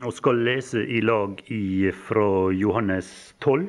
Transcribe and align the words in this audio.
og 0.00 0.14
skal 0.16 0.38
lese 0.46 0.80
i 0.80 1.00
lag 1.04 1.40
fra 2.06 2.26
Johannes 2.56 3.34
12. 3.44 3.66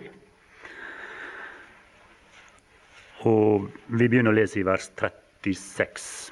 Og 3.28 3.68
vi 3.92 4.08
begynner 4.08 4.32
å 4.32 4.38
lese 4.38 4.62
i 4.62 4.66
vers 4.66 4.88
36. 4.96 6.32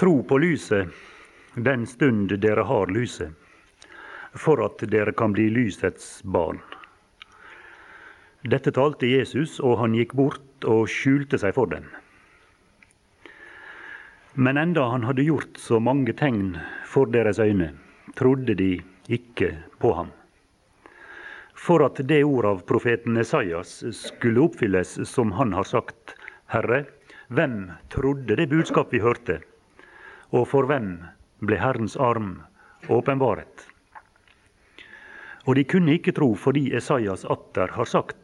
Tro 0.00 0.14
på 0.26 0.38
lyset 0.42 1.02
den 1.54 1.84
stund 1.86 2.32
dere 2.42 2.64
har 2.66 2.90
lyset, 2.90 3.30
for 4.34 4.64
at 4.64 4.80
dere 4.90 5.12
kan 5.14 5.36
bli 5.36 5.46
lysets 5.54 6.16
barn. 6.24 6.58
Dette 8.42 8.72
talte 8.74 9.06
Jesus, 9.06 9.60
og 9.60 9.78
han 9.80 9.94
gikk 9.94 10.16
bort 10.18 10.66
og 10.68 10.88
skjulte 10.90 11.38
seg 11.40 11.54
for 11.56 11.70
dem. 11.70 11.86
Men 14.36 14.56
enda 14.56 14.82
han 14.82 15.04
hadde 15.04 15.22
gjort 15.22 15.58
så 15.62 15.78
mange 15.80 16.12
tegn 16.18 16.56
for 16.90 17.06
deres 17.06 17.38
øyne, 17.38 17.68
trodde 18.18 18.56
de 18.58 18.80
ikke 19.06 19.52
på 19.78 19.92
ham. 19.94 20.10
For 21.54 21.84
at 21.86 22.00
det 22.08 22.24
ord 22.26 22.48
av 22.48 22.64
profeten 22.66 23.14
Esaias 23.22 23.76
skulle 23.94 24.42
oppfylles 24.42 24.96
som 25.06 25.36
han 25.38 25.54
har 25.54 25.70
sagt, 25.70 26.16
Herre, 26.50 26.82
hvem 27.30 27.70
trodde 27.94 28.34
det 28.34 28.48
budskap 28.50 28.90
vi 28.90 29.04
hørte? 29.06 29.38
Og 30.34 30.48
for 30.50 30.66
hvem 30.66 30.96
ble 31.38 31.62
Herrens 31.62 31.94
arm 31.94 32.40
åpenbaret? 32.90 33.68
Og 35.46 35.54
de 35.54 35.62
kunne 35.62 35.94
ikke 35.94 36.18
tro 36.18 36.32
fordi 36.34 36.72
Esaias 36.74 37.22
atter 37.30 37.70
har 37.78 37.86
sagt, 37.86 38.18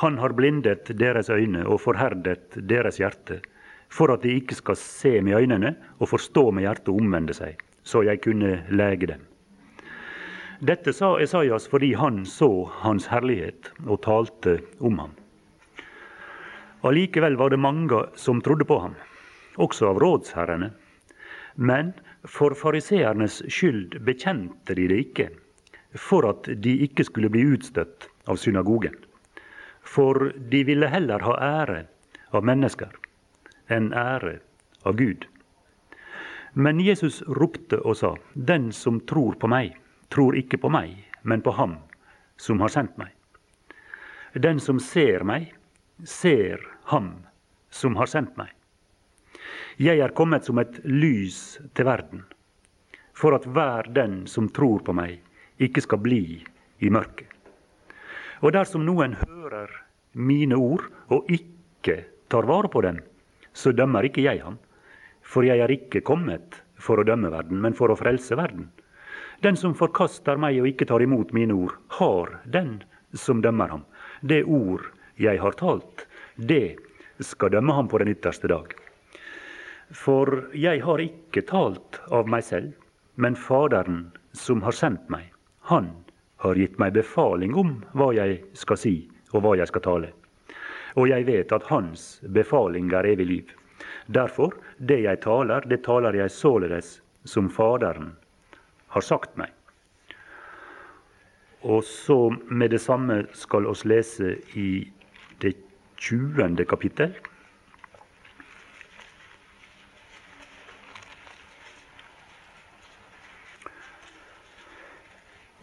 Han 0.00 0.16
har 0.18 0.32
blindet 0.32 0.88
deres 0.98 1.28
øyne 1.28 1.66
og 1.68 1.82
forherdet 1.84 2.56
deres 2.56 2.96
hjerte 2.96 3.42
for 3.92 4.12
at 4.14 4.24
de 4.24 4.38
ikke 4.40 4.56
skal 4.56 4.78
se 4.80 5.18
med 5.20 5.36
øynene 5.36 5.74
og 6.00 6.08
forstå 6.14 6.48
med 6.50 6.64
hjertet 6.64 6.88
og 6.92 7.02
omvende 7.02 7.36
seg, 7.36 7.60
så 7.84 8.04
jeg 8.06 8.22
kunne 8.24 8.62
lege 8.72 9.10
dem. 9.10 9.26
Dette 10.62 10.94
sa 10.94 11.16
Esaias 11.20 11.66
fordi 11.68 11.92
han 11.98 12.22
så 12.28 12.48
hans 12.84 13.08
herlighet 13.10 13.72
og 13.82 14.00
talte 14.06 14.60
om 14.80 15.00
ham. 15.02 15.16
Allikevel 16.86 17.36
var 17.38 17.50
det 17.50 17.60
mange 17.62 17.98
som 18.18 18.40
trodde 18.42 18.66
på 18.66 18.78
ham, 18.84 18.94
også 19.58 19.90
av 19.90 20.00
rådsherrene. 20.02 20.70
Men 21.56 21.92
for 22.24 22.56
fariseernes 22.56 23.42
skyld 23.50 23.98
bekjente 24.06 24.74
de 24.78 24.88
det 24.88 25.00
ikke, 25.04 25.28
for 25.98 26.26
at 26.30 26.48
de 26.64 26.78
ikke 26.86 27.04
skulle 27.04 27.30
bli 27.30 27.44
utstøtt 27.52 28.08
av 28.30 28.40
synagogen. 28.40 28.96
For 29.82 30.30
de 30.32 30.62
ville 30.64 30.88
heller 30.88 31.22
ha 31.26 31.36
ære 31.42 31.82
av 32.32 32.46
mennesker 32.46 32.94
enn 33.68 33.92
ære 33.92 34.38
av 34.82 34.96
Gud. 34.96 35.26
Men 36.52 36.80
Jesus 36.80 37.22
ropte 37.26 37.78
og 37.80 37.96
sa, 37.96 38.14
Den 38.34 38.72
som 38.72 39.00
tror 39.00 39.38
på 39.40 39.48
meg, 39.48 39.76
tror 40.12 40.36
ikke 40.36 40.60
på 40.60 40.68
meg, 40.68 40.96
men 41.22 41.40
på 41.40 41.54
Ham 41.56 41.78
som 42.36 42.60
har 42.60 42.72
sendt 42.72 42.98
meg. 43.00 43.12
Den 44.34 44.60
som 44.60 44.80
ser 44.80 45.24
meg, 45.24 45.52
ser 46.04 46.60
Ham 46.92 47.14
som 47.70 47.96
har 47.96 48.10
sendt 48.10 48.36
meg. 48.36 48.50
Jeg 49.80 50.02
er 50.04 50.12
kommet 50.12 50.44
som 50.44 50.60
et 50.60 50.80
lys 50.84 51.58
til 51.72 51.88
verden, 51.88 52.24
for 53.16 53.36
at 53.36 53.46
hver 53.48 53.88
den 53.94 54.26
som 54.28 54.50
tror 54.52 54.82
på 54.84 54.92
meg, 54.96 55.22
ikke 55.62 55.84
skal 55.84 56.02
bli 56.04 56.42
i 56.82 56.90
mørket. 56.92 57.28
Og 58.42 58.52
dersom 58.52 58.84
noen 58.84 59.14
hører 59.22 59.70
mine 60.12 60.58
ord 60.58 60.84
og 61.14 61.30
ikke 61.30 62.02
tar 62.32 62.48
vare 62.48 62.68
på 62.72 62.82
dem, 62.84 62.98
så 63.52 63.72
dømmer 63.72 64.06
ikke 64.08 64.24
jeg 64.24 64.42
ham. 64.42 64.58
For 65.22 65.46
jeg 65.46 65.62
er 65.62 65.72
ikke 65.72 66.02
kommet 66.04 66.60
for 66.82 67.00
å 67.00 67.06
dømme 67.06 67.30
verden, 67.32 67.60
men 67.62 67.76
for 67.78 67.92
å 67.92 67.98
frelse 67.98 68.36
verden. 68.38 68.68
Den 69.42 69.58
som 69.58 69.74
forkaster 69.74 70.38
meg 70.38 70.60
og 70.60 70.68
ikke 70.70 70.86
tar 70.90 71.02
imot 71.02 71.32
mine 71.34 71.54
ord, 71.54 71.74
har 71.98 72.36
den 72.44 72.80
som 73.14 73.42
dømmer 73.42 73.74
ham. 73.74 73.84
Det 74.20 74.42
ord 74.44 74.86
jeg 75.20 75.40
har 75.42 75.56
talt, 75.58 76.06
det 76.36 76.78
skal 77.22 77.52
dømme 77.54 77.74
ham 77.76 77.90
på 77.90 78.00
den 78.02 78.12
ytterste 78.14 78.50
dag. 78.50 78.70
For 79.92 80.46
jeg 80.56 80.82
har 80.86 81.02
ikke 81.02 81.44
talt 81.48 82.00
av 82.10 82.30
meg 82.30 82.46
selv, 82.46 82.72
men 83.20 83.36
Faderen 83.36 84.06
som 84.32 84.62
har 84.64 84.72
sendt 84.72 85.10
meg, 85.12 85.28
han 85.68 85.90
har 86.42 86.58
gitt 86.58 86.78
meg 86.80 86.96
befaling 86.96 87.54
om 87.58 87.76
hva 87.92 88.10
jeg 88.16 88.40
skal 88.58 88.80
si 88.80 88.96
og 89.32 89.44
hva 89.44 89.56
jeg 89.60 89.68
skal 89.70 89.84
tale 89.84 90.14
og 90.94 91.08
jeg 91.08 91.26
vet 91.26 91.52
at 91.52 91.68
Hans 91.70 92.20
befaling 92.34 92.92
er 92.92 93.08
evig 93.14 93.26
liv. 93.26 93.52
Derfor, 94.06 94.54
det 94.78 95.02
jeg 95.06 95.20
taler, 95.24 95.64
det 95.66 95.82
taler 95.86 96.16
jeg 96.16 96.30
således 96.30 97.00
som 97.24 97.48
Faderen 97.50 98.12
har 98.92 99.04
sagt 99.04 99.36
meg. 99.40 99.52
Og 101.62 101.84
så 101.86 102.32
med 102.50 102.74
det 102.74 102.82
samme 102.82 103.22
skal 103.38 103.68
oss 103.70 103.84
lese 103.86 104.34
i 104.58 104.82
det 105.40 105.54
20. 106.02 106.64
kapittel. 106.66 107.14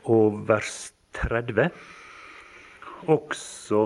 Og 0.09 0.39
vers 0.47 0.93
30. 1.19 1.67
Også 3.11 3.83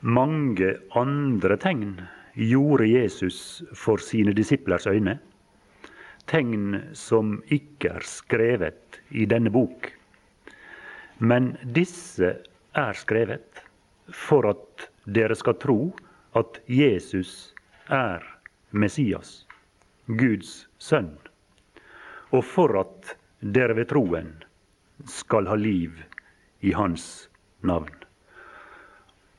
mange 0.00 0.76
andre 0.94 1.56
tegn 1.56 2.00
gjorde 2.36 2.86
Jesus 2.86 3.62
for 3.74 4.02
sine 4.02 4.34
disiplers 4.36 4.86
øyne. 4.86 5.18
Tegn 6.26 6.82
som 6.92 7.38
ikke 7.48 7.94
er 7.96 8.04
skrevet 8.04 9.00
i 9.10 9.24
denne 9.24 9.50
bok. 9.50 9.92
Men 11.18 11.54
disse 11.72 12.34
er 12.76 12.98
skrevet 12.98 13.62
for 14.12 14.48
at 14.50 14.88
dere 15.06 15.36
skal 15.38 15.56
tro 15.62 15.78
at 16.36 16.60
Jesus 16.68 17.54
er 17.88 18.20
Messias, 18.70 19.46
Guds 20.06 20.66
sønn, 20.78 21.14
og 22.34 22.44
for 22.44 22.76
at 22.82 23.16
dere 23.40 23.78
ved 23.78 23.88
troen 23.88 24.34
skal 25.08 25.48
ha 25.48 25.56
liv 25.56 25.96
i 26.60 26.74
hans 26.76 27.30
navn. 27.62 28.05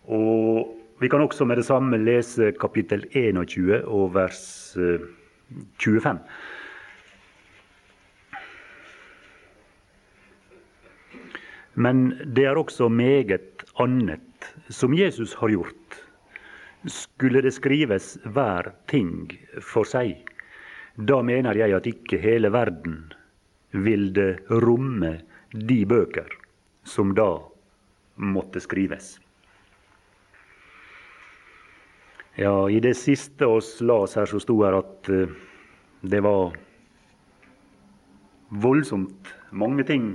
Og 0.08 0.74
vi 1.02 1.10
kan 1.10 1.22
også 1.22 1.46
med 1.46 1.60
det 1.60 1.68
samme 1.68 1.98
lese 2.02 2.54
kapittel 2.60 3.06
21 3.12 3.84
og 3.86 4.14
vers 4.16 4.46
25. 4.78 6.16
Eh, 6.16 6.22
Men 11.78 12.16
det 12.34 12.48
er 12.50 12.58
også 12.58 12.88
meget 12.90 13.62
annet 13.78 14.48
som 14.74 14.96
Jesus 14.98 15.36
har 15.38 15.52
gjort. 15.54 16.00
Skulle 16.90 17.44
det 17.46 17.54
skrives 17.54 18.16
hver 18.26 18.72
ting 18.90 19.36
for 19.62 19.86
seg, 19.86 20.16
da 20.98 21.20
mener 21.22 21.60
jeg 21.60 21.76
at 21.78 21.86
ikke 21.86 22.18
hele 22.18 22.50
verden 22.50 22.98
vil 23.78 24.10
det 24.18 24.40
romme 24.50 25.20
de 25.54 25.84
bøker 25.86 26.34
som 26.88 27.14
da 27.14 27.30
måtte 28.18 28.64
skrives. 28.64 29.20
Ja, 32.38 32.70
i 32.70 32.78
det 32.80 32.94
siste 32.94 33.48
oss 33.50 33.80
las 33.82 34.12
her, 34.14 34.28
så 34.30 34.38
sto 34.38 34.60
her 34.62 34.76
at 34.78 35.08
uh, 35.10 35.32
det 36.06 36.20
var 36.22 36.52
voldsomt 38.54 39.32
mange 39.50 39.82
ting 39.90 40.12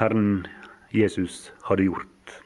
Herren 0.00 0.46
Jesus 0.88 1.50
hadde 1.68 1.84
gjort. 1.90 2.38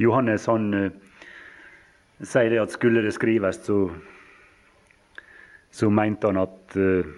Johannes 0.00 0.48
han 0.48 0.72
uh, 0.72 0.88
sier 2.24 2.56
det 2.56 2.64
at 2.64 2.72
skulle 2.72 3.04
det 3.04 3.12
skrives, 3.12 3.60
så, 3.68 3.90
så 5.68 5.92
mente 5.92 6.32
han 6.32 6.40
at 6.46 6.80
uh, 6.80 7.14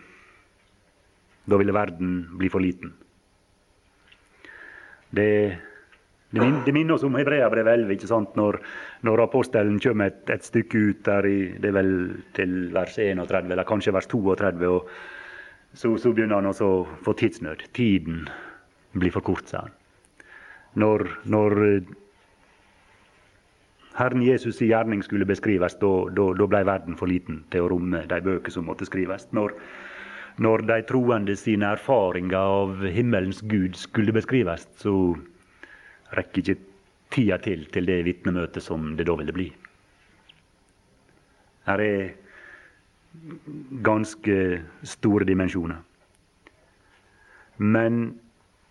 da 1.47 1.63
ville 1.63 1.79
verden 1.79 2.25
bli 2.35 2.51
for 2.51 2.67
liten. 2.67 2.97
Det 5.15 5.31
det, 6.31 6.41
min, 6.41 6.61
det 6.65 6.73
minner 6.73 6.95
oss 6.95 7.03
om 7.07 7.17
Hebreabrevet 7.19 7.73
11, 7.81 7.95
ikke 7.97 8.11
sant? 8.11 8.37
Når, 8.39 8.61
når 9.07 9.25
apostelen 9.25 9.81
kommer 9.83 10.13
et, 10.13 10.21
et, 10.31 10.45
stykke 10.47 10.79
ut 10.79 11.01
der 11.09 11.27
i, 11.27 11.39
det 11.59 11.73
er 11.73 11.75
vel 11.75 11.95
til 12.39 12.53
vers 12.75 12.99
31, 12.99 13.51
eller 13.51 13.67
kanskje 13.67 13.95
vers 13.97 14.07
32. 14.11 14.69
og 14.69 14.87
Så, 15.73 15.97
så 15.99 16.13
begynner 16.13 16.41
han 16.41 16.51
også 16.51 16.67
å 16.67 16.79
få 17.03 17.15
tidsnød. 17.19 17.67
Tiden 17.75 18.25
blir 18.99 19.13
for 19.15 19.27
kort, 19.27 19.51
sa 19.51 19.65
han. 19.67 19.75
Når, 20.79 21.05
når 21.31 21.59
Herren 23.99 24.23
Jesus' 24.23 24.63
i 24.63 24.71
gjerning 24.71 25.03
skulle 25.03 25.27
beskrives, 25.27 25.75
da 25.83 26.47
ble 26.47 26.63
verden 26.67 26.99
for 26.99 27.11
liten 27.11 27.43
til 27.51 27.67
å 27.67 27.71
romme 27.75 28.05
de 28.11 28.21
bøker 28.23 28.55
som 28.55 28.67
måtte 28.71 28.87
skrives. 28.87 29.27
Når, 29.35 29.55
når 30.39 30.67
de 30.71 30.79
troende 30.87 31.35
sine 31.39 31.75
erfaringer 31.75 32.39
av 32.39 32.87
himmelens 32.87 33.43
Gud 33.51 33.75
skulle 33.79 34.15
beskrives, 34.15 34.69
så 34.79 34.95
rekker 36.17 36.43
ikke 36.43 36.57
tida 37.11 37.39
til 37.43 37.67
til 37.73 37.87
det 37.87 38.05
vitnemøtet 38.07 38.63
som 38.63 38.97
det 38.97 39.07
da 39.07 39.17
ville 39.19 39.35
bli. 39.35 39.49
Her 41.67 41.81
er 41.85 42.11
ganske 43.83 44.37
store 44.83 45.27
dimensjoner. 45.27 45.79
Men 47.59 48.19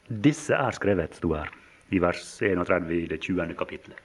disse 0.09 0.55
er 0.55 0.71
skrevet, 0.73 1.15
sto 1.15 1.33
her 1.35 1.51
i 1.93 1.99
vers 2.01 2.23
31 2.41 2.93
i 2.95 3.05
det 3.09 3.19
20. 3.21 3.53
kapittelet. 3.57 3.97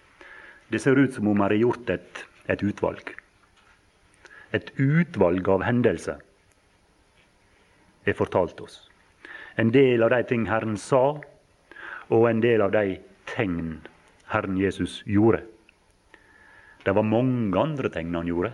Det 0.69 0.81
ser 0.81 0.99
ut 0.99 1.15
som 1.15 1.29
om 1.29 1.41
her 1.41 1.55
har 1.55 1.61
gjort 1.61 1.91
et, 1.91 2.25
et 2.49 2.63
utvalg. 2.63 3.15
Et 4.53 4.71
utvalg 4.79 5.49
av 5.49 5.65
hendelser 5.65 6.21
er 8.05 8.17
fortalt 8.17 8.61
oss. 8.61 8.91
En 9.57 9.71
del 9.73 10.03
av 10.03 10.11
de 10.11 10.23
ting 10.29 10.47
Herren 10.49 10.77
sa, 10.77 11.21
og 12.13 12.29
en 12.29 12.43
del 12.43 12.63
av 12.65 12.73
de 12.75 12.99
tegn 13.31 13.81
Herren 14.33 14.57
Jesus 14.59 15.03
gjorde. 15.07 15.43
Det 16.85 16.93
var 16.93 17.07
mange 17.07 17.61
andre 17.61 17.89
tegn 17.93 18.15
han 18.15 18.29
gjorde, 18.29 18.53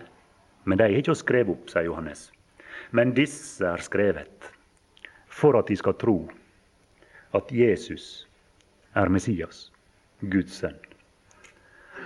men 0.65 0.79
de 0.79 0.87
er 0.87 0.99
ikke 1.01 1.15
å 1.15 1.19
skrive 1.19 1.55
opp, 1.55 1.71
sier 1.73 1.89
Johannes. 1.89 2.29
Men 2.95 3.15
disse 3.17 3.67
er 3.67 3.83
skrevet 3.83 4.51
for 5.31 5.59
at 5.59 5.71
de 5.71 5.79
skal 5.79 5.97
tro 5.99 6.19
at 7.37 7.51
Jesus 7.55 8.27
er 8.99 9.11
Messias, 9.11 9.69
Guds 10.21 10.61
sønn, 10.61 10.79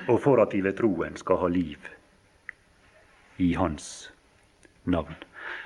og 0.08 0.20
for 0.20 0.40
at 0.42 0.52
de 0.52 0.60
ved 0.64 0.76
troen 0.78 1.16
skal 1.20 1.40
ha 1.40 1.48
liv 1.52 1.88
i 3.40 3.54
Hans 3.58 4.10
navn. 4.84 5.16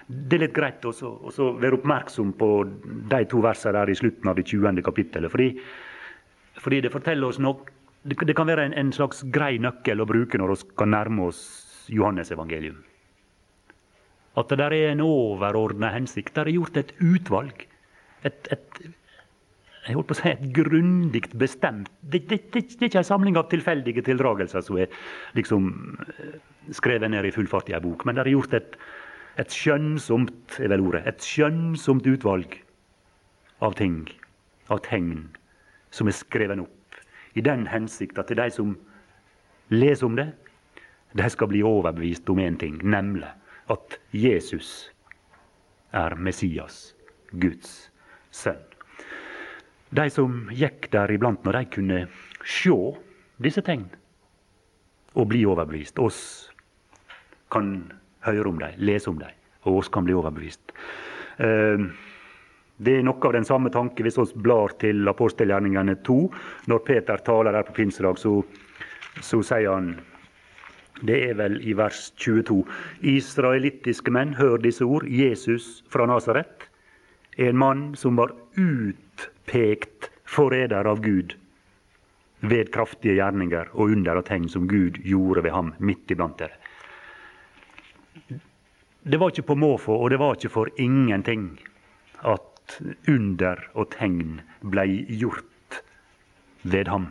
Det 0.07 0.39
er 0.39 0.47
litt 0.47 0.57
greit 0.57 0.87
å 0.89 0.93
være 0.95 1.77
oppmerksom 1.77 2.33
på 2.39 2.49
de 3.13 3.21
to 3.31 3.43
versene 3.45 3.77
der 3.77 3.93
i 3.93 3.99
slutten 3.99 4.31
av 4.31 4.39
det 4.39 4.47
20. 4.49 4.81
kapittelet. 4.87 5.31
Fordi, 5.33 5.51
fordi 6.59 6.83
det 6.85 6.93
forteller 6.95 7.29
oss 7.29 7.41
noe 7.43 7.75
Det 8.09 8.35
kan 8.37 8.47
være 8.47 8.69
en, 8.79 8.93
slags 8.95 9.25
grei 9.35 9.59
nøkkel 9.59 10.01
å 10.01 10.07
bruke 10.09 10.39
når 10.39 10.53
vi 10.53 10.57
skal 10.61 10.89
nærme 10.89 11.27
oss 11.29 11.41
Johannes 11.93 12.31
evangelium. 12.33 12.79
At 14.39 14.49
det 14.49 14.59
der 14.61 14.73
er 14.73 14.93
en 14.93 15.03
overordna 15.03 15.91
hensikt. 15.93 16.35
Det 16.35 16.45
er 16.45 16.55
gjort 16.55 16.79
et 16.79 16.93
utvalg. 17.03 17.67
Et, 18.25 18.49
et, 18.55 18.79
jeg 19.89 19.97
holdt 19.97 20.11
på 20.11 20.17
å 20.17 20.19
si 20.19 20.31
et 20.31 20.47
grundig 20.57 21.23
bestemt 21.41 21.89
det, 22.03 22.23
det, 22.29 22.39
det, 22.53 22.65
det, 22.69 22.79
er 22.81 22.91
ikke 22.91 23.01
en 23.03 23.09
samling 23.09 23.39
av 23.41 23.49
tilfeldige 23.53 24.05
tildragelser 24.05 24.65
som 24.65 24.79
er 24.81 24.93
liksom 25.39 25.71
eh, 26.13 26.39
skrevet 26.77 27.13
ned 27.13 27.25
i 27.25 27.33
full 27.35 27.49
fart 27.51 27.71
i 27.71 27.77
ei 27.77 27.83
bok, 27.83 28.05
men 28.05 28.19
det 28.19 28.27
er 28.27 28.35
gjort 28.35 28.57
et, 28.59 28.77
et 29.41 29.55
skjønnsomt 29.55 30.59
er 30.61 30.73
vel 30.75 30.85
ordet, 30.85 31.05
et 31.09 31.25
skjønnsomt 31.25 32.09
utvalg 32.11 32.59
av 33.65 33.79
ting, 33.79 34.03
av 34.69 34.83
tegn, 34.85 35.29
som 35.91 36.09
er 36.09 36.17
skrevet 36.17 36.61
opp. 36.63 37.01
I 37.35 37.45
den 37.45 37.67
hensikt 37.71 38.19
at 38.19 38.31
de 38.35 38.49
som 38.51 38.77
leser 39.69 40.07
om 40.07 40.17
det, 40.17 40.31
de 41.17 41.29
skal 41.31 41.49
bli 41.49 41.63
overbevist 41.65 42.29
om 42.29 42.41
én 42.43 42.59
ting, 42.61 42.81
nemlig 42.85 43.29
at 43.73 43.99
Jesus 44.13 44.91
er 45.93 46.17
Messias, 46.17 46.95
Guds 47.33 47.91
sønn. 48.31 48.61
De 49.91 50.05
som 50.13 50.49
gikk 50.53 50.91
der 50.93 51.13
iblant 51.15 51.45
når 51.47 51.61
de 51.61 51.71
kunne 51.73 52.01
se 52.45 52.77
disse 53.41 53.63
tegn 53.65 53.87
og 55.17 55.31
bli 55.33 55.45
overbevist. 55.49 55.99
Oss 55.99 56.51
kan 57.53 57.89
høre 58.27 58.51
om 58.51 58.61
dem, 58.61 58.77
lese 58.77 59.09
om 59.11 59.19
dem, 59.21 59.33
og 59.65 59.81
oss 59.81 59.89
kan 59.93 60.05
bli 60.05 60.17
overbevist. 60.17 60.75
Ehm, 61.41 61.93
det 62.79 62.99
er 62.99 63.07
noe 63.07 63.19
av 63.27 63.35
den 63.35 63.47
samme 63.47 63.73
tanke 63.75 64.05
hvis 64.07 64.19
vi 64.21 64.43
blar 64.45 64.75
til 64.79 65.09
apostelgjerningene 65.11 65.97
2. 66.07 66.19
Når 66.71 66.85
Peter 66.87 67.19
taler 67.27 67.57
der 67.57 67.67
på 67.67 67.75
pinsedag, 67.81 68.21
så, 68.23 68.39
så 69.21 69.43
sier 69.43 69.73
han 69.75 69.97
det 71.07 71.19
er 71.29 71.37
vel 71.39 71.61
i 71.63 71.77
vers 71.79 72.09
22. 72.19 72.65
Israelittiske 73.07 74.11
menn, 74.11 74.33
hør 74.35 74.59
disse 74.63 74.87
ord. 74.87 75.07
Jesus 75.07 75.85
fra 75.91 76.07
Nasaret 76.11 76.67
en 77.39 77.59
mann 77.59 77.83
som 77.95 78.17
var 78.19 78.33
utpekt 78.59 80.11
forræder 80.27 80.89
av 80.91 81.03
Gud 81.05 81.37
ved 82.41 82.73
kraftige 82.75 83.15
gjerninger 83.19 83.71
og 83.75 83.95
under 83.95 84.19
og 84.19 84.27
tegn 84.27 84.49
som 84.51 84.67
Gud 84.71 84.99
gjorde 85.07 85.45
ved 85.47 85.55
ham 85.55 85.71
midt 85.79 86.11
iblant 86.11 86.39
dere. 86.39 86.59
Det 89.09 89.19
var 89.23 89.31
ikke 89.31 89.47
på 89.53 89.57
måfå, 89.57 89.95
og 89.95 90.11
det 90.11 90.19
var 90.19 90.35
ikke 90.35 90.51
for 90.53 90.71
ingenting 90.77 91.53
at 92.27 92.48
under 93.09 93.61
og 93.75 93.91
tegn 93.95 94.41
blei 94.63 95.05
gjort 95.21 95.81
ved 96.63 96.91
ham. 96.91 97.11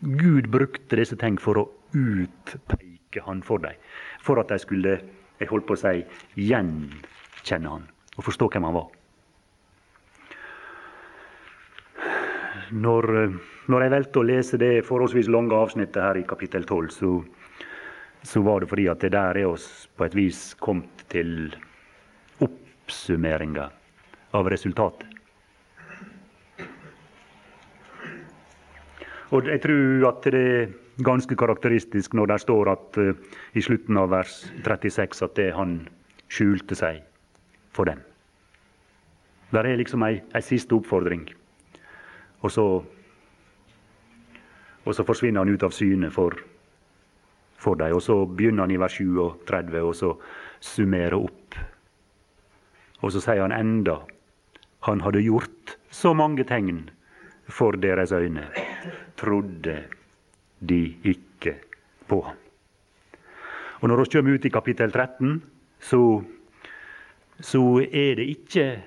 Gud 0.00 0.50
brukte 0.54 0.98
disse 1.00 1.18
tegn 1.18 1.38
for 1.42 1.60
å 1.60 1.66
utpeke 1.96 3.24
han 3.26 3.42
for 3.42 3.62
dem. 3.64 3.74
For 4.22 4.40
at 4.40 4.52
de 4.52 4.60
skulle 4.62 4.98
jeg 5.38 5.50
holdt 5.50 5.68
på 5.68 5.76
å 5.76 5.80
si, 5.80 6.02
gjenkjenne 6.38 7.74
han 7.74 7.84
og 8.18 8.26
forstå 8.26 8.48
hvem 8.50 8.66
han 8.66 8.78
var. 8.78 8.88
Når, 12.68 13.06
når 13.70 13.84
jeg 13.84 13.92
valgte 13.94 14.20
å 14.20 14.26
lese 14.28 14.58
det 14.60 14.72
forholdsvis 14.84 15.30
lange 15.32 15.56
avsnittet 15.56 16.02
her 16.02 16.18
i 16.20 16.26
kapittel 16.28 16.66
12, 16.66 16.90
så 16.92 17.12
så 18.22 18.42
var 18.42 18.60
det 18.60 18.68
fordi 18.70 18.88
at 18.90 19.00
det 19.00 19.12
der 19.14 19.38
er 19.38 19.48
oss 19.48 19.88
på 19.96 20.06
et 20.06 20.16
vis 20.16 20.54
kommet 20.60 21.04
til 21.12 21.54
oppsummeringa 22.42 23.68
av 24.36 24.48
resultatet. 24.50 25.06
Og 29.28 29.44
jeg 29.44 29.60
tror 29.60 30.06
at 30.08 30.24
det 30.24 30.40
er 30.40 30.70
ganske 31.04 31.36
karakteristisk 31.36 32.14
når 32.16 32.32
det 32.32 32.40
står 32.42 32.70
at 32.72 32.98
uh, 32.98 33.12
i 33.52 33.62
slutten 33.62 33.98
av 34.00 34.10
vers 34.12 34.40
36 34.64 35.24
at 35.26 35.34
det 35.36 35.50
han 35.56 35.82
skjulte 36.32 36.76
seg 36.78 37.02
for 37.76 37.88
dem. 37.88 38.00
Der 39.52 39.68
er 39.68 39.80
liksom 39.80 40.04
ei, 40.04 40.20
ei 40.36 40.44
siste 40.44 40.76
oppfordring. 40.76 41.26
Og 42.40 42.52
så, 42.52 42.64
og 44.84 44.96
så 44.96 45.04
forsvinner 45.04 45.44
han 45.44 45.52
ut 45.52 45.64
av 45.64 45.76
syne 45.76 46.10
for 46.12 46.36
for 47.58 47.74
dem. 47.74 47.94
Og 47.94 48.02
så 48.02 48.24
begynner 48.26 48.66
han 48.66 48.70
i 48.72 48.78
vers 48.80 48.98
37 48.98 49.82
og 49.82 49.94
så 49.96 50.12
summerer 50.60 51.18
opp. 51.18 51.58
Og 53.02 53.12
så 53.14 53.22
sier 53.22 53.42
han 53.44 53.54
enda 53.54 54.00
han 54.86 55.00
hadde 55.00 55.22
gjort 55.24 55.76
så 55.90 56.14
mange 56.14 56.44
tegn 56.48 56.88
for 57.48 57.78
deres 57.80 58.12
øyne, 58.12 58.44
trodde 59.16 59.78
de 60.60 60.82
ikke 61.04 61.56
på 62.08 62.20
ham. 62.22 62.36
Og 63.80 63.88
Når 63.88 63.96
vi 63.96 64.10
kommer 64.12 64.34
ut 64.34 64.44
i 64.44 64.48
kapittel 64.48 64.92
13, 64.92 65.42
så, 65.80 66.22
så 67.40 67.62
er 67.92 68.14
det 68.18 68.26
ikke 68.26 68.82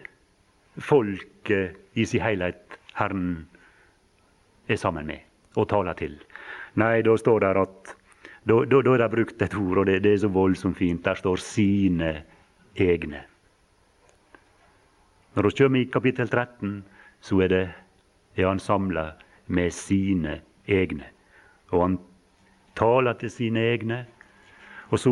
folket 0.78 1.78
i 1.96 2.06
sin 2.06 2.22
helhet 2.22 2.78
Herren 2.96 3.48
er 4.68 4.76
sammen 4.76 5.08
med 5.08 5.20
og 5.56 5.70
taler 5.70 5.94
til. 5.94 6.16
Nei, 6.76 7.02
da 7.02 7.16
står 7.18 7.40
det 7.44 7.56
at 7.60 7.96
da, 8.48 8.64
da, 8.66 8.82
da 8.82 8.94
er 8.94 9.04
det 9.04 9.10
brukt 9.12 9.42
et 9.42 9.56
ord, 9.56 9.82
og 9.84 9.86
det, 9.86 10.00
det, 10.04 10.14
er 10.14 10.24
så 10.24 10.30
voldsomt 10.32 10.78
fint. 10.78 11.06
Der 11.06 11.16
står 11.16 11.36
'sine 11.36 12.24
egne'. 12.76 13.31
Når 15.36 15.48
vi 15.48 15.64
kommer 15.64 15.80
i 15.80 15.90
kapittel 15.94 16.28
13, 16.28 16.84
så 17.22 17.40
er, 17.42 17.48
det, 17.48 17.70
er 18.36 18.48
han 18.48 18.60
samla 18.60 19.12
med 19.48 19.72
sine 19.72 20.42
egne. 20.68 21.08
Og 21.72 21.82
han 21.82 22.00
taler 22.76 23.14
til 23.14 23.32
sine 23.32 23.60
egne. 23.60 24.06
Og 24.90 25.00
så 25.00 25.12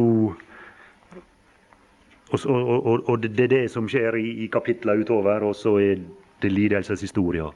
og, 2.29 2.39
og, 2.45 2.85
og, 2.85 3.09
og, 3.09 3.23
det 3.23 3.39
er 3.43 3.47
det 3.47 3.71
som 3.71 3.87
skjer 3.89 4.15
i, 4.19 4.27
i 4.43 4.47
kapitlene 4.51 5.01
utover, 5.01 5.43
og 5.47 5.55
så 5.55 5.77
er 5.81 6.03
det 6.43 6.51
lidelseshistoria 6.51 7.47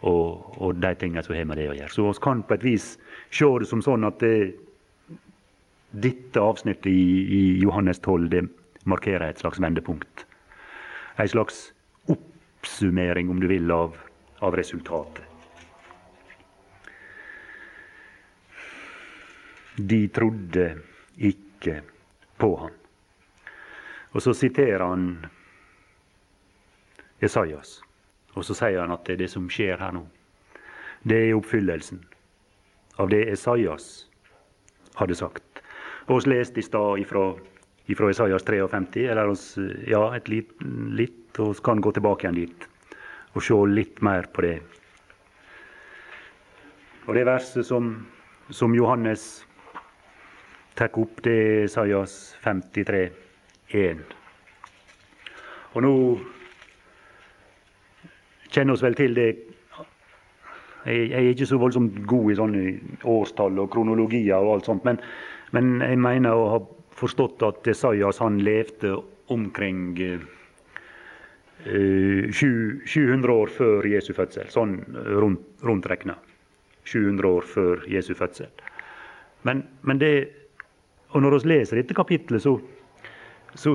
og, 0.00 0.60
og 0.62 0.76
de 0.78 0.94
tingene 0.94 1.22
som 1.26 1.34
har 1.34 1.48
med 1.48 1.58
det 1.58 1.70
å 1.72 1.74
gjøre. 1.74 1.90
Så 1.90 2.04
vi 2.06 2.22
kan 2.22 2.44
på 2.46 2.54
et 2.54 2.64
vis 2.64 2.86
se 3.34 3.48
det 3.58 3.68
som 3.70 3.82
sånn 3.82 4.06
at 4.06 4.20
det, 4.22 4.54
dette 5.90 6.40
avsnittet 6.40 6.86
i, 6.92 7.02
i 7.40 7.42
Johannes 7.64 7.98
12 8.04 8.28
det 8.30 8.44
markerer 8.88 9.28
et 9.28 9.42
slags 9.42 9.60
vendepunkt. 9.60 10.24
En 11.18 11.28
slags 11.28 11.72
oppsummering, 12.14 13.30
om 13.30 13.40
du 13.40 13.48
vil, 13.50 13.70
av, 13.70 13.96
av 14.38 14.56
resultatet. 14.56 15.24
De 19.78 20.08
trodde 20.08 20.72
ikke 21.16 21.80
på 22.38 22.50
ham. 22.64 22.74
Og 24.10 24.22
så 24.22 24.34
siterer 24.34 24.82
han 24.82 25.04
Esaias. 27.22 27.78
Og 28.34 28.44
så 28.46 28.54
sier 28.54 28.80
han 28.82 28.94
at 28.94 29.04
det 29.06 29.16
er 29.16 29.24
det 29.24 29.30
som 29.32 29.48
skjer 29.50 29.78
her 29.78 29.94
nå. 29.94 30.04
Det 31.06 31.18
er 31.28 31.36
oppfyllelsen 31.38 32.02
av 32.98 33.10
det 33.12 33.24
Esaias 33.30 34.08
hadde 34.98 35.14
sagt. 35.14 35.62
Vi 36.08 36.18
leste 36.26 36.60
i 36.60 36.66
stad 36.66 36.98
ifra, 36.98 37.34
ifra 37.88 38.10
Isaias 38.10 38.44
53, 38.44 39.06
eller 39.08 39.32
oss, 39.32 39.54
ja, 39.88 40.02
et 40.16 40.28
litt, 40.28 40.52
litt, 40.92 41.38
og 41.40 41.54
vi 41.56 41.64
kan 41.64 41.80
gå 41.80 41.92
tilbake 41.96 42.26
igjen 42.26 42.42
dit 42.42 42.68
og 43.36 43.44
se 43.44 43.56
litt 43.70 44.00
mer 44.02 44.26
på 44.34 44.42
det. 44.42 44.56
Og 47.06 47.14
det 47.14 47.26
verset 47.28 47.66
som, 47.66 47.92
som 48.50 48.74
Johannes 48.74 49.26
tar 50.76 50.96
opp, 50.98 51.20
det 51.24 51.34
er 51.34 51.68
Isaias 51.68 52.16
53, 52.44 53.04
1. 53.78 54.02
Og 55.76 55.84
nå 55.84 55.92
kjenner 58.48 58.74
oss 58.74 58.84
vel 58.84 58.96
til 58.98 59.14
det 59.16 59.28
jeg, 60.88 61.10
er 61.12 61.30
ikke 61.30 61.46
så 61.48 61.58
voldsomt 61.60 61.98
god 62.08 62.32
i 62.32 62.36
sånne 62.38 62.62
årstall 63.08 63.58
og 63.60 63.70
kronologier 63.72 64.40
og 64.40 64.54
alt 64.56 64.68
sånt, 64.70 64.86
men, 64.88 65.00
men 65.52 65.82
jeg 65.84 66.00
mener 66.00 66.36
å 66.38 66.50
ha 66.54 66.60
forstått 66.98 67.42
at 67.46 67.70
Esaias 67.70 68.18
han 68.22 68.40
levde 68.44 68.96
omkring 69.32 69.98
eh, 70.02 70.20
700 72.32 73.32
år 73.32 73.52
før 73.52 73.86
Jesu 73.90 74.12
fødsel, 74.16 74.48
sånn 74.52 74.78
rundt, 74.94 75.44
rundt 75.66 75.88
regna. 75.90 76.16
700 76.88 77.28
år 77.28 77.48
før 77.48 77.84
Jesu 77.90 78.14
fødsel. 78.16 78.48
Men, 79.46 79.62
men 79.80 80.00
det, 80.00 80.12
og 81.12 81.22
når 81.22 81.38
vi 81.38 81.52
leser 81.52 81.80
dette 81.80 81.96
kapitlet, 81.96 82.42
så, 82.42 82.54
så, 83.54 83.74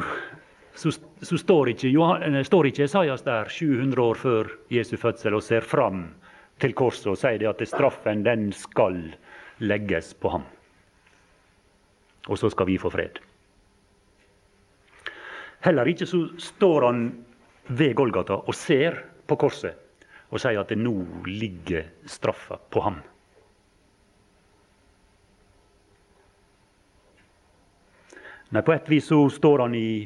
så, 0.75 0.93
så 1.21 1.39
står, 1.39 1.73
ikke, 1.75 1.91
Johan, 1.93 2.39
står 2.45 2.71
ikke 2.71 2.87
Esaias 2.87 3.25
der 3.27 3.51
700 3.51 4.01
år 4.01 4.19
før 4.19 4.51
Jesu 4.73 4.95
fødsel 4.97 5.37
og 5.37 5.45
ser 5.45 5.65
fram 5.65 6.07
til 6.61 6.75
korset 6.77 7.11
og 7.13 7.19
sier 7.19 7.47
at 7.49 7.63
straffen 7.69 8.25
den 8.25 8.51
skal 8.55 8.99
legges 9.63 10.13
på 10.17 10.33
ham. 10.37 10.45
Og 12.27 12.39
så 12.39 12.49
skal 12.49 12.69
vi 12.69 12.79
få 12.79 12.91
fred. 12.93 13.19
Heller 15.63 15.87
ikke 15.87 16.07
så 16.07 16.25
står 16.39 16.85
han 16.87 17.05
ved 17.67 17.95
Golgata 17.95 18.35
og 18.43 18.55
ser 18.55 18.99
på 19.27 19.37
korset 19.39 19.79
og 20.33 20.41
sier 20.41 20.59
at 20.59 20.71
det 20.73 20.79
nå 20.81 20.95
ligger 21.29 21.85
straffa 22.09 22.57
på 22.73 22.81
ham. 22.83 22.97
Nei, 28.53 28.61
på 28.61 28.73
et 28.73 28.89
vis 28.89 29.07
så 29.09 29.17
står 29.33 29.63
han 29.65 29.75
i, 29.77 30.03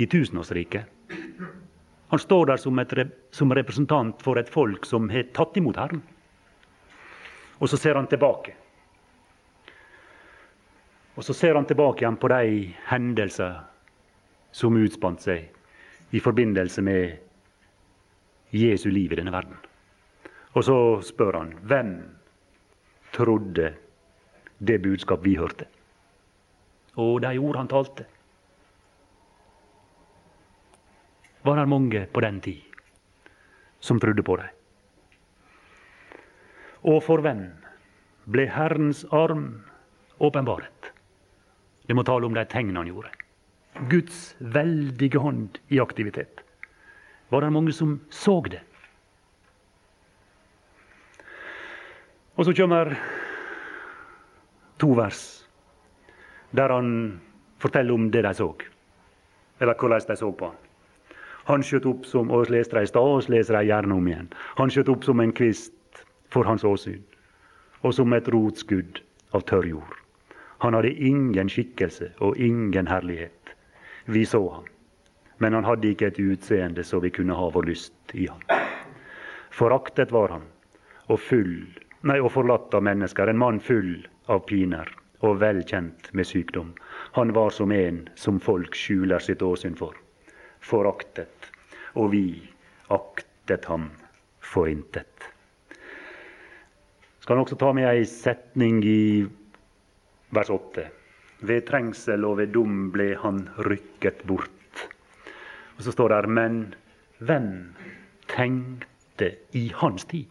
i 0.00 0.06
tusenårsriket. 0.08 1.16
Han 2.08 2.20
står 2.22 2.46
der 2.52 2.60
som, 2.60 2.78
et, 2.80 2.94
som 3.30 3.52
representant 3.52 4.22
for 4.24 4.40
et 4.40 4.48
folk 4.48 4.86
som 4.88 5.10
har 5.12 5.26
tatt 5.36 5.56
imot 5.60 5.76
Herren. 5.76 6.00
Og 7.60 7.68
så 7.68 7.76
ser 7.76 7.98
han 7.98 8.08
tilbake. 8.08 8.54
Og 11.18 11.24
så 11.26 11.34
ser 11.34 11.56
han 11.58 11.66
tilbake 11.66 12.04
igjen 12.04 12.16
på 12.22 12.28
de 12.30 12.74
hendelser 12.86 13.56
som 14.54 14.76
utspant 14.78 15.24
seg 15.24 16.14
i 16.14 16.20
forbindelse 16.22 16.82
med 16.86 17.16
Jesu 18.54 18.86
liv 18.94 19.10
i 19.12 19.16
denne 19.18 19.32
verden. 19.34 19.56
Og 20.54 20.62
så 20.62 20.76
spør 21.02 21.40
han 21.40 21.50
hvem 21.66 21.90
trodde 23.16 23.72
det 24.62 24.76
budskap 24.84 25.24
vi 25.26 25.34
hørte? 25.40 25.66
Og 27.02 27.18
de 27.26 27.32
ord 27.34 27.58
han 27.58 27.70
talte. 27.70 28.06
Var 31.42 31.58
det 31.58 31.66
mange 31.74 32.04
på 32.14 32.22
den 32.22 32.38
tid 32.46 32.62
som 33.80 33.98
trodde 33.98 34.22
på 34.22 34.36
dem? 34.38 34.54
Og 36.86 37.02
for 37.02 37.26
hvem 37.26 37.42
ble 38.30 38.46
Herrens 38.54 39.02
arm 39.10 39.64
åpenbaret? 40.22 40.92
Det 41.88 41.96
må 41.96 42.04
tale 42.04 42.28
om 42.28 42.36
de 42.36 42.44
tegn 42.44 42.76
han 42.76 42.90
gjorde. 42.90 43.10
Guds 43.88 44.34
veldige 44.38 45.20
hånd 45.22 45.58
i 45.72 45.80
aktivitet. 45.80 46.42
Var 47.32 47.44
det 47.44 47.52
mange 47.52 47.72
som 47.72 47.98
så 48.12 48.40
det? 48.44 48.60
Og 52.36 52.46
så 52.46 52.54
kommer 52.54 52.92
to 54.78 54.92
vers 54.94 55.22
der 56.50 56.72
han 56.72 57.20
forteller 57.58 57.94
om 57.94 58.10
det 58.10 58.22
de 58.24 58.34
så. 58.34 58.52
Eller 59.60 59.74
hvordan 59.74 60.00
de 60.08 60.16
så 60.16 60.30
på 60.32 60.52
han. 60.52 60.56
Han 61.48 61.64
skjøt 61.64 61.86
opp 61.88 62.04
som 62.04 62.30
og 62.30 62.50
leste 62.52 62.76
det 62.76 62.84
i 62.84 62.90
stad, 62.90 63.02
og 63.02 63.30
leser 63.32 63.56
det 63.56 63.68
gjerne 63.70 63.94
om 63.96 64.08
igjen. 64.08 64.28
Han 64.60 64.70
skjøt 64.70 64.90
opp 64.92 65.04
som 65.04 65.20
en 65.20 65.32
kvist 65.32 66.04
for 66.28 66.44
hans 66.44 66.64
åsyn, 66.64 67.00
og 67.80 67.94
som 67.96 68.12
et 68.12 68.28
rotskudd 68.28 69.00
av 69.32 69.46
tørr 69.48 69.70
jord. 69.70 70.07
Han 70.58 70.74
hadde 70.74 70.90
ingen 70.92 71.48
skikkelse 71.48 72.12
og 72.24 72.36
ingen 72.36 72.86
herlighet. 72.90 73.54
Vi 74.04 74.24
så 74.26 74.40
ham, 74.48 74.64
men 75.38 75.54
han 75.54 75.64
hadde 75.64 75.92
ikke 75.92 76.10
et 76.10 76.18
utseende 76.18 76.84
så 76.84 77.00
vi 77.04 77.12
kunne 77.14 77.36
ha 77.38 77.50
vår 77.54 77.68
lyst 77.68 78.14
i 78.14 78.26
ham. 78.26 78.42
Foraktet 79.50 80.12
var 80.12 80.34
han, 80.34 80.46
og 81.06 81.20
full, 81.20 81.60
nei, 82.02 82.18
og 82.20 82.32
forlatt 82.34 82.74
av 82.74 82.82
mennesker, 82.86 83.30
en 83.30 83.38
mann 83.38 83.60
full 83.62 84.00
av 84.26 84.44
piner 84.50 84.90
og 85.26 85.38
vel 85.42 85.62
kjent 85.66 86.10
med 86.14 86.26
sykdom. 86.26 86.74
Han 87.18 87.32
var 87.34 87.50
som 87.50 87.72
en 87.74 88.04
som 88.14 88.38
folk 88.40 88.74
skjuler 88.78 89.22
sitt 89.22 89.42
åsyn 89.42 89.78
for. 89.78 89.96
Foraktet, 90.60 91.50
og 91.94 92.12
vi 92.12 92.42
aktet 92.94 93.66
ham 93.70 93.90
for 94.40 94.70
intet. 94.70 95.30
Skal 97.20 97.36
han 97.36 97.44
også 97.44 97.58
ta 97.60 97.72
med 97.76 97.88
ei 97.90 98.06
setning 98.08 98.80
i 98.86 99.00
vers 100.34 100.50
8. 100.50 100.86
Ved 101.48 101.66
trengsel 101.68 102.24
og 102.26 102.38
ved 102.40 102.52
dom 102.54 102.88
ble 102.94 103.12
han 103.22 103.44
rykket 103.66 104.24
bort. 104.28 104.50
Og 105.78 105.86
så 105.86 105.94
står 105.94 106.14
det 106.14 106.34
men 106.34 106.58
hvem 107.22 107.50
tenkte 108.30 109.32
i 109.56 109.68
hans 109.78 110.04
tid? 110.10 110.26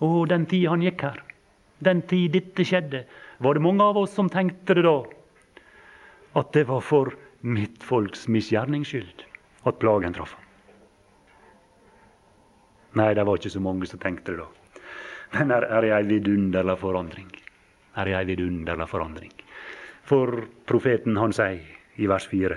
Å, 0.00 0.24
den 0.28 0.46
tid 0.50 0.66
han 0.68 0.82
gikk 0.82 1.04
her, 1.06 1.20
den 1.84 2.02
tid 2.08 2.34
dette 2.34 2.64
skjedde, 2.66 3.04
var 3.38 3.54
det 3.54 3.62
mange 3.64 3.84
av 3.84 4.00
oss 4.00 4.14
som 4.16 4.30
tenkte 4.32 4.76
det 4.78 4.86
da? 4.86 4.96
At 6.40 6.50
det 6.56 6.64
var 6.68 6.82
for 6.82 7.12
mitt 7.44 7.84
folks 7.84 8.26
misgjernings 8.26 8.90
skyld 8.90 9.24
at 9.68 9.78
plagen 9.80 10.16
traff 10.16 10.34
ham. 10.34 10.42
Nei, 12.98 13.12
det 13.14 13.24
var 13.26 13.38
ikke 13.38 13.52
så 13.52 13.62
mange 13.62 13.86
som 13.90 14.00
tenkte 14.02 14.34
det 14.34 14.42
da. 14.42 14.48
Men 15.34 15.50
her 15.50 15.66
er 15.66 15.88
ei 15.96 16.04
vidunderlig 16.06 16.76
forandring. 16.78 17.30
Er 17.96 18.10
ei 18.10 18.24
vidunderlig 18.26 18.88
forandring. 18.90 19.32
For 20.04 20.48
profeten 20.66 21.16
han 21.16 21.32
sier 21.32 21.62
i 21.96 22.08
vers 22.10 22.26
4 22.28 22.56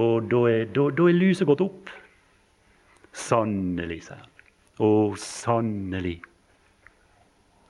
Og 0.00 0.28
da 0.30 0.44
er, 0.50 0.68
da, 0.74 0.88
da 0.90 1.08
er 1.08 1.18
lyset 1.18 1.46
gått 1.46 1.62
opp. 1.64 1.90
Sannelig, 3.14 4.00
sier 4.06 4.22
han. 4.22 4.30
Og 4.82 5.18
sannelig. 5.22 6.16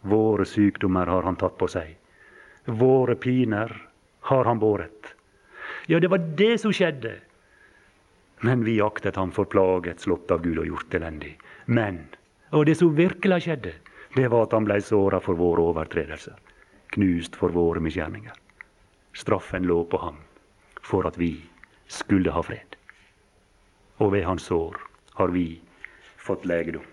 Våre 0.09 0.45
sykdommer 0.49 1.09
har 1.09 1.25
han 1.29 1.37
tatt 1.41 1.57
på 1.61 1.69
seg. 1.69 1.97
Våre 2.65 3.17
piner 3.21 3.73
har 4.31 4.49
han 4.49 4.61
båret. 4.61 5.13
Ja, 5.87 6.01
det 6.01 6.09
var 6.09 6.25
det 6.37 6.59
som 6.63 6.73
skjedde. 6.73 7.19
Men 8.45 8.65
vi 8.65 8.79
aktet 8.81 9.17
ham 9.17 9.33
for 9.33 9.49
plaget, 9.49 10.01
slått 10.01 10.33
av 10.33 10.43
Gud 10.45 10.59
og 10.61 10.69
gjort 10.69 10.97
elendig. 10.97 11.35
Men, 11.67 12.07
og 12.53 12.67
det 12.69 12.79
som 12.81 12.97
virkelig 12.97 13.45
skjedde, 13.45 13.75
det 14.14 14.28
var 14.28 14.47
at 14.47 14.52
han 14.54 14.66
blei 14.68 14.80
såra 14.83 15.21
for 15.21 15.38
våre 15.38 15.64
overtredelser, 15.73 16.37
knust 16.94 17.37
for 17.37 17.54
våre 17.54 17.83
misgjerninger. 17.83 18.35
Straffen 19.14 19.66
lå 19.66 19.80
på 19.90 19.99
ham 19.99 20.21
for 20.83 21.06
at 21.09 21.18
vi 21.18 21.33
skulle 21.90 22.30
ha 22.30 22.42
fred. 22.42 22.76
Og 24.02 24.12
ved 24.14 24.26
hans 24.26 24.47
sår 24.50 24.78
har 25.18 25.35
vi 25.35 25.61
fått 26.18 26.47
legedom. 26.47 26.85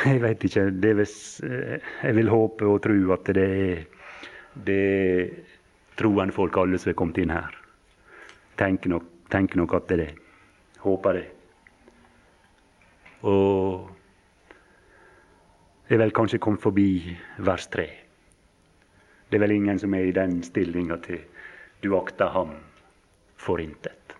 Jeg 0.00 0.20
veit 0.22 0.44
ikke 0.44 0.64
vil, 0.80 1.04
Jeg 1.04 2.14
vil 2.16 2.28
håpe 2.32 2.64
og 2.64 2.82
tro 2.82 3.12
at 3.12 3.32
det 3.36 3.44
er 3.44 3.82
det 4.54 5.44
troende 6.00 6.32
folk 6.32 6.56
alle 6.56 6.78
som 6.80 6.90
er 6.92 6.96
kommet 6.96 7.20
inn 7.20 7.32
her. 7.34 7.52
Tenker 8.56 8.92
nok, 8.92 9.04
tenker 9.28 9.60
nok 9.60 9.74
at 9.76 9.88
det 9.88 9.98
er 9.98 10.04
det. 10.04 10.14
Håper 10.80 11.18
det. 11.18 11.26
Og 13.28 13.90
er 15.90 15.98
vel 15.98 16.12
kanskje 16.14 16.38
kommet 16.38 16.62
forbi 16.62 17.16
vers 17.38 17.66
3. 17.68 17.86
Det 19.30 19.38
er 19.38 19.42
vel 19.42 19.56
ingen 19.56 19.78
som 19.78 19.94
er 19.94 20.06
i 20.06 20.14
den 20.14 20.42
stillinga 20.42 21.00
til 21.02 21.22
du 21.82 21.94
akter 21.98 22.30
ham 22.34 22.52
for 23.40 23.60
intet. 23.62 24.14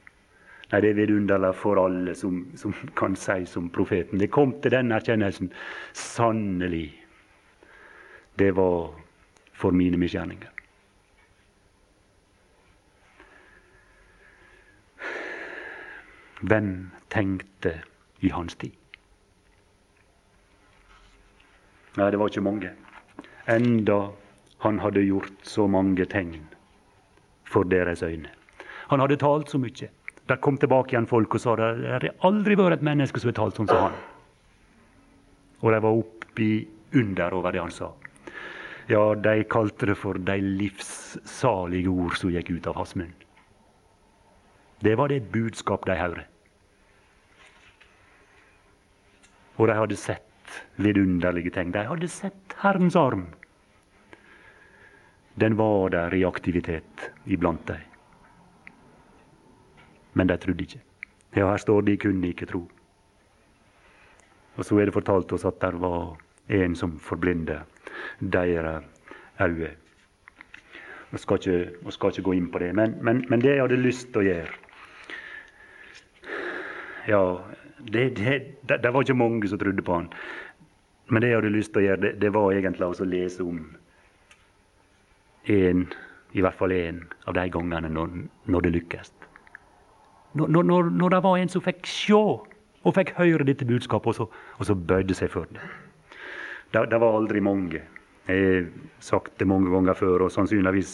Nei, 0.71 0.81
det 0.81 0.93
er 0.93 1.01
vidunderlig 1.01 1.51
for 1.59 1.81
alle 1.83 2.15
som, 2.15 2.45
som 2.57 2.75
kan 2.97 3.17
si 3.19 3.45
som 3.47 3.69
profeten. 3.75 4.19
Det 4.23 4.31
kom 4.31 4.55
til 4.63 4.71
den 4.71 4.93
erkjennelsen. 4.95 5.51
Sannelig, 5.93 6.95
det 8.39 8.53
var 8.57 8.95
for 9.53 9.75
mine 9.75 9.99
misgjerninger. 9.99 10.49
Hvem 16.41 16.91
tenkte 17.11 17.75
i 18.25 18.31
hans 18.33 18.55
tid? 18.55 18.80
Nei, 21.99 22.11
det 22.11 22.19
var 22.21 22.31
ikke 22.31 22.45
mange. 22.47 22.71
Enda 23.51 24.01
han 24.63 24.79
hadde 24.79 25.03
gjort 25.03 25.47
så 25.47 25.67
mange 25.67 26.05
tegn 26.07 26.45
for 27.49 27.67
deres 27.67 28.05
øyne. 28.07 28.31
Han 28.93 29.03
hadde 29.03 29.19
talt 29.23 29.51
så 29.51 29.59
mye. 29.59 29.89
Der 30.31 30.39
kom 30.39 30.59
tilbake 30.61 30.95
igjen 30.95 31.09
folk 31.11 31.35
og 31.35 31.43
sa 31.43 31.57
det 31.59 31.71
har 31.91 32.07
aldri 32.27 32.55
vært 32.59 32.79
et 32.79 32.87
menneske 32.87 33.19
som 33.19 33.33
har 33.33 33.39
talt 33.41 33.59
sånn 33.59 33.71
som 33.71 33.89
han. 33.89 33.97
Og 35.61 35.75
de 35.75 35.81
var 35.83 35.99
oppi 36.05 36.51
under 36.95 37.35
over 37.35 37.55
det 37.55 37.65
han 37.65 37.75
sa. 37.75 37.91
Ja, 38.91 39.03
de 39.15 39.43
kalte 39.51 39.87
det 39.91 39.97
for 39.99 40.19
de 40.19 40.37
livssalige 40.43 41.91
ord 41.91 42.17
som 42.19 42.31
gikk 42.35 42.51
ut 42.55 42.71
av 42.71 42.79
hans 42.79 42.95
munn. 42.99 43.13
Det 44.81 44.95
var 44.99 45.11
det 45.13 45.27
budskap 45.33 45.85
de 45.87 45.99
hørte. 45.99 46.27
Og 49.61 49.69
de 49.69 49.77
hadde 49.77 49.99
sett 50.01 50.30
vidunderlige 50.77 51.51
ting. 51.55 51.73
De 51.73 51.85
hadde 51.87 52.09
sett 52.09 52.57
Herrens 52.63 52.97
arm. 52.97 53.27
Den 55.41 55.57
var 55.57 55.91
der 55.91 56.15
i 56.15 56.25
aktivitet 56.25 57.11
iblant 57.25 57.67
dem. 57.67 57.87
Men 60.13 60.27
de 60.27 60.37
trodde 60.37 60.67
ikke. 60.67 60.81
Ja, 61.37 61.47
her 61.51 61.57
står 61.63 61.83
de 61.87 61.97
kunne 61.97 62.29
ikke 62.29 62.47
tro. 62.51 62.65
Og 64.57 64.65
så 64.67 64.81
er 64.81 64.91
det 64.91 64.95
fortalt 64.95 65.33
oss 65.33 65.47
at 65.47 65.61
det 65.63 65.79
var 65.81 66.17
en 66.51 66.75
som 66.77 66.99
forblinder 66.99 67.63
deres 68.21 68.85
øyne. 69.41 69.71
Vi 71.11 71.19
skal, 71.19 71.39
ikke, 71.39 71.91
skal 71.91 72.11
ikke 72.13 72.23
gå 72.23 72.33
inn 72.39 72.51
på 72.53 72.59
det, 72.63 72.75
men, 72.75 72.99
men, 73.03 73.25
men 73.29 73.41
det 73.43 73.55
jeg 73.55 73.65
hadde 73.65 73.79
lyst 73.83 74.13
til 74.13 74.23
å 74.23 74.27
gjøre 74.29 74.59
Ja, 77.09 77.23
det, 77.87 78.09
det, 78.17 78.77
det, 78.83 78.91
var 78.91 79.03
ikke 79.03 79.15
mange 79.15 79.49
som 79.49 79.59
trodde 79.59 79.83
på 79.83 79.95
han. 79.95 80.09
Men 81.11 81.23
det 81.23 81.31
jeg 81.31 81.41
hadde 81.41 81.55
lyst 81.55 81.73
til 81.75 81.83
å 81.83 81.87
gjøre, 81.89 82.03
det, 82.05 82.13
det 82.23 82.33
var 82.35 82.53
egentlig 82.55 82.87
å 82.87 83.09
lese 83.09 83.45
om 83.45 83.61
en, 85.51 85.87
i 86.37 86.45
hvert 86.45 86.59
fall 86.59 86.75
én 86.77 87.03
av 87.27 87.35
de 87.35 87.47
gangene 87.51 87.91
når, 87.91 88.13
når 88.47 88.67
det 88.67 88.75
lykkes. 88.77 89.13
Når, 90.39 90.63
når, 90.63 90.91
når, 90.95 91.15
det 91.17 91.23
var 91.25 91.39
en 91.41 91.51
som 91.51 91.65
fikk 91.65 91.89
se 91.91 92.15
og 92.15 92.95
fikk 92.97 93.17
høre 93.19 93.45
dette 93.49 93.67
budskapet, 93.67 94.13
og 94.13 94.15
så, 94.15 94.29
og 94.59 94.69
så 94.69 94.77
bøyde 94.77 95.17
seg 95.17 95.33
for 95.33 95.51
det. 95.51 95.65
det. 96.73 96.85
Det 96.93 97.01
var 97.03 97.17
aldri 97.19 97.43
mange. 97.43 97.83
Jeg 98.31 98.45
har 98.47 98.69
sagt 99.03 99.35
det 99.41 99.49
mange 99.51 99.73
ganger 99.73 99.99
før, 99.99 100.29
og 100.29 100.33
sannsynligvis 100.33 100.93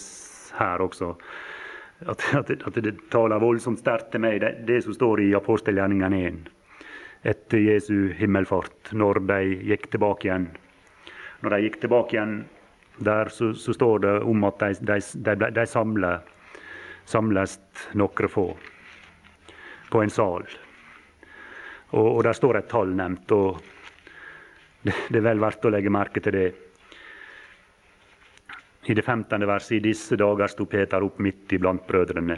her 0.57 0.81
også. 0.83 1.13
At, 2.09 2.25
at, 2.39 2.51
at 2.51 2.81
det 2.81 2.97
taler 3.13 3.41
voldsomt 3.41 3.81
sterkt 3.81 4.11
til 4.15 4.25
meg, 4.25 4.41
det, 4.41 4.65
det 4.69 4.83
som 4.85 4.97
står 4.97 5.27
i 5.27 5.35
apostelgjerningen 5.37 6.17
1 6.17 6.41
etter 7.23 7.59
Jesu 7.59 8.13
himmelfart, 8.19 8.93
når 8.93 9.21
de 9.29 9.41
gikk 9.71 9.91
tilbake 9.91 10.29
igjen. 10.29 10.51
Når 11.43 11.55
de 11.55 11.63
gikk 11.65 11.81
tilbake 11.81 12.17
igjen 12.17 12.37
der, 12.97 13.29
så, 13.29 13.53
så 13.55 13.73
står 13.73 13.99
det 14.05 14.15
om 14.25 14.45
at 14.49 14.63
de, 14.63 14.73
de, 14.93 15.01
de, 15.27 15.51
de 15.57 15.67
samler, 15.69 16.21
samles 17.05 17.59
noen 17.95 18.29
få 18.33 18.47
på 19.91 20.03
en 20.03 20.11
sal. 20.11 20.47
Og, 21.95 22.07
og 22.17 22.23
der 22.27 22.37
står 22.37 22.61
et 22.61 22.71
tall 22.71 22.95
nevnt. 22.97 23.33
og 23.33 23.61
det, 24.83 24.95
det 25.11 25.21
er 25.21 25.29
vel 25.31 25.43
verdt 25.43 25.67
å 25.67 25.73
legge 25.75 25.93
merke 25.93 26.23
til 26.23 26.37
det. 26.37 26.47
I 28.87 28.95
det 28.95 29.03
15. 29.03 29.47
verset 29.47 29.79
i 29.81 29.85
disse 29.89 30.17
dager 30.19 30.51
sto 30.51 30.67
Peter 30.71 31.03
opp 31.03 31.19
midt 31.19 31.53
iblant 31.57 31.87
brødrene. 31.87 32.37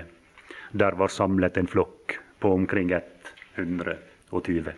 Der 0.72 0.96
var 0.96 1.12
samlet 1.12 1.56
en 1.60 1.68
flokk 1.68 2.16
på 2.40 2.52
omkring 2.54 2.92
120. 4.30 4.72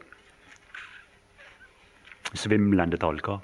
Svimlende 2.38 2.98
tall, 3.00 3.18
hva? 3.26 3.40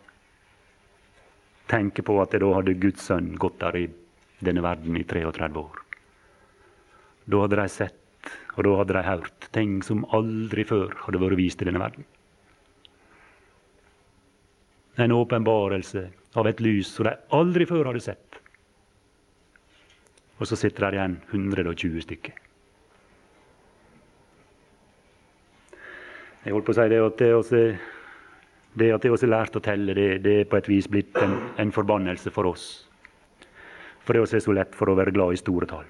Tenke 1.66 2.04
på 2.06 2.20
at 2.22 2.36
da 2.38 2.52
hadde 2.54 2.76
Guds 2.78 3.08
sønn 3.08 3.32
gått 3.42 3.58
der 3.62 3.78
i 3.80 3.86
denne 4.46 4.62
verden 4.62 4.98
i 4.98 5.02
33 5.02 5.50
år. 5.58 5.80
Da 7.26 7.42
hadde 7.42 7.58
de 7.58 7.66
sett, 7.72 8.30
og 8.54 8.62
da 8.68 8.76
hadde 8.78 8.94
de 8.94 9.04
hørt, 9.08 9.48
ting 9.56 9.80
som 9.82 10.06
aldri 10.14 10.62
før 10.68 10.94
hadde 11.02 11.22
vært 11.24 11.40
vist 11.40 11.62
i 11.62 11.66
denne 11.66 11.82
verden. 11.82 12.06
En 15.02 15.12
åpenbarelse 15.12 16.06
av 16.38 16.46
et 16.48 16.62
lys 16.62 16.94
som 16.94 17.08
de 17.08 17.16
aldri 17.36 17.66
før 17.68 17.90
hadde 17.90 18.04
sett. 18.04 18.40
Og 20.38 20.46
så 20.46 20.56
sitter 20.60 20.86
der 20.86 21.00
igjen 21.00 21.18
120 21.32 22.04
stykker. 22.06 22.45
Jeg 26.46 26.54
holdt 26.54 26.68
på 26.68 26.74
å 26.76 26.78
si 26.78 26.90
det 26.92 26.98
at 27.02 27.16
det 27.18 27.28
også, 27.34 27.60
det 28.78 28.88
at 28.94 29.02
det 29.02 29.10
også 29.10 29.26
lært 29.26 29.56
å 29.58 29.62
telle, 29.66 29.94
det, 29.98 30.10
det, 30.22 30.34
er 30.44 30.44
på 30.46 30.60
et 30.60 30.68
vis 30.70 30.86
blitt 30.86 31.16
en, 31.18 31.32
en 31.58 31.72
forbannelse 31.74 32.30
for 32.30 32.46
oss. 32.46 32.66
For 34.06 34.14
det 34.14 34.22
også 34.22 34.38
er 34.38 34.44
så 34.44 34.54
lett 34.54 34.76
for 34.78 34.92
å 34.92 34.94
være 34.94 35.10
glad 35.16 35.34
i 35.34 35.40
store 35.40 35.66
tall. 35.66 35.88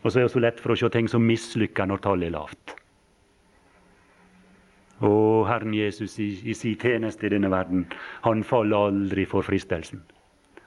Og 0.00 0.08
så 0.08 0.22
er 0.22 0.24
det 0.24 0.32
så 0.32 0.40
lett 0.40 0.62
for 0.64 0.72
å 0.72 0.78
se 0.80 0.88
ting 0.94 1.10
som 1.12 1.26
mislykker 1.28 1.90
når 1.90 2.00
tallet 2.06 2.30
er 2.30 2.34
lavt. 2.38 2.74
Og 5.04 5.44
Herren 5.50 5.76
Jesus 5.76 6.16
i, 6.16 6.30
i 6.48 6.56
sin 6.56 6.80
tjeneste 6.80 7.28
i 7.28 7.34
denne 7.34 7.52
verden, 7.52 7.84
han 8.24 8.40
faller 8.40 8.88
aldri 8.88 9.28
for 9.28 9.44
fristelsen. 9.44 10.00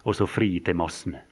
Og 0.05 0.13
så 0.19 0.29
fri 0.29 0.59
til 0.61 0.77
massene. 0.77 1.25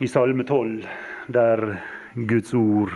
I 0.00 0.08
Salme 0.08 0.44
12, 0.44 0.86
der 1.28 1.82
Guds 2.14 2.54
ord 2.54 2.92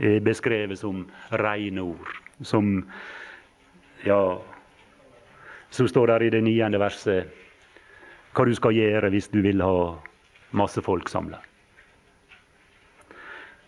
er 0.00 0.22
beskrevet 0.24 0.78
som 0.80 1.02
rene 1.28 1.84
ord, 1.84 2.14
som 2.40 2.78
Ja, 4.06 4.40
så 5.70 5.84
står 5.88 6.06
der 6.06 6.24
i 6.24 6.30
det 6.32 6.40
niende 6.42 6.80
verset 6.80 7.28
hva 8.32 8.46
du 8.48 8.54
skal 8.56 8.72
gjøre 8.78 9.10
hvis 9.12 9.28
du 9.28 9.42
vil 9.44 9.60
ha 9.60 9.92
masse 10.56 10.80
folk 10.80 11.12
samla. 11.12 11.42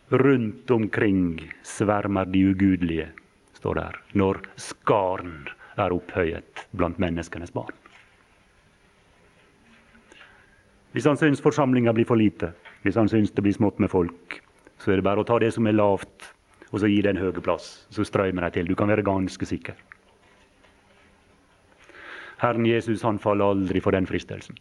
Rundt 0.08 0.70
omkring 0.72 1.44
svermer 1.62 2.24
de 2.32 2.46
ugudelige, 2.48 3.10
står 3.60 3.74
der, 3.82 4.00
når 4.16 4.40
skaren 4.56 5.50
er 5.76 5.92
opphøyet 5.92 6.64
blant 6.72 6.96
menneskenes 6.96 7.52
barn. 7.52 7.76
Hvis 10.94 11.08
han 11.10 11.18
syns 11.18 11.42
forsamlinga 11.42 11.92
blir 11.92 12.06
for 12.06 12.14
lite, 12.14 12.52
hvis 12.84 12.94
han 12.94 13.10
syns 13.10 13.32
det 13.34 13.42
blir 13.42 13.56
smått 13.56 13.80
med 13.82 13.90
folk, 13.90 14.38
så 14.78 14.92
er 14.92 15.00
det 15.00 15.06
bare 15.06 15.24
å 15.24 15.26
ta 15.26 15.40
det 15.42 15.50
som 15.54 15.66
er 15.66 15.74
lavt, 15.74 16.28
og 16.70 16.78
så 16.78 16.90
gi 16.90 17.00
det 17.02 17.14
en 17.14 17.18
høy 17.18 17.32
plass. 17.42 17.86
Så 17.90 18.06
strømmer 18.06 18.46
de 18.46 18.54
til. 18.54 18.70
Du 18.70 18.76
kan 18.78 18.90
være 18.90 19.02
ganske 19.06 19.46
sikker. 19.46 19.74
Herren 22.42 22.66
Jesus 22.66 23.02
han 23.02 23.18
faller 23.18 23.54
aldri 23.54 23.82
for 23.82 23.94
den 23.94 24.06
fristelsen. 24.06 24.58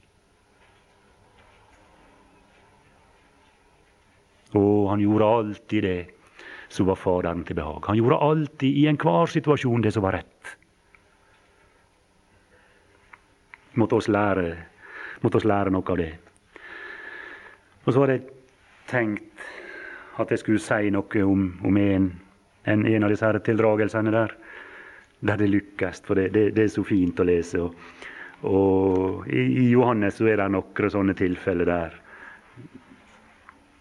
Og 4.57 4.89
han 4.89 5.01
gjorde 5.01 5.29
alltid 5.37 5.83
det 5.83 6.01
som 6.73 6.89
var 6.89 6.97
Faderen 6.97 7.43
til 7.45 7.57
behag. 7.57 7.85
Han 7.85 7.97
gjorde 7.97 8.21
alltid, 8.25 8.69
i 8.69 8.87
enhver 8.89 9.29
situasjon, 9.29 9.81
det 9.85 9.93
som 9.93 10.05
var 10.05 10.17
rett. 10.17 10.53
Måtte 13.77 13.97
oss 13.97 14.09
lære, 14.09 14.55
måtte 15.21 15.41
oss 15.41 15.49
lære 15.49 15.73
noe 15.73 15.89
av 15.89 15.97
det. 16.01 16.11
Og 17.83 17.93
så 17.93 18.03
hadde 18.03 18.17
jeg 18.17 18.27
tenkt 18.87 19.47
at 20.21 20.31
jeg 20.31 20.41
skulle 20.43 20.61
si 20.61 20.91
noe 20.93 21.25
om, 21.25 21.47
om 21.65 21.79
en, 21.81 22.07
en, 22.69 22.85
en, 22.85 23.03
av 23.03 23.11
disse 23.11 23.27
her 23.27 23.39
tildragelsene 23.43 24.13
der. 24.13 24.35
Der 25.23 25.39
det 25.39 25.49
lykkes, 25.49 26.01
for 26.03 26.19
det, 26.19 26.29
det, 26.35 26.49
det, 26.55 26.65
er 26.65 26.71
så 26.71 26.83
fint 26.83 27.19
å 27.19 27.25
lese. 27.27 27.63
Og, 27.63 27.75
og 28.49 29.27
i, 29.31 29.43
i 29.63 29.67
Johannes 29.71 30.19
så 30.19 30.27
er 30.31 30.41
det 30.41 30.49
noen 30.51 30.91
sånne 30.91 31.15
tilfeller 31.17 31.69
der 31.69 31.99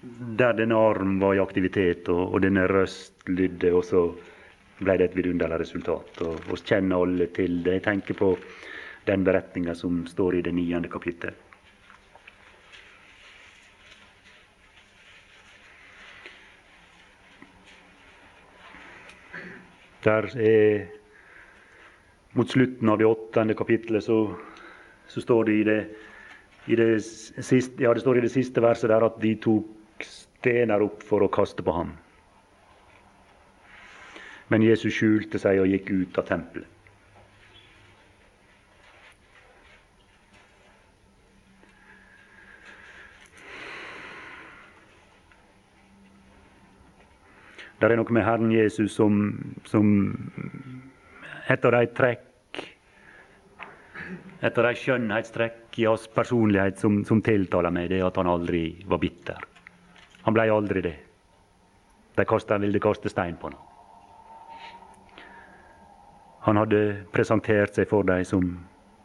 der 0.03 0.57
denne 0.59 0.75
arm 0.75 1.21
var 1.21 1.37
i 1.37 1.43
aktivitet, 1.43 2.09
og, 2.11 2.35
og 2.35 2.43
denne 2.43 2.65
røst 2.67 3.23
lydde, 3.29 3.71
og 3.71 3.85
så 3.87 4.01
ble 4.83 4.97
det 4.99 5.11
et 5.11 5.17
vidunderlig 5.19 5.61
resultat. 5.63 6.23
Og 6.27 6.43
Vi 6.49 6.59
kjenner 6.59 7.05
alle 7.05 7.29
til 7.35 7.61
det. 7.63 7.79
Jeg 7.79 7.85
tenker 7.87 8.19
på 8.19 8.33
den 9.07 9.25
beretninga 9.27 9.77
som 9.79 10.03
står 10.11 10.41
i 10.41 10.45
det 10.49 10.55
niende 10.57 10.91
kapittel. 10.91 11.37
Der 20.05 20.29
er 20.37 20.89
Mot 22.33 22.49
slutten 22.49 22.89
av 22.89 22.97
det 22.97 23.05
åttende 23.05 23.55
kapittelet 23.55 24.05
så, 24.07 24.35
så 25.07 25.21
står 25.21 25.45
det 25.45 25.53
i 25.53 25.65
det, 25.69 25.81
i 26.73 26.77
det 26.81 26.87
siste, 27.05 27.83
ja, 27.85 27.93
det 27.93 28.01
står 28.01 28.19
i 28.19 28.23
det 28.25 28.33
siste 28.33 28.63
verset 28.65 28.89
der 28.89 29.05
at 29.05 29.19
de 29.21 29.35
tok 29.37 30.07
stener 30.07 30.81
opp 30.81 31.05
for 31.05 31.21
å 31.21 31.29
kaste 31.29 31.61
på 31.67 31.75
ham. 31.77 31.91
Men 34.49 34.65
Jesus 34.65 34.97
skjulte 34.97 35.41
seg 35.43 35.61
og 35.61 35.69
gikk 35.75 35.93
ut 35.93 36.23
av 36.23 36.31
tempelet. 36.31 36.82
Det 47.83 47.91
er 47.91 47.99
noe 47.99 48.15
med 48.15 48.23
Herren 48.23 48.53
Jesus 48.55 48.93
som, 48.95 49.17
som 49.67 49.89
et 51.51 51.65
av 51.67 51.73
de 51.75 51.87
trekk 51.91 52.29
et 54.43 54.59
av 54.59 54.67
de 54.69 54.71
skjønnhetstrekk 54.79 55.79
i 55.83 55.87
hans 55.87 56.05
personlighet 56.15 56.79
som, 56.79 57.01
som 57.07 57.19
tiltaler 57.23 57.75
meg, 57.75 57.89
det 57.91 57.99
er 57.99 58.07
at 58.07 58.19
han 58.19 58.31
aldri 58.31 58.63
var 58.91 58.99
bitter. 59.03 59.39
Han 60.23 60.35
ble 60.35 60.47
aldri 60.51 60.83
det. 60.83 60.95
De 62.19 62.27
kastet, 62.27 62.63
ville 62.63 62.83
kaste 62.83 63.11
stein 63.11 63.35
på 63.39 63.51
ham. 63.51 63.59
Han 66.47 66.59
hadde 66.59 66.83
presentert 67.15 67.75
seg 67.79 67.91
for 67.91 68.07
dem 68.07 68.23
som, 68.27 68.49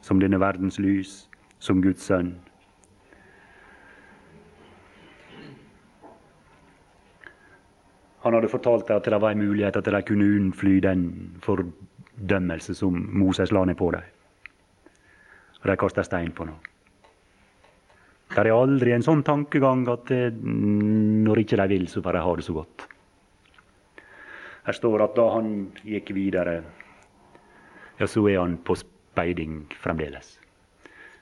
som 0.01 0.21
denne 0.21 0.41
verdens 0.41 0.77
lys, 0.81 1.27
som 1.61 1.81
Guds 1.81 2.05
sønn. 2.09 2.35
Han 8.27 8.35
hadde 8.35 8.51
fortalt 8.51 8.89
dem 8.89 8.99
at 8.99 9.05
det 9.07 9.19
var 9.23 9.31
en 9.31 9.39
mulighet 9.39 9.77
at 9.79 9.85
de 9.87 9.99
kunne 10.03 10.25
unnfly 10.35 10.79
den 10.83 11.03
fordømmelse 11.45 12.73
som 12.75 12.97
Moses 13.15 13.53
la 13.55 13.61
ned 13.63 13.77
på 13.79 13.87
dem. 13.95 14.03
Og 15.61 15.69
de 15.71 15.75
kasta 15.79 16.03
stein 16.03 16.33
på 16.35 16.43
ham. 16.43 16.57
Det 18.33 18.43
er 18.43 18.51
aldri 18.51 18.91
en 18.91 19.05
sånn 19.05 19.23
tankegang 19.23 19.85
at 19.87 20.09
det, 20.11 20.35
når 20.43 21.39
ikke 21.45 21.59
de 21.61 21.67
vil, 21.71 21.87
så 21.87 22.03
får 22.03 22.17
de 22.17 22.23
ha 22.25 22.33
det 22.35 22.45
så 22.45 22.55
godt. 22.57 22.83
Her 24.67 24.75
står 24.75 25.05
at 25.05 25.15
da 25.15 25.29
han 25.31 25.53
gikk 25.87 26.11
videre, 26.11 26.57
ja, 27.97 28.07
så 28.07 28.25
er 28.27 28.41
han 28.41 28.57
på 28.59 28.75
speiding 28.75 29.61
fremdeles. 29.79 30.35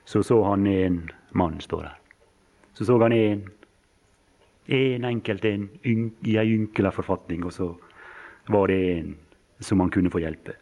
Så 0.04 0.24
så 0.26 0.40
han 0.48 0.66
en 0.66 0.98
mann, 1.30 1.60
står 1.62 1.86
der. 1.86 1.94
Så 2.74 2.84
så 2.90 2.98
han 2.98 3.14
en, 3.14 3.46
en 4.68 5.04
enkelt 5.04 5.44
en 5.44 5.68
i 5.86 6.36
ei 6.38 6.54
ynkelig 6.54 6.92
forfatning, 6.94 7.44
og 7.44 7.52
så 7.52 7.68
var 8.48 8.66
det 8.68 8.80
en 8.98 9.16
som 9.60 9.80
han 9.80 9.90
kunne 9.90 10.10
få 10.10 10.20
hjelpe. 10.20 10.56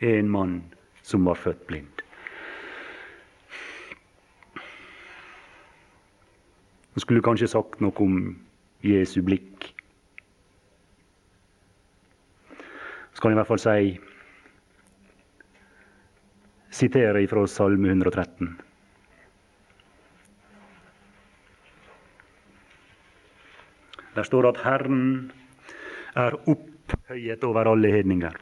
En 0.00 0.30
mann 0.30 0.62
som 1.02 1.24
var 1.24 1.38
født 1.38 1.66
blind. 1.66 2.02
Han 6.94 7.02
skulle 7.02 7.22
kanskje 7.26 7.50
sagt 7.50 7.80
noe 7.82 7.94
om 8.02 8.18
Jesu 8.86 9.20
blikk. 9.26 9.70
Så 13.14 13.22
kan 13.22 13.30
jeg 13.30 13.36
i 13.36 13.40
hvert 13.40 13.50
fall 13.50 13.62
si 13.62 13.96
sitere 16.74 17.26
fra 17.30 17.46
Salme 17.50 17.90
113. 17.90 18.54
Der 24.14 24.22
står 24.22 24.48
at 24.52 24.60
Herren 24.62 25.32
er 26.14 26.36
opphøyet 26.46 27.44
over 27.44 27.70
alle 27.72 27.90
hedninger. 27.90 28.36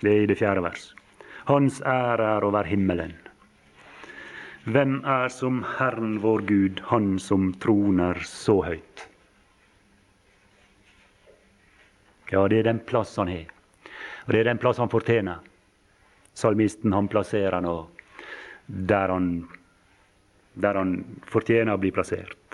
Det 0.00 0.10
er 0.10 0.24
i 0.24 0.30
det 0.30 0.38
fjerde 0.38 0.62
vers. 0.62 0.92
Hans 1.46 1.80
ære 1.82 2.36
er 2.36 2.44
over 2.44 2.66
himmelen. 2.66 3.14
Hvem 4.68 4.98
er 5.06 5.30
som 5.32 5.62
Herren 5.78 6.18
vår 6.20 6.42
Gud, 6.48 6.80
Han 6.90 7.18
som 7.18 7.52
troner 7.54 8.18
så 8.26 8.60
høyt? 8.62 9.08
Ja, 12.30 12.48
det 12.48 12.58
er 12.58 12.68
den 12.68 12.80
plass 12.84 13.16
han 13.16 13.28
har. 13.28 13.46
Og 14.26 14.34
det 14.34 14.40
er 14.40 14.50
den 14.50 14.60
plass 14.60 14.78
han 14.78 14.90
fortjener. 14.92 15.38
Salmisten 16.34 16.92
han 16.92 17.08
plasserer 17.08 17.62
nå 17.64 17.88
der 18.68 19.08
han, 19.08 19.48
der 20.54 20.76
han 20.76 20.92
fortjener 21.32 21.78
å 21.78 21.80
bli 21.80 21.90
plassert. 21.94 22.47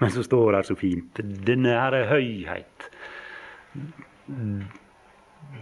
Men 0.02 0.10
så 0.10 0.22
står 0.24 0.52
det 0.52 0.62
så 0.64 0.76
fint 0.80 1.20
Denne 1.44 1.74
her 1.76 1.92
er 1.92 2.06
høyhet. 2.08 2.86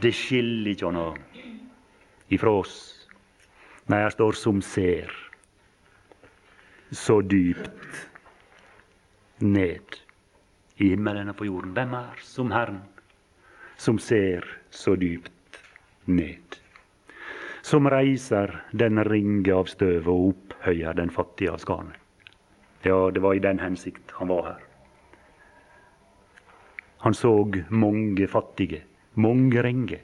Det 0.03 0.13
skiller 0.15 0.71
ikke 0.73 0.93
noe 0.95 1.17
ifra 2.31 2.53
oss. 2.61 2.77
Nei, 3.89 4.03
her 4.05 4.13
står 4.15 4.37
'som 4.37 4.61
ser' 4.63 5.17
så 6.91 7.21
dypt 7.21 8.09
ned 9.39 9.99
i 10.77 10.89
himmelen 10.89 11.29
og 11.29 11.37
på 11.37 11.49
jorden. 11.49 11.73
Hvem 11.73 11.95
er 11.95 12.23
som 12.23 12.51
Herren, 12.51 12.83
som 13.77 13.99
ser 13.99 14.47
så 14.71 14.95
dypt 14.97 15.63
ned? 16.05 16.61
Som 17.63 17.87
reiser 17.87 18.63
den 18.73 19.05
ringe 19.05 19.53
av 19.53 19.67
støvet 19.67 20.07
og 20.07 20.29
opphøyer 20.33 20.95
den 20.95 21.11
fattige 21.11 21.53
av 21.53 21.61
Ja, 22.83 23.11
det 23.11 23.21
var 23.21 23.35
i 23.35 23.43
den 23.43 23.59
hensikt 23.59 24.11
han 24.21 24.29
var 24.29 24.43
her. 24.43 24.61
Han 26.99 27.15
så 27.15 27.33
mange 27.71 28.27
fattige, 28.27 28.83
mange 29.15 29.63
ringe. 29.63 29.99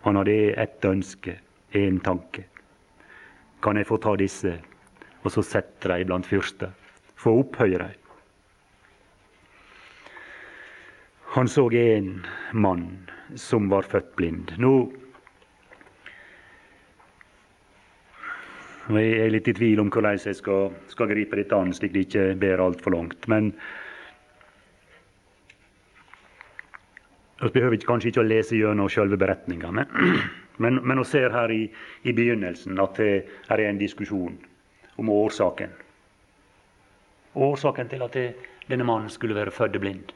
Han 0.00 0.16
hadde 0.16 0.54
ett 0.60 0.84
ønske, 0.84 1.38
én 1.72 2.00
tanke. 2.04 2.44
Kan 3.62 3.76
jeg 3.76 3.86
få 3.86 3.96
ta 3.96 4.16
disse 4.16 4.58
og 5.24 5.30
så 5.32 5.42
sette 5.42 5.88
dem 5.88 6.06
blant 6.06 6.26
fyrster? 6.26 6.74
Få 7.16 7.38
opphøye 7.40 7.78
dem? 7.78 8.00
Han 11.34 11.48
så 11.48 11.70
en 11.72 12.26
mann 12.52 13.10
som 13.34 13.70
var 13.70 13.82
født 13.82 14.14
blind. 14.16 14.52
Nå 14.58 14.92
Jeg 18.84 19.16
er 19.24 19.32
litt 19.32 19.48
i 19.48 19.54
tvil 19.56 19.80
om 19.80 19.88
hvordan 19.88 20.18
jeg 20.20 20.36
skal, 20.36 20.74
skal 20.92 21.08
gripe 21.08 21.38
dette 21.38 21.56
an, 21.56 21.72
slik 21.72 21.94
det 21.94 22.04
ikke 22.04 22.24
ber 22.36 22.60
altfor 22.60 22.92
langt. 22.92 23.28
Men 23.32 23.54
Vi 27.44 27.50
behøver 27.52 27.76
kanskje 27.84 28.08
ikke 28.08 28.22
å 28.22 28.28
lese 28.28 28.56
gjennom 28.56 28.88
selve 28.88 29.18
beretningene. 29.20 29.84
men 30.62 30.78
men, 30.80 30.98
vi 31.02 31.04
ser 31.04 31.32
her 31.34 31.50
i, 31.50 31.64
i, 32.02 32.12
begynnelsen 32.12 32.78
at 32.80 32.96
det 32.96 33.26
er 33.50 33.64
en 33.66 33.80
diskusjon 33.80 34.36
om 34.96 35.10
årsaken. 35.10 35.72
Årsaken 37.34 37.90
til 37.90 38.04
at 38.06 38.14
det, 38.14 38.28
denne 38.70 38.86
mannen 38.86 39.10
skulle 39.10 39.34
være 39.34 39.52
født 39.52 39.80
blind. 39.82 40.14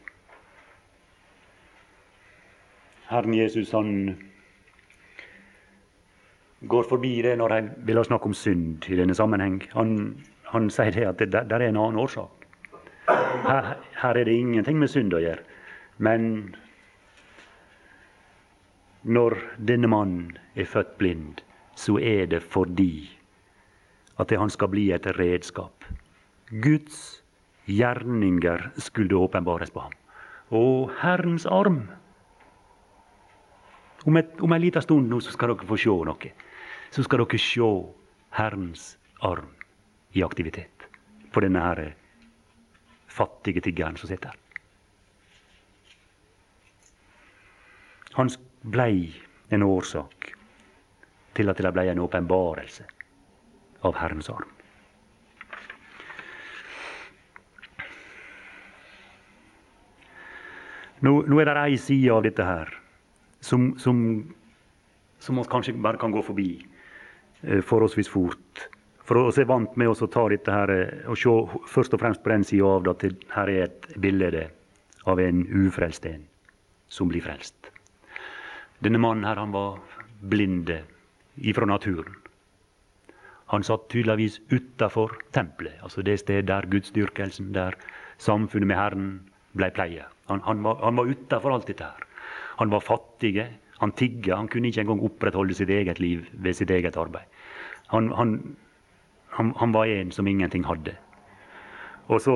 Herren 3.11 3.35
Jesus 3.35 3.73
han 3.75 3.91
går 6.61 6.89
forbi 6.91 7.21
det 7.23 7.37
når 7.39 7.55
han 7.55 7.71
vil 7.87 8.01
ha 8.01 8.05
snakk 8.07 8.27
om 8.27 8.35
synd 8.35 8.89
i 8.91 8.99
denne 8.99 9.15
sammenheng. 9.15 9.61
Han, 9.75 9.93
han 10.51 10.71
sier 10.75 10.95
det 10.95 11.07
at 11.07 11.21
det 11.23 11.31
der, 11.35 11.61
er 11.61 11.69
en 11.69 11.79
annen 11.79 12.01
årsak. 12.03 12.47
Her, 13.09 13.77
her, 14.03 14.17
er 14.17 14.25
det 14.25 14.35
ingenting 14.35 14.79
med 14.81 14.91
synd 14.93 15.15
å 15.17 15.23
gjøre. 15.23 15.45
Men 16.03 16.57
når 19.03 19.39
denne 19.71 19.89
mannen 19.91 20.35
er 20.59 20.69
født 20.69 20.99
blind, 20.99 21.45
så 21.79 21.97
er 22.03 22.27
det 22.27 22.43
fordi 22.43 23.09
at 24.19 24.35
han 24.35 24.51
skal 24.51 24.71
bli 24.73 24.91
et 24.93 25.07
redskap. 25.19 25.87
Guds 26.51 27.23
gjerninger 27.71 28.71
skulle 28.83 29.17
åpenbares 29.17 29.71
på 29.71 29.87
ham. 29.87 29.95
Og 30.51 30.91
Herrens 31.03 31.47
arm 31.47 31.89
Om, 34.07 34.17
et, 34.17 34.29
om 34.41 34.53
en 34.55 34.61
liten 34.63 34.81
stund 34.83 35.11
nå 35.11 35.19
så 35.21 35.33
skal 35.35 35.51
dere 35.51 35.67
få 35.69 35.77
se 35.77 35.91
noe. 36.07 36.29
Så 36.91 37.05
skal 37.05 37.23
dere 37.23 37.39
se 37.39 37.71
Herrens 38.39 38.99
arm 39.21 39.55
i 40.13 40.23
aktivitet 40.23 40.89
på 41.33 41.41
denne 41.45 41.61
her 41.61 41.95
fattige 43.09 43.61
tiggeren 43.61 43.97
som 43.97 44.09
sitter 44.09 44.33
her. 44.33 44.45
Han 48.19 48.31
blei 48.63 49.13
en 49.55 49.63
årsak 49.63 50.33
til 51.39 51.51
at 51.51 51.61
det 51.63 51.73
blei 51.73 51.87
en 51.93 52.01
åpenbarelse 52.03 52.87
av 53.87 53.95
Herrens 54.01 54.31
arm. 54.33 54.55
Nå, 60.99 61.13
nå 61.31 61.39
er 61.39 61.47
det 61.47 61.63
ei 61.63 61.77
side 61.79 62.11
av 62.11 62.25
dette 62.27 62.43
her 62.43 62.73
som, 63.39 63.71
som, 63.79 64.01
vi 65.23 65.45
kanskje 65.53 65.77
bare 65.79 66.01
kan 66.01 66.11
gå 66.11 66.25
forbi 66.27 66.51
forholdsvis 67.43 68.11
fort. 68.11 68.69
For 69.09 69.17
oss 69.23 69.39
er 69.41 69.49
vant 69.49 69.77
med 69.81 69.89
å 69.89 70.07
ta 70.13 70.27
dette 70.29 70.53
her, 70.53 70.71
eh, 70.75 71.09
og 71.09 71.17
se 71.17 71.33
først 71.73 71.95
og 71.97 72.03
fremst 72.03 72.23
på 72.23 72.33
den 72.35 72.45
sida 72.45 72.67
av 72.77 72.85
det 72.85 72.93
at 72.93 73.29
her 73.37 73.49
er 73.49 73.63
et 73.65 73.87
bilde 73.97 74.49
av 75.09 75.21
en 75.21 75.45
ufrelst 75.49 76.05
en 76.07 76.27
som 76.93 77.09
blir 77.09 77.25
frelst. 77.25 77.71
Denne 78.85 79.01
mannen 79.01 79.25
her, 79.25 79.37
han 79.41 79.53
var 79.53 79.81
blinde 80.21 80.83
ifra 81.41 81.67
naturen. 81.67 82.17
Han 83.49 83.65
satt 83.65 83.89
tydeligvis 83.89 84.41
utafor 84.51 85.17
tempelet, 85.33 85.81
altså 85.83 86.03
det 86.05 86.19
sted 86.21 86.45
der 86.51 86.69
gudsdyrkelsen, 86.69 87.55
der 87.55 87.79
samfunnet 88.19 88.69
med 88.69 88.77
Herren 88.77 89.09
ble 89.57 89.71
pleie. 89.73 90.05
Han, 90.29 90.43
han, 90.45 90.61
var, 90.63 90.83
han 90.85 91.01
var 91.01 91.09
utafor 91.09 91.55
alt 91.55 91.67
dette 91.71 91.85
her. 91.89 92.05
Han 92.61 92.69
var 92.71 92.85
fattig, 92.85 93.39
han 93.79 93.93
tigga, 93.93 94.37
han 94.37 94.49
kunne 94.51 94.69
ikke 94.69 94.83
engang 94.85 95.03
opprettholde 95.07 95.55
sitt 95.55 95.71
eget 95.71 96.01
liv 96.03 96.27
ved 96.33 96.57
sitt 96.59 96.71
eget 96.71 96.97
arbeid. 96.97 97.27
Han, 97.95 98.11
han, 98.13 99.53
han 99.57 99.75
var 99.75 99.85
en 99.85 100.11
som 100.13 100.27
ingenting 100.27 100.67
hadde. 100.67 100.97
Og 102.09 102.21
så 102.21 102.35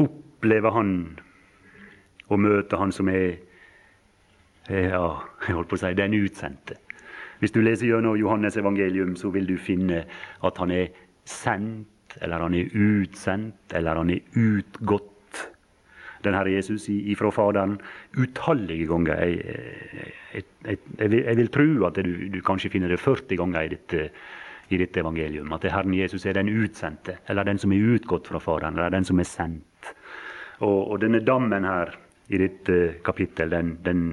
opplever 0.00 0.74
han 0.74 0.94
å 2.28 2.38
møte 2.40 2.80
han 2.80 2.92
som 2.92 3.08
er 3.12 3.36
ja, 4.68 5.04
jeg 5.44 5.54
holdt 5.54 5.68
på 5.68 5.76
å 5.76 5.82
si 5.82 5.92
den 5.96 6.16
utsendte. 6.16 6.78
Hvis 7.42 7.52
du 7.52 7.60
leser 7.60 7.90
gjennom 7.90 8.16
Johannes 8.16 8.56
evangelium, 8.56 9.16
så 9.20 9.28
vil 9.34 9.46
du 9.46 9.58
finne 9.60 10.04
at 10.44 10.60
han 10.62 10.72
er 10.72 10.94
sendt, 11.28 12.16
eller 12.22 12.40
han 12.46 12.54
er 12.56 12.70
utsendt, 12.72 13.74
eller 13.76 14.00
han 14.00 14.12
er 14.14 14.38
utgått. 14.38 15.10
Den 16.24 16.36
Herre 16.36 16.54
Jesus 16.54 16.88
ifra 16.90 17.30
Faderen 17.34 17.76
utallige 18.16 18.88
ganger. 18.90 19.20
Jeg, 19.24 19.64
jeg, 20.34 20.44
jeg, 20.66 21.10
jeg 21.20 21.36
vil, 21.40 21.50
tro 21.52 21.66
at 21.88 22.00
du, 22.00 22.14
du, 22.32 22.40
kanskje 22.44 22.72
finner 22.74 22.92
det 22.92 23.00
40 23.02 23.38
ganger 23.40 23.66
i 23.66 23.72
dette, 23.74 24.08
i 24.68 24.80
dette 24.80 25.02
evangelium. 25.02 25.52
At 25.56 25.66
Herren 25.70 25.96
Jesus 25.96 26.26
er 26.26 26.38
den 26.38 26.52
utsendte, 26.52 27.18
eller 27.28 27.46
den 27.48 27.60
som 27.60 27.72
er 27.72 27.94
utgått 27.96 28.30
fra 28.30 28.42
Faderen, 28.42 28.78
eller 28.78 28.94
den 28.94 29.08
som 29.08 29.20
er 29.20 29.28
sendt. 29.28 29.92
Og, 30.60 30.78
og 30.94 31.00
denne 31.02 31.22
dammen 31.24 31.66
her 31.68 31.94
i 32.32 32.40
dette 32.40 32.78
kapittel, 33.04 33.52
den, 33.52 33.76
den, 33.84 34.04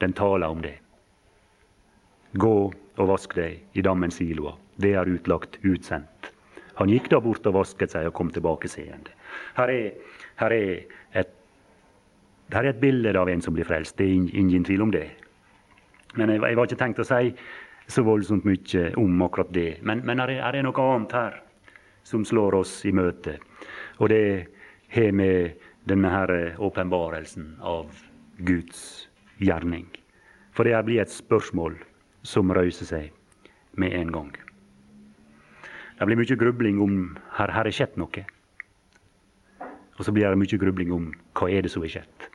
den 0.00 0.14
taler 0.16 0.52
om 0.52 0.62
det. 0.62 0.76
Gå 2.32 2.56
og 2.72 3.08
vask 3.08 3.34
deg 3.36 3.76
i 3.76 3.84
dammen 3.84 4.12
siloa. 4.14 4.54
Det 4.80 4.94
er 4.96 5.10
utlagt, 5.10 5.58
utsendt. 5.66 6.30
Han 6.78 6.90
gikk 6.90 7.10
da 7.12 7.20
bort 7.20 7.46
og 7.48 7.56
vasket 7.58 7.92
seg 7.92 8.08
og 8.08 8.14
kom 8.16 8.30
tilbake 8.32 8.70
seende. 8.70 9.12
Her 9.56 9.72
er, 9.72 10.16
her 10.40 10.54
er, 10.56 11.00
et, 12.48 12.54
her 12.54 12.64
er 12.64 12.74
et 12.74 12.80
bilde 12.82 13.14
av 13.18 13.30
en 13.30 13.42
som 13.44 13.54
blir 13.54 13.68
frelst. 13.68 13.96
Det 13.98 14.06
er 14.06 14.38
ingen 14.40 14.64
tvil 14.64 14.82
om 14.82 14.92
det. 14.92 15.06
Men 16.18 16.34
jeg, 16.34 16.42
jeg 16.42 16.58
var 16.58 16.68
ikke 16.68 16.80
tenkt 16.80 17.00
å 17.02 17.08
si 17.08 17.32
så 17.92 18.04
voldsomt 18.06 18.44
mye 18.46 18.90
om 19.00 19.24
akkurat 19.24 19.52
det. 19.54 19.70
Men, 19.82 20.04
men 20.06 20.22
her, 20.22 20.30
er, 20.34 20.42
her 20.46 20.58
er 20.58 20.66
noe 20.66 20.86
annet 20.94 21.16
her 21.16 21.40
som 22.06 22.24
slår 22.26 22.60
oss 22.60 22.74
i 22.88 22.92
møte. 22.94 23.38
Og 24.00 24.10
det 24.12 24.22
har 24.92 25.12
med 25.16 25.58
denne 25.88 26.10
her 26.12 26.32
åpenbarelsen 26.62 27.56
av 27.60 27.90
Guds 28.38 29.08
gjerning. 29.42 29.88
For 30.52 30.66
det 30.66 30.76
her 30.76 30.86
blir 30.86 31.02
et 31.02 31.12
spørsmål 31.12 31.78
som 32.26 32.52
røyser 32.54 32.88
seg 32.88 33.12
med 33.80 33.94
en 33.96 34.12
gang. 34.14 34.32
Det 35.98 36.06
blir 36.08 36.18
mye 36.18 36.38
grubling 36.38 36.80
om 36.82 36.94
her 37.38 37.52
har 37.54 37.66
det 37.66 37.74
skjedd 37.76 37.96
noe. 38.00 38.24
Og 39.98 40.06
så 40.06 40.12
blir 40.14 40.26
det 40.26 40.40
mye 40.40 40.58
grubling 40.58 40.92
om 40.94 41.10
hva 41.38 41.48
er 41.50 41.64
det 41.64 41.72
som 41.72 41.84
har 41.84 41.92
skjedd. 41.96 42.31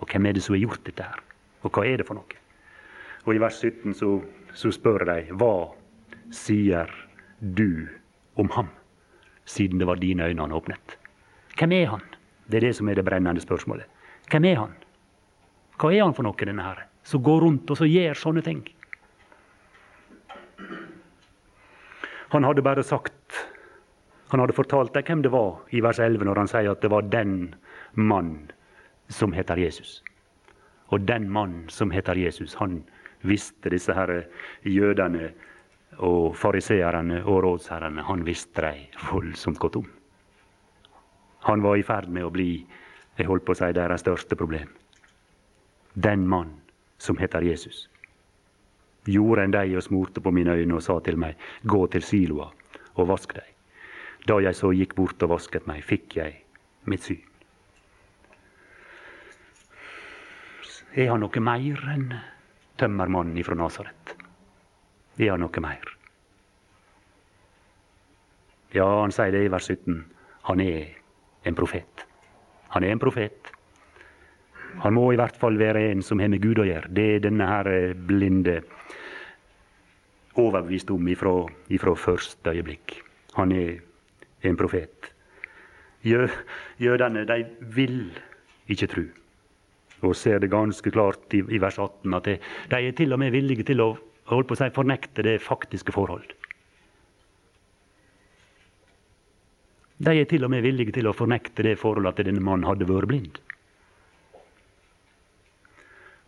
Og 0.00 0.08
hvem 0.08 0.26
er 0.26 0.36
det 0.36 0.42
som 0.44 0.56
har 0.56 0.64
gjort 0.64 0.84
dette 0.86 1.06
her? 1.06 1.22
Og 1.62 1.72
hva 1.74 1.84
er 1.86 2.00
det 2.00 2.08
for 2.08 2.18
noe? 2.18 2.40
Og 3.26 3.34
i 3.36 3.40
vers 3.42 3.60
17 3.60 3.94
så, 3.96 4.14
så 4.56 4.72
spør 4.72 5.04
de 5.10 5.18
hva 5.36 5.54
sier 6.34 6.88
du 7.40 7.88
om 8.40 8.48
ham, 8.56 8.70
siden 9.44 9.80
det 9.80 9.88
var 9.88 10.00
dine 10.00 10.28
øyne 10.30 10.46
han 10.46 10.56
åpnet? 10.56 10.96
Hvem 11.58 11.74
er 11.76 11.90
han? 11.92 12.04
Det 12.48 12.60
er 12.60 12.68
det 12.68 12.76
som 12.78 12.88
er 12.88 12.98
det 12.98 13.04
brennende 13.04 13.42
spørsmålet. 13.42 13.86
Hvem 14.30 14.46
er 14.48 14.62
han? 14.62 14.76
Hva 15.80 15.92
er 15.92 16.04
han 16.04 16.14
for 16.16 16.26
noe, 16.26 16.36
denne 16.36 16.64
her, 16.64 16.86
som 17.04 17.22
går 17.24 17.44
rundt 17.44 17.70
og 17.70 17.78
så 17.80 17.88
gjør 17.88 18.18
sånne 18.18 18.44
ting? 18.46 18.62
Han 22.30 22.46
hadde 22.46 22.62
bare 22.62 22.82
sagt 22.86 23.16
Han 24.30 24.38
hadde 24.38 24.54
fortalt 24.54 24.94
dem 24.94 25.02
hvem 25.02 25.22
det 25.24 25.32
var 25.34 25.56
i 25.74 25.80
vers 25.82 25.98
11 25.98 26.22
når 26.28 26.38
han 26.38 26.50
sier 26.52 26.68
at 26.70 26.84
det 26.84 26.90
var 26.92 27.08
den 27.10 27.32
mann 27.98 28.52
som 29.10 29.32
heter 29.32 29.58
Jesus. 29.58 30.00
Og 30.90 31.06
den 31.06 31.28
mann 31.30 31.68
som 31.68 31.90
heter 31.90 32.18
Jesus, 32.18 32.54
han 32.54 32.82
visste 33.22 33.70
disse 33.70 33.94
her 33.94 34.24
jødene 34.64 35.30
og 35.98 36.36
fariseerne 36.36 37.22
og 37.24 37.42
rådsherrene 37.44 38.02
han 38.06 38.24
visste 38.26 38.62
dem 38.64 39.06
voldsomt 39.10 39.58
godt 39.58 39.76
om. 39.82 39.88
Han 41.46 41.62
var 41.62 41.76
i 41.76 41.84
ferd 41.86 42.08
med 42.08 42.24
å 42.24 42.32
bli 42.32 42.52
jeg 43.18 43.28
holdt 43.28 43.44
på 43.44 43.52
å 43.52 43.58
si, 43.58 43.68
deres 43.76 44.00
største 44.00 44.36
problem. 44.38 44.70
Den 45.92 46.26
mann 46.28 46.54
som 46.98 47.18
heter 47.20 47.44
Jesus 47.44 47.88
gjorde 49.08 49.44
en 49.44 49.54
deg 49.54 49.74
og 49.76 49.84
smurte 49.84 50.22
på 50.24 50.32
mine 50.32 50.54
øyne 50.56 50.76
og 50.76 50.84
sa 50.84 50.98
til 51.04 51.18
meg, 51.20 51.36
gå 51.64 51.86
til 51.92 52.04
siloa 52.04 52.50
og 52.94 53.08
vask 53.10 53.34
deg. 53.34 53.48
Da 54.28 54.36
jeg 54.44 54.56
så 54.56 54.72
gikk 54.76 54.94
bort 54.96 55.22
og 55.24 55.32
vasket 55.34 55.66
meg, 55.68 55.82
fikk 55.84 56.16
jeg 56.20 56.36
mitt 56.84 57.04
syn. 57.04 57.29
Er 60.90 61.12
han 61.12 61.22
noe 61.22 61.42
mer 61.44 61.82
enn 61.92 62.08
tømmermannen 62.80 63.38
ifra 63.38 63.54
Nasaret? 63.54 64.14
Er 65.20 65.34
han 65.36 65.44
noe 65.44 65.62
mer? 65.62 65.92
Ja, 68.74 68.86
han 69.02 69.14
sier 69.14 69.30
det 69.34 69.44
i 69.46 69.52
vers 69.52 69.68
17. 69.70 70.00
Han 70.48 70.62
er 70.64 70.88
en 71.46 71.58
profet. 71.58 72.06
Han 72.74 72.86
er 72.86 72.94
en 72.94 73.02
profet. 73.02 73.52
Han 74.82 74.94
må 74.94 75.08
i 75.12 75.18
hvert 75.18 75.38
fall 75.38 75.58
være 75.58 75.88
en 75.90 76.02
som 76.06 76.22
har 76.22 76.30
med 76.30 76.42
Gud 76.42 76.58
å 76.62 76.66
gjøre. 76.66 76.90
Det 76.90 77.06
er 77.14 77.24
denne 77.26 77.46
her 77.46 77.70
blinde 77.94 78.60
overbevist 80.38 80.90
om 80.94 81.08
ifra, 81.10 81.34
ifra 81.70 81.94
første 81.98 82.54
øyeblikk. 82.54 82.98
Han 83.38 83.54
er 83.54 83.78
en 84.46 84.58
profet. 84.58 85.10
Jødene 86.02 87.26
de 87.28 87.42
vil 87.78 87.98
ikke 88.70 88.90
tro. 88.90 89.08
Og 90.06 90.16
ser 90.16 90.40
det 90.40 90.50
ganske 90.52 90.92
klart 90.92 91.34
i, 91.36 91.42
i 91.52 91.60
vers 91.60 91.78
18 91.78 92.16
at 92.16 92.28
de, 92.28 92.36
de, 92.70 92.80
er 92.80 92.96
til 92.96 93.12
og 93.12 93.20
med 93.20 93.34
villige 93.34 93.66
til 93.68 93.82
å 93.84 93.90
holde 94.30 94.48
på 94.48 94.56
å 94.56 94.60
si, 94.60 94.70
fornekte 94.74 95.24
det 95.26 95.40
faktiske 95.44 95.92
forhold. 95.94 96.32
De 100.00 100.14
er 100.16 100.28
til 100.28 100.46
og 100.46 100.52
med 100.52 100.64
villige 100.64 100.94
til 100.96 101.10
å 101.10 101.16
fornekte 101.16 101.66
det 101.66 101.76
forholdet 101.80 102.14
at 102.14 102.30
denne 102.30 102.40
mannen 102.44 102.68
hadde 102.68 102.88
vært 102.88 103.10
blind. 103.10 103.40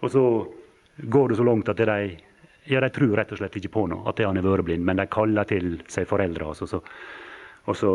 Og 0.02 0.10
så 0.12 0.24
går 1.08 1.30
det 1.30 1.38
så 1.38 1.46
langt 1.46 1.70
at 1.72 1.80
de 1.80 2.18
ja, 2.66 2.80
De 2.80 2.90
tror 2.94 3.16
rett 3.16 3.32
og 3.32 3.40
slett 3.40 3.56
ikke 3.58 3.72
på 3.74 3.86
noe, 3.90 4.04
at 4.06 4.20
han 4.22 4.36
har 4.38 4.44
vært 4.46 4.68
blind, 4.68 4.84
men 4.86 5.00
de 5.00 5.08
kaller 5.10 5.48
til 5.50 5.80
seg 5.90 6.06
foreldre. 6.06 6.52
Altså, 6.52 6.68
så, 6.70 6.78
og 7.66 7.78
så 7.78 7.94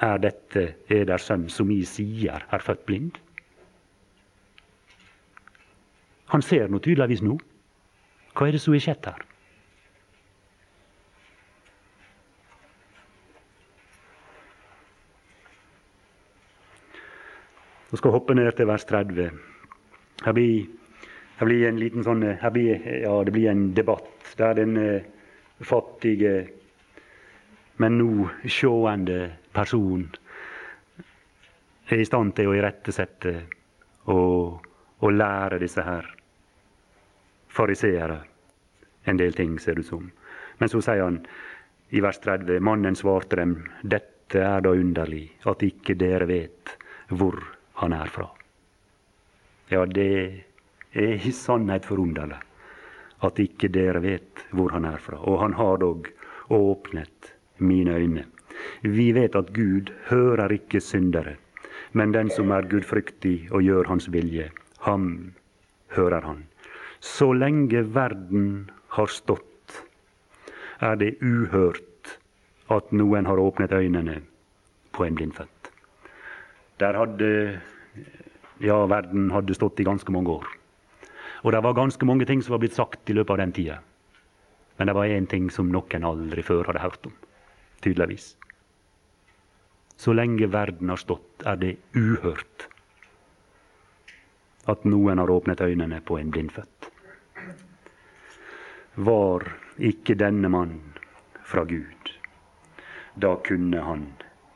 er 0.00 0.22
dette 0.22 0.62
er 0.88 1.04
deres 1.04 1.26
sønn, 1.28 1.44
som 1.52 1.68
i 1.70 1.82
sier 1.84 2.46
er 2.48 2.64
født 2.64 2.86
blind. 2.88 3.18
Han 6.32 6.42
ser 6.42 6.68
nå 6.68 6.80
tydeligvis 6.82 7.22
nå. 7.22 7.38
Hva 8.34 8.48
er 8.48 8.56
det 8.56 8.62
som 8.62 8.74
har 8.74 8.82
skjedd 8.82 9.10
her? 9.10 9.26
Vi 17.90 18.00
skal 18.00 18.16
hoppe 18.16 18.34
ned 18.34 18.50
til 18.56 18.66
vers 18.66 18.86
30. 18.88 19.28
Her 20.24 20.34
blir 20.34 20.64
her 21.36 21.48
blir 21.48 21.66
en 21.66 21.78
liten 21.82 22.04
sånn, 22.06 22.22
blir, 22.54 22.84
ja, 23.02 23.14
det 23.26 23.32
blir 23.34 23.50
en 23.50 23.64
debatt 23.74 24.34
der 24.38 24.54
den 24.54 24.76
uh, 24.78 25.06
fattige, 25.66 26.34
men 27.82 27.98
nå 27.98 28.28
sjående 28.46 29.18
person 29.54 30.06
er 31.90 32.00
i 32.00 32.06
stand 32.06 32.36
til 32.38 32.50
å 32.50 32.54
irettesette 32.54 33.34
og, 34.10 34.62
og 35.00 35.12
lære 35.12 35.58
disse 35.62 35.82
her 35.82 36.06
fariseere 37.48 38.20
en 39.04 39.18
del 39.20 39.34
ting, 39.34 39.58
ser 39.60 39.74
det 39.74 39.84
ut 39.84 39.90
som. 39.90 40.06
Men 40.58 40.70
så 40.70 40.80
sier 40.84 41.04
han 41.04 41.20
i 41.90 42.00
vers 42.00 42.18
30.: 42.22 42.60
Mannen 42.60 42.96
svarte 42.96 43.36
dem, 43.36 43.58
dette 43.82 44.40
er 44.40 44.64
da 44.64 44.72
underlig, 44.72 45.26
at 45.44 45.62
ikke 45.62 45.94
dere 45.98 46.26
vet 46.26 46.76
hvor 47.08 47.38
han 47.82 47.92
er 47.92 48.10
fra. 48.10 48.30
Ja, 49.70 49.84
det 49.86 50.44
er 50.92 51.26
i 51.26 51.32
sannhet 51.32 51.86
forunderlig 51.86 52.40
at 53.24 53.40
ikke 53.40 53.70
dere 53.72 54.02
vet 54.04 54.44
hvor 54.52 54.72
han 54.74 54.84
er 54.88 55.00
fra. 55.00 55.18
Og 55.22 55.40
han 55.42 55.56
har 55.58 55.78
dog 55.82 56.08
åpnet 56.52 57.32
mine 57.58 57.94
øyne. 57.96 58.24
Vi 58.82 59.12
vet 59.16 59.36
at 59.36 59.52
Gud 59.54 59.90
hører 60.10 60.52
ikke 60.52 60.80
syndere, 60.80 61.36
men 61.92 62.12
den 62.12 62.30
som 62.30 62.52
er 62.54 62.68
gudfryktig 62.68 63.48
og 63.50 63.62
gjør 63.62 63.88
Hans 63.88 64.10
vilje, 64.12 64.50
ham 64.84 65.34
hører 65.96 66.24
han. 66.24 66.44
Så 67.00 67.32
lenge 67.36 67.84
verden 67.94 68.70
har 68.96 69.10
stått, 69.12 69.80
er 70.80 70.96
det 71.00 71.16
uhørt 71.22 72.16
at 72.72 72.92
noen 72.92 73.28
har 73.28 73.40
åpnet 73.40 73.72
øynene 73.72 74.20
på 74.92 75.04
en 75.06 75.16
blindfødt. 75.18 75.70
Der 76.80 76.96
hadde 76.98 77.30
ja, 78.64 78.78
verden 78.90 79.30
hadde 79.34 79.56
stått 79.56 79.80
i 79.80 79.86
ganske 79.86 80.12
mange 80.12 80.32
år. 80.38 80.46
Og 81.44 81.52
det 81.52 81.62
var 81.64 81.76
ganske 81.76 82.06
mange 82.08 82.26
ting 82.28 82.42
som 82.42 82.56
var 82.56 82.62
blitt 82.64 82.76
sagt 82.76 83.10
i 83.10 83.16
løpet 83.16 83.34
av 83.34 83.42
den 83.42 83.52
tida. 83.52 83.80
Men 84.78 84.88
det 84.88 84.96
var 84.96 85.12
én 85.12 85.28
ting 85.30 85.50
som 85.52 85.70
noen 85.70 86.06
aldri 86.08 86.42
før 86.42 86.66
hadde 86.70 86.82
hørt 86.82 87.06
om. 87.06 87.14
Tydeligvis. 87.84 88.34
Så 90.00 90.14
lenge 90.16 90.48
verden 90.50 90.90
har 90.90 90.98
stått, 90.98 91.44
er 91.46 91.60
det 91.60 91.76
uhørt 91.94 92.68
at 94.70 94.84
noen 94.88 95.20
har 95.20 95.30
åpnet 95.30 95.60
øynene 95.60 96.00
på 96.00 96.18
en 96.18 96.30
blindfødt. 96.32 96.90
Var 98.96 99.46
ikke 99.78 100.14
denne 100.14 100.48
mann 100.48 100.78
fra 101.44 101.64
Gud, 101.68 102.12
da 103.20 103.34
kunne 103.44 103.82
han 103.84 104.06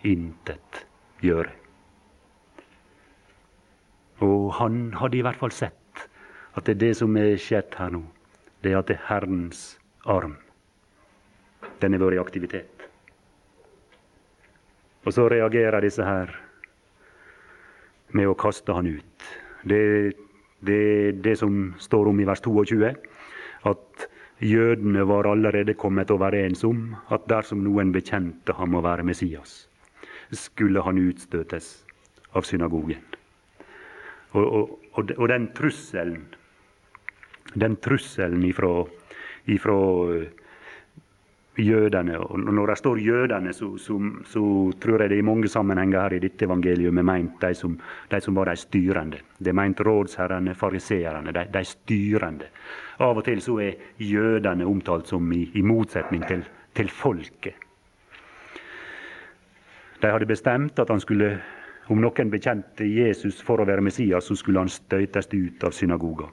intet 0.07 0.85
gjøre. 1.21 1.51
Og 4.25 4.53
han 4.59 4.95
hadde 4.99 5.19
i 5.19 5.23
hvert 5.27 5.39
fall 5.39 5.55
sett 5.55 6.07
at 6.59 6.67
det 6.67 6.75
er 6.75 6.83
det 6.87 6.95
som 6.99 7.17
er 7.19 7.37
skjedd 7.39 7.77
her 7.79 7.93
nå. 7.95 8.03
Det 8.63 8.73
er 8.73 8.81
at 8.81 8.89
det 8.91 8.97
er 8.99 9.07
Herrens 9.07 9.79
arm. 10.07 10.39
Den 11.79 11.95
har 11.95 12.03
vært 12.03 12.17
i 12.17 12.23
aktivitet. 12.23 12.87
Og 15.07 15.15
så 15.15 15.29
reagerer 15.31 15.85
disse 15.85 16.03
her 16.03 16.33
med 18.19 18.27
å 18.27 18.35
kaste 18.39 18.75
han 18.75 18.89
ut. 18.91 19.29
Det 19.65 19.81
er 20.75 21.19
det 21.23 21.35
som 21.39 21.75
står 21.79 22.11
om 22.13 22.21
i 22.21 22.27
vers 22.29 22.43
22. 22.45 22.93
At 23.69 24.09
jødene 24.41 25.07
var 25.09 25.27
allerede 25.27 25.75
kommet 25.75 26.11
overens 26.15 26.65
om 26.65 26.95
at 27.11 27.27
dersom 27.31 27.65
noen 27.65 27.93
bekjente 27.95 28.55
ham 28.55 28.79
å 28.79 28.85
være 28.85 29.07
Messias, 29.07 29.67
skulle 30.31 30.83
han 30.87 31.01
utstøtes 31.03 31.73
av 32.39 32.47
synagogen. 32.47 33.03
Og, 34.37 34.45
og, 34.45 34.75
og, 34.95 35.15
og 35.17 35.31
den 35.33 35.49
trusselen 35.57 36.29
den 37.55 37.77
trusselen 37.77 38.43
ifra, 38.45 38.85
ifra 39.47 39.77
jødene. 41.59 42.19
Og 42.19 42.39
når 42.41 42.67
det 42.67 42.79
står 42.79 43.01
jødene, 43.03 43.53
så, 43.53 43.77
så, 43.79 43.99
så, 44.27 44.43
tror 44.81 45.03
jeg 45.03 45.11
det 45.11 45.19
i 45.19 45.27
mange 45.27 45.49
sammenhenger 45.49 46.01
her 46.01 46.17
i 46.17 46.23
dette 46.23 46.47
evangeliet 46.47 46.99
er 46.99 47.07
meint 47.07 47.41
de 47.41 47.55
som, 47.55 47.77
de 48.11 48.21
som 48.21 48.35
var 48.35 48.51
de 48.51 48.57
styrende. 48.57 49.21
Det 49.39 49.53
er 49.53 49.59
meint 49.59 49.81
rådsherrene, 49.81 50.55
fariseerne, 50.55 51.33
de, 51.33 51.47
de, 51.53 51.65
styrende. 51.65 52.51
Av 53.01 53.19
og 53.19 53.25
til 53.27 53.43
så 53.43 53.59
er 53.63 54.03
jødene 54.03 54.67
omtalt 54.67 55.09
som 55.11 55.33
i, 55.33 55.45
i 55.55 55.63
motsetning 55.63 56.27
til, 56.29 56.45
til 56.75 56.91
folket. 56.91 57.55
De 59.99 60.11
hadde 60.11 60.27
bestemt 60.31 60.79
at 60.79 60.91
han 60.91 61.01
skulle, 61.03 61.33
om 61.91 61.99
noen 62.01 62.31
bekjente 62.31 62.87
Jesus 62.87 63.43
for 63.43 63.59
å 63.59 63.67
være 63.67 63.83
Messias, 63.83 64.31
så 64.31 64.37
skulle 64.39 64.63
han 64.63 64.71
støytes 64.71 65.27
ut 65.35 65.65
av 65.67 65.75
synagoga. 65.75 66.29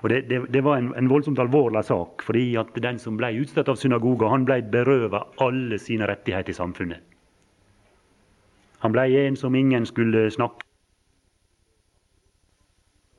Og 0.00 0.08
det, 0.08 0.22
det, 0.30 0.40
det 0.52 0.64
var 0.64 0.80
en, 0.80 0.94
en, 0.96 1.10
voldsomt 1.10 1.38
alvorlig 1.38 1.84
sak, 1.84 2.22
fordi 2.24 2.54
at 2.56 2.72
den 2.82 2.98
som 2.98 3.18
ble 3.20 3.34
utstøtt 3.42 3.68
av 3.68 3.76
synagoga, 3.76 4.30
han 4.32 4.46
ble 4.48 4.62
berøvet 4.72 5.40
alle 5.44 5.78
sine 5.78 6.08
rettigheter 6.08 6.54
i 6.54 6.56
samfunnet. 6.56 7.04
Han 8.80 8.96
ble 8.96 9.04
en 9.26 9.36
som 9.36 9.54
ingen 9.54 9.84
skulle 9.86 10.30
snakke 10.32 10.64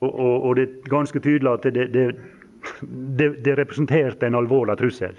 og, 0.02 0.10
og, 0.10 0.44
og 0.44 0.56
det 0.58 0.64
er 0.66 0.90
ganske 0.90 1.20
tydelig 1.22 1.50
at 1.52 1.66
det, 1.74 1.84
det, 1.94 3.28
det 3.44 3.52
representerte 3.58 4.26
en 4.26 4.34
alvorlig 4.34 4.74
trussel. 4.80 5.14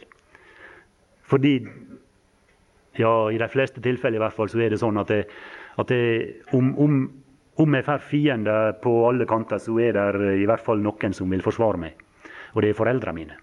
Fordi 1.24 1.54
ja, 3.00 3.14
i 3.32 3.40
de 3.40 3.48
fleste 3.50 3.82
tilfeller 3.82 4.20
i 4.20 4.24
hvert 4.26 4.36
fall, 4.36 4.52
så 4.52 4.60
er 4.60 4.74
det 4.74 4.82
sånn 4.82 5.00
at, 5.00 5.14
at 5.80 5.94
om, 6.54 6.74
om 6.84 6.98
om 7.62 7.76
jeg 7.76 7.86
får 7.86 8.06
fiender 8.10 8.72
på 8.82 8.92
alle 9.08 9.26
kanter, 9.30 9.62
så 9.62 9.76
er 9.80 9.94
det 9.94 10.38
i 10.42 10.48
hvert 10.50 10.64
fall 10.64 10.82
noen 10.82 11.14
som 11.14 11.30
vil 11.30 11.44
forsvare 11.46 11.82
meg. 11.82 12.00
Og 12.54 12.62
det 12.64 12.72
er 12.72 12.78
foreldrene 12.78 13.18
mine. 13.18 13.38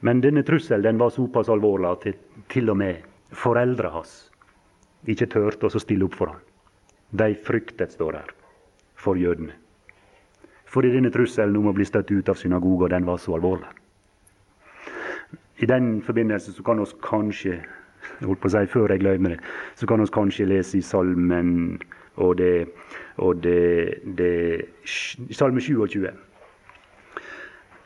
Men 0.00 0.22
denne 0.22 0.44
trusselen 0.46 0.86
den 0.86 0.98
var 0.98 1.10
såpass 1.10 1.50
alvorlig 1.50 1.90
at 1.90 2.06
til 2.50 2.70
og 2.70 2.78
med 2.78 3.06
foreldrene 3.34 3.94
hans 3.94 4.16
ikke 5.06 5.28
turte 5.30 5.70
å 5.70 5.82
stille 5.82 6.06
opp 6.06 6.18
for 6.18 6.32
ham. 6.32 6.42
De 7.10 7.32
fryktet, 7.34 7.94
står 7.94 8.18
der, 8.18 8.30
for 8.98 9.18
jødene. 9.18 9.54
Fordi 10.68 10.90
denne 10.92 11.10
trusselen 11.10 11.56
om 11.56 11.70
å 11.70 11.74
bli 11.74 11.86
støtt 11.88 12.10
ut 12.12 12.28
av 12.28 12.36
synagoga, 12.36 12.90
den 12.92 13.06
var 13.08 13.18
så 13.22 13.38
alvorlig. 13.38 13.70
I 15.58 15.66
den 15.66 16.02
forbindelse 16.06 16.52
så 16.54 16.62
kan 16.62 16.78
vi 16.78 16.86
kanskje 17.02 17.54
holdt 18.20 18.42
på 18.42 18.50
å 18.50 18.52
si 18.52 18.66
før 18.70 18.92
jeg 18.92 19.02
glemmer 19.02 19.34
det, 19.34 19.40
så 19.78 19.88
kan 19.88 20.02
vi 20.02 20.10
kanskje 20.14 20.46
lese 20.50 20.78
i 20.78 20.84
Salmen 20.84 21.78
og 22.18 22.38
det, 22.38 22.68
og 23.22 23.42
det, 23.42 24.02
det 24.18 24.34
Salme 25.30 25.60
27. 25.60 26.10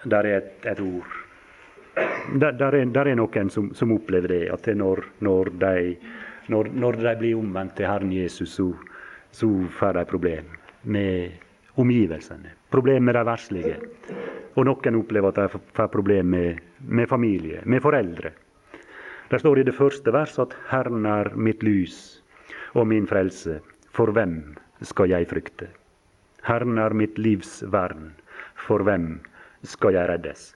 Der 0.04 0.26
er 0.26 0.36
et, 0.36 0.66
et 0.66 0.80
ord. 0.80 1.18
Der, 2.40 2.50
der, 2.50 2.72
er, 2.72 2.84
der, 2.84 3.10
er, 3.12 3.16
noen 3.18 3.50
som, 3.52 3.70
som, 3.76 3.92
opplever 3.92 4.32
det, 4.32 4.42
at 4.52 4.64
det 4.64 4.76
når, 4.80 5.04
når, 5.20 5.52
de, 5.60 5.96
når, 6.48 6.70
når, 6.72 6.98
de, 7.02 7.14
blir 7.20 7.38
omvendt 7.38 7.76
til 7.76 7.86
Herren 7.86 8.12
Jesus, 8.12 8.56
så, 8.56 8.70
så 9.30 9.50
får 9.78 9.98
de 9.98 10.04
problem 10.08 10.48
med 10.82 11.30
omgivelsene. 11.76 12.56
Problem 12.72 13.04
med 13.04 13.14
de 13.18 13.24
verslige. 13.28 13.74
Og 14.56 14.66
noen 14.68 14.96
opplever 14.98 15.32
at 15.32 15.42
de 15.42 15.60
får 15.76 15.92
problem 15.92 16.32
med, 16.32 16.64
med 16.88 17.08
familie, 17.08 17.60
med 17.64 17.84
foreldre. 17.84 18.32
Det 19.32 19.40
står 19.40 19.60
i 19.60 19.64
det 19.64 19.74
første 19.76 20.12
verset 20.12 20.42
at 20.42 20.56
'Herren 20.68 21.06
er 21.06 21.30
mitt 21.36 21.62
lys 21.62 22.22
og 22.74 22.86
min 22.86 23.06
frelse'. 23.08 23.60
For 23.92 24.12
hvem 24.16 24.56
skal 24.82 25.12
jeg 25.12 25.28
frykte? 25.30 25.68
Herren 26.46 26.80
er 26.80 26.96
mitt 26.96 27.18
livs 27.20 27.60
vern. 27.70 28.10
For 28.66 28.82
hvem 28.86 29.20
skal 29.68 29.94
jeg 29.98 30.08
reddes? 30.10 30.52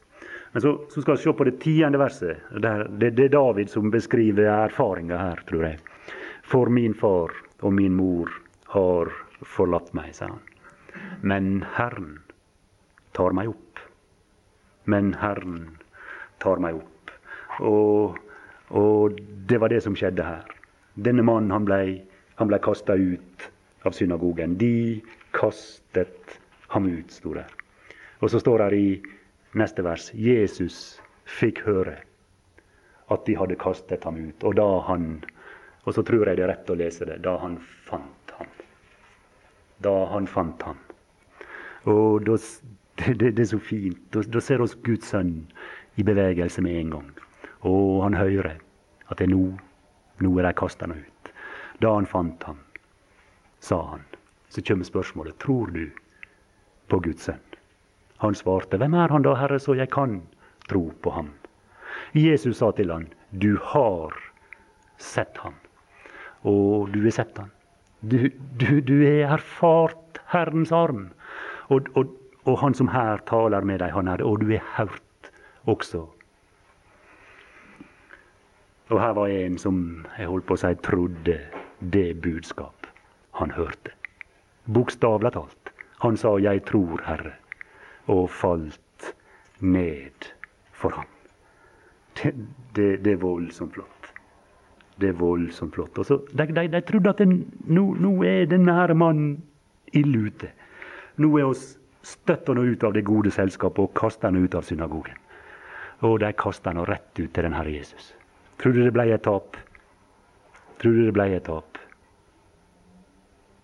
Men 0.53 0.63
så, 0.65 0.73
så 0.89 1.03
skal 1.03 1.17
vi 1.17 1.23
se 1.23 1.33
på 1.37 1.45
det 1.45 1.59
tiende 1.61 2.01
verset. 2.01 2.43
Der, 2.51 2.87
det, 2.89 3.13
det, 3.19 3.29
er 3.29 3.35
David 3.35 3.71
som 3.71 3.91
beskriver 3.93 4.49
erfaringa 4.49 5.19
her, 5.21 5.43
tror 5.49 5.67
jeg. 5.69 5.81
For 6.47 6.71
min 6.73 6.95
far 6.97 7.35
og 7.61 7.75
min 7.77 7.97
mor 7.99 8.31
har 8.73 9.13
forlatt 9.45 9.93
meg, 9.97 10.15
sa 10.17 10.31
han. 10.31 10.41
Men 11.21 11.61
Herren 11.77 12.23
tar 13.17 13.37
meg 13.37 13.53
opp. 13.53 13.83
Men 14.89 15.13
Herren 15.21 15.77
tar 16.41 16.63
meg 16.63 16.79
opp. 16.81 17.13
Og, 17.61 18.17
og 18.73 19.21
det 19.51 19.61
var 19.61 19.73
det 19.73 19.83
som 19.85 19.97
skjedde 19.99 20.25
her. 20.25 20.49
Denne 20.97 21.25
mannen 21.27 21.53
han 21.53 21.69
blei 21.69 22.01
han 22.37 22.49
ble 22.51 22.59
kasta 22.63 22.95
ut 22.95 23.47
av 23.87 23.97
synagogen. 23.97 24.57
De 24.59 25.03
kastet 25.37 26.41
ham 26.69 26.87
ut, 26.87 27.11
sto 27.11 27.35
det. 27.35 27.47
Og 28.21 28.31
så 28.33 28.41
står 28.41 28.67
det 28.67 28.81
i 28.81 28.91
neste 29.57 29.85
vers 29.85 30.11
Jesus 30.15 30.99
fikk 31.39 31.63
høre 31.67 31.97
at 33.13 33.27
de 33.27 33.37
hadde 33.39 33.59
kastet 33.61 34.05
ham 34.05 34.19
ut. 34.19 34.45
Og 34.45 34.57
da 34.59 34.69
han 34.89 35.25
Og 35.87 35.95
så 35.95 36.03
tror 36.03 36.27
jeg 36.27 36.35
det 36.37 36.43
er 36.43 36.49
rett 36.51 36.71
å 36.71 36.75
lese 36.75 37.07
det. 37.07 37.21
Da 37.23 37.37
han 37.39 37.61
fant 37.87 38.33
ham. 38.35 38.49
Da 39.79 39.93
han 40.11 40.27
fant 40.27 40.63
ham. 40.67 40.81
Og 41.87 42.25
da, 42.27 42.35
det, 42.99 43.15
det, 43.21 43.39
er 43.39 43.51
så 43.53 43.61
fint. 43.63 44.01
Da, 44.11 44.25
da 44.27 44.43
ser 44.43 44.65
oss 44.65 44.75
Guds 44.83 45.13
sønn 45.15 45.47
i 45.95 46.03
bevegelse 46.03 46.65
med 46.67 46.81
en 46.81 46.91
gang. 46.97 47.13
Og 47.71 48.03
han 48.03 48.19
hører 48.19 48.59
at 49.07 49.21
det 49.21 49.29
er 49.29 49.31
nå. 49.37 49.45
Nå 50.27 50.33
er 50.41 50.49
de 50.49 50.53
kasta 50.59 50.91
ut. 50.91 51.16
Da 51.81 51.93
han 51.95 52.07
fant 52.07 52.43
ham, 52.49 52.59
sa 53.61 53.83
han. 53.91 54.05
Så 54.49 54.63
kommer 54.63 54.85
spørsmålet 54.85 55.39
tror 55.39 55.73
du 55.75 55.91
på 56.89 57.01
Guds 57.05 57.27
sønn. 57.29 57.43
Han 58.23 58.35
svarte, 58.35 58.79
hvem 58.81 58.95
er 58.97 59.13
han 59.13 59.27
da, 59.27 59.35
Herre, 59.37 59.59
så 59.61 59.75
jeg 59.77 59.91
kan 59.93 60.23
tro 60.71 60.89
på 61.05 61.13
ham? 61.13 61.35
Jesus 62.17 62.63
sa 62.63 62.71
til 62.73 62.93
han, 62.93 63.09
du 63.31 63.59
har 63.61 64.15
sett 65.03 65.37
ham, 65.43 65.57
og 66.49 66.93
du 66.95 67.03
har 67.05 67.13
sett 67.19 67.37
ham. 67.37 67.53
Du, 68.01 68.31
du, 68.61 68.81
du 68.81 68.97
har 69.03 69.37
erfart 69.37 70.21
Herrens 70.33 70.73
arm, 70.73 71.11
og, 71.69 71.91
og, 71.99 72.13
og, 72.45 72.57
han 72.63 72.77
som 72.79 72.89
her 72.93 73.21
taler 73.29 73.67
med 73.67 73.83
deg, 73.83 73.93
han 73.93 74.09
er 74.09 74.23
det, 74.23 74.27
og 74.29 74.41
du 74.41 74.53
har 74.55 74.65
hørt 74.79 75.31
også. 75.69 76.07
Og 78.87 79.01
her 79.03 79.17
var 79.19 79.33
en 79.35 79.57
som 79.59 79.79
jeg 80.17 80.31
holdt 80.31 80.47
på 80.47 80.55
å 80.55 80.63
si 80.63 80.73
trodde 80.87 81.41
det 81.79 82.15
budskap 82.23 82.87
han 83.31 83.51
hørte. 83.51 83.91
Bokstavelig 84.65 85.33
talt. 85.33 85.73
Han 85.99 86.17
sa 86.17 86.39
'Jeg 86.39 86.65
tror, 86.65 87.01
Herre', 87.05 87.37
og 88.07 88.31
falt 88.31 89.15
ned 89.61 90.33
for 90.73 90.91
ham. 90.91 91.07
Det, 92.15 92.35
det, 92.77 93.05
det 93.05 93.13
er 93.13 93.17
voldsomt 93.17 93.75
flott. 93.75 94.13
Det 95.01 95.09
er 95.09 95.13
voldsomt 95.13 95.75
flott. 95.75 95.99
Og 95.99 96.07
så, 96.07 96.21
de, 96.39 96.47
de, 96.47 96.69
de 96.69 96.81
trodde 96.81 97.11
at 97.11 97.19
den, 97.19 97.53
nå, 97.65 97.95
nå, 97.95 98.23
er 98.25 98.45
denne 98.45 98.73
her 98.73 98.95
mannen 98.95 99.43
ille 99.93 100.19
ute. 100.19 100.49
Nå 101.17 101.39
er 101.39 101.45
oss 101.45 101.79
støtt 102.03 102.49
han 102.49 102.59
ut 102.59 102.85
av 102.85 102.93
det 102.93 103.05
gode 103.05 103.31
selskapet 103.31 103.79
og 103.79 103.95
kaster 103.95 104.31
han 104.31 104.45
ut 104.45 104.55
av 104.55 104.65
synagogen. 104.65 105.17
Og 106.01 106.21
de 106.21 106.33
kaster 106.33 106.73
han 106.73 106.87
rett 106.89 107.13
ut 107.19 107.33
til 107.33 107.45
den 107.45 107.57
Herre 107.57 107.73
Jesus. 107.73 108.15
Tror 108.61 108.73
du 108.73 108.85
det 108.85 108.95
ble 108.97 109.09
et 109.13 109.25
tap? 109.25 109.57
Tror 110.79 110.93
du 110.93 111.07
det 111.07 111.15
ble 111.17 111.31
et 111.33 111.47
tap? 111.47 111.79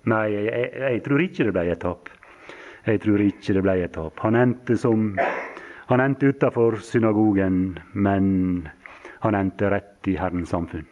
Nei, 0.09 0.25
jeg, 0.33 0.71
jeg, 0.81 1.03
tror 1.05 1.23
ikke 1.23 1.47
det 1.47 1.55
ble 1.55 1.67
et 1.69 1.83
tap. 1.83 2.09
Jeg 2.89 3.03
tror 3.05 3.23
ikke 3.23 3.55
det 3.59 3.63
ble 3.63 3.77
et 3.85 3.93
tap. 3.95 4.23
Han 4.25 4.39
endte 4.39 4.79
som 4.81 5.13
Han 5.91 6.01
endte 6.01 6.31
utafor 6.31 6.79
synagogen, 6.81 7.77
men 7.93 8.27
han 9.21 9.35
endte 9.37 9.69
rett 9.69 10.09
i 10.09 10.15
Herrens 10.17 10.49
samfunn. 10.55 10.87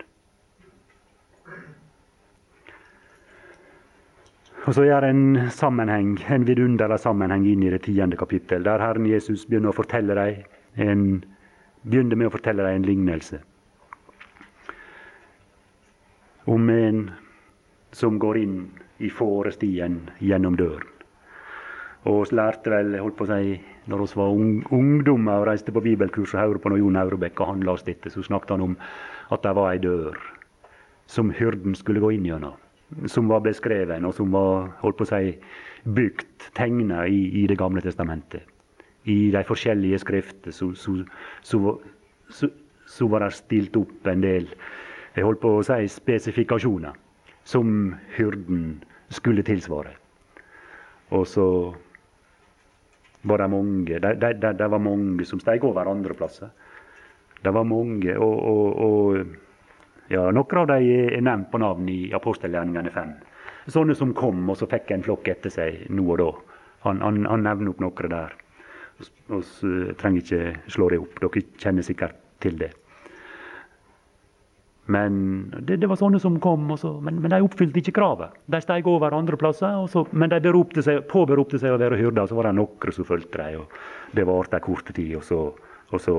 Og 4.66 4.74
Så 4.76 4.84
gjør 4.84 5.06
en 5.08 5.48
sammenheng, 5.48 6.18
en 6.28 6.44
vidunderlig 6.44 6.98
sammenheng 7.00 7.46
inn 7.48 7.62
i 7.64 7.70
det 7.72 7.80
tiende 7.86 8.18
kapittel, 8.20 8.66
der 8.66 8.82
Herren 8.82 9.08
Jesus 9.08 9.46
begynner 9.48 9.72
å 9.72 9.78
fortelle 9.78 10.18
dem 10.18 10.42
en, 10.76 11.06
begynner 11.86 12.20
med 12.20 12.28
å 12.28 12.34
fortelle 12.34 12.66
dem 12.66 12.82
en 12.82 12.88
lignelse 12.90 13.40
om 16.50 16.70
en 16.70 17.02
som 17.94 18.18
går 18.18 18.38
inn 18.38 18.56
i 18.98 19.10
fårestien 19.10 20.00
gjennom 20.18 20.56
døren. 20.58 20.88
Og 22.08 22.22
vi 22.24 22.36
lærte 22.38 22.72
vel, 22.72 22.94
holdt 22.96 23.18
på 23.18 23.26
å 23.26 23.28
si, 23.28 23.54
når 23.92 24.02
vi 24.02 24.18
var 24.18 24.32
ung, 24.32 24.52
ungdommer 24.72 25.42
og 25.42 25.50
reiste 25.50 25.74
på 25.74 25.82
bibelkurs 25.84 26.32
og 26.34 26.40
hørte 26.40 26.62
på 26.64 26.72
når 26.72 26.80
Jon 26.80 26.98
Aurebekk 27.02 27.42
og 27.42 27.52
han 27.52 27.64
las 27.68 27.84
dette, 27.84 28.10
så 28.10 28.24
snakket 28.24 28.54
han 28.56 28.64
om 28.70 28.76
at 29.30 29.44
det 29.44 29.52
var 29.58 29.74
ei 29.74 29.82
dør 29.84 30.16
som 31.10 31.30
hyrden 31.34 31.76
skulle 31.78 32.02
gå 32.02 32.14
inn 32.16 32.26
gjennom. 32.26 32.56
som 33.06 33.28
var 33.30 33.44
beskrevet, 33.44 34.02
og 34.02 34.14
som 34.14 34.32
var 34.34 34.72
holdt 34.80 34.96
på 34.98 35.04
å 35.06 35.10
si, 35.12 35.36
bygd, 35.86 36.48
tegna 36.58 37.04
i, 37.06 37.20
i, 37.42 37.46
Det 37.46 37.56
gamle 37.58 37.80
testamentet. 37.80 38.42
I 39.06 39.30
de 39.30 39.44
forskjellige 39.46 40.00
skrifter 40.02 40.50
så, 40.50 40.72
så, 40.74 40.96
så, 42.28 42.48
så 42.86 43.06
var 43.06 43.22
det 43.22 43.36
stilt 43.38 43.76
opp 43.78 44.10
en 44.10 44.20
del 44.20 44.48
jeg 45.14 45.26
holdt 45.26 45.42
på 45.42 45.56
å 45.58 45.62
si, 45.66 45.86
spesifikasjoner 45.90 46.96
som 47.44 47.94
hyrden 48.16 48.80
skulle 49.10 49.42
tilsvare. 49.46 49.96
Og 51.10 51.26
så 51.26 51.46
var 53.22 53.42
det 53.42 53.48
mange 53.52 53.98
det, 53.98 54.14
det, 54.20 54.32
det, 54.40 54.52
det 54.58 54.68
var 54.70 54.82
mange 54.82 55.26
som 55.28 55.40
steg 55.42 55.64
over 55.66 55.90
andre 55.90 56.14
plasser. 56.14 56.52
Det 57.40 57.52
var 57.52 57.64
mange, 57.64 58.14
og, 58.20 58.36
og, 58.52 58.80
og 58.84 60.12
ja, 60.12 60.26
noen 60.34 60.60
av 60.60 60.68
dem 60.68 60.86
er 60.90 61.24
nevnt 61.24 61.50
på 61.52 61.60
navn 61.62 61.88
i 61.88 62.00
apostelgjerningene 62.16 62.92
5. 62.94 63.12
Sånne 63.70 63.94
som 63.96 64.14
kom, 64.16 64.42
og 64.50 64.58
så 64.58 64.68
fikk 64.70 64.92
en 64.94 65.04
flokk 65.06 65.28
etter 65.32 65.52
seg 65.52 65.86
nå 65.92 66.04
og 66.06 66.20
da. 66.20 66.30
Han, 66.86 67.00
han, 67.04 67.24
han 67.28 67.44
nevner 67.44 67.72
opp 67.72 67.82
noen 67.84 68.12
der. 68.12 68.36
Vi 69.00 69.94
trenger 70.00 70.20
ikke 70.20 70.72
slå 70.72 70.90
det 70.92 71.00
opp, 71.00 71.20
dere 71.22 71.44
kjenner 71.60 71.86
sikkert 71.86 72.18
til 72.42 72.58
det. 72.60 72.72
Men 74.90 75.54
det, 75.60 75.76
det, 75.76 75.86
var 75.86 75.98
sånne 76.00 76.18
som 76.18 76.40
kom, 76.42 76.72
så, 76.78 76.96
men, 77.04 77.20
men, 77.22 77.30
de 77.30 77.38
oppfylte 77.46 77.78
ikke 77.78 77.94
kravet. 77.94 78.32
De 78.50 78.58
steg 78.58 78.88
over 78.90 79.14
andre 79.14 79.36
plasser, 79.38 79.76
men 80.10 80.32
de 80.32 80.82
seg, 80.82 81.04
påberopte 81.06 81.60
seg 81.62 81.76
å 81.76 81.78
være 81.78 81.98
hyrder. 82.00 82.26
Så 82.26 82.34
var 82.34 82.48
det 82.48 82.56
noen 82.58 82.94
som 82.96 83.06
fulgte 83.06 83.38
dem, 83.38 83.60
og 83.62 84.16
det 84.18 84.24
varte 84.26 84.58
en 84.58 84.64
kort 84.64 84.90
tid, 84.90 85.12
og 85.20 85.22
så, 85.28 85.38
og 85.94 86.02
så 86.02 86.16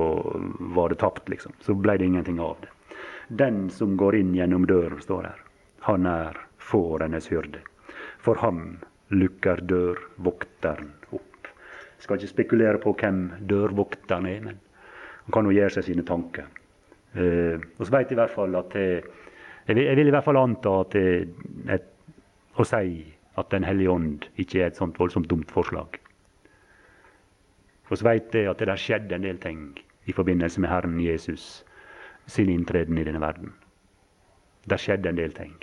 var 0.72 0.88
det 0.88 1.02
tapt, 1.04 1.28
liksom. 1.28 1.52
Så 1.60 1.76
ble 1.76 1.98
det 2.00 2.08
ingenting 2.08 2.40
av 2.40 2.56
det. 2.62 2.72
Den 3.42 3.66
som 3.70 3.92
går 4.00 4.16
inn 4.22 4.32
gjennom 4.38 4.64
døren, 4.68 5.04
står 5.04 5.28
her, 5.28 5.44
han 5.90 6.08
er 6.08 6.40
fårenes 6.56 7.28
hyrde. 7.28 7.60
For 8.24 8.40
ham 8.40 8.78
lukker 9.12 9.60
dørvokteren 9.68 10.94
opp. 11.12 11.52
Jeg 11.98 12.06
skal 12.06 12.22
ikke 12.22 12.32
spekulere 12.32 12.80
på 12.80 12.96
hvem 12.96 13.22
dørvokteren 13.52 14.32
er, 14.32 14.42
men 14.48 14.60
han 15.26 15.36
kan 15.36 15.44
jo 15.44 15.52
gjøre 15.60 15.76
seg 15.76 15.90
sine 15.90 16.08
tanker. 16.08 16.48
Og 17.12 17.82
så 17.84 17.92
vet 17.92 18.12
i 18.12 18.16
hvert 18.16 18.32
fall 18.32 18.54
at 18.56 18.74
jeg, 18.78 19.02
jeg, 19.68 19.76
jeg 19.84 19.96
vil 19.98 20.08
i 20.08 20.14
hvert 20.14 20.24
fall 20.24 20.40
anta 20.40 20.78
at 20.80 20.94
det, 20.96 21.08
et, 21.70 21.90
å 22.56 22.64
si 22.68 23.02
at 23.40 23.48
Den 23.52 23.64
hellige 23.64 23.88
ånd 23.88 24.26
ikke 24.36 24.60
er 24.60 24.66
et 24.68 24.76
sånt 24.76 24.98
voldsomt 25.00 25.28
dumt 25.30 25.50
forslag. 25.52 25.96
Og 27.88 27.96
så 27.96 28.04
vet 28.04 28.34
jeg 28.36 28.48
at 28.50 28.60
det 28.60 28.68
der 28.68 28.80
skjedde 28.80 29.16
en 29.16 29.24
del 29.24 29.38
ting 29.40 29.62
i 30.08 30.12
forbindelse 30.12 30.60
med 30.60 30.68
Herren 30.68 30.98
Jesus 31.00 31.64
sin 32.26 32.50
inntreden 32.52 32.98
i 32.98 33.04
denne 33.04 33.22
verden. 33.22 33.54
Det 34.68 34.78
skjedde 34.80 35.08
en 35.08 35.18
del 35.18 35.32
ting. 35.32 35.54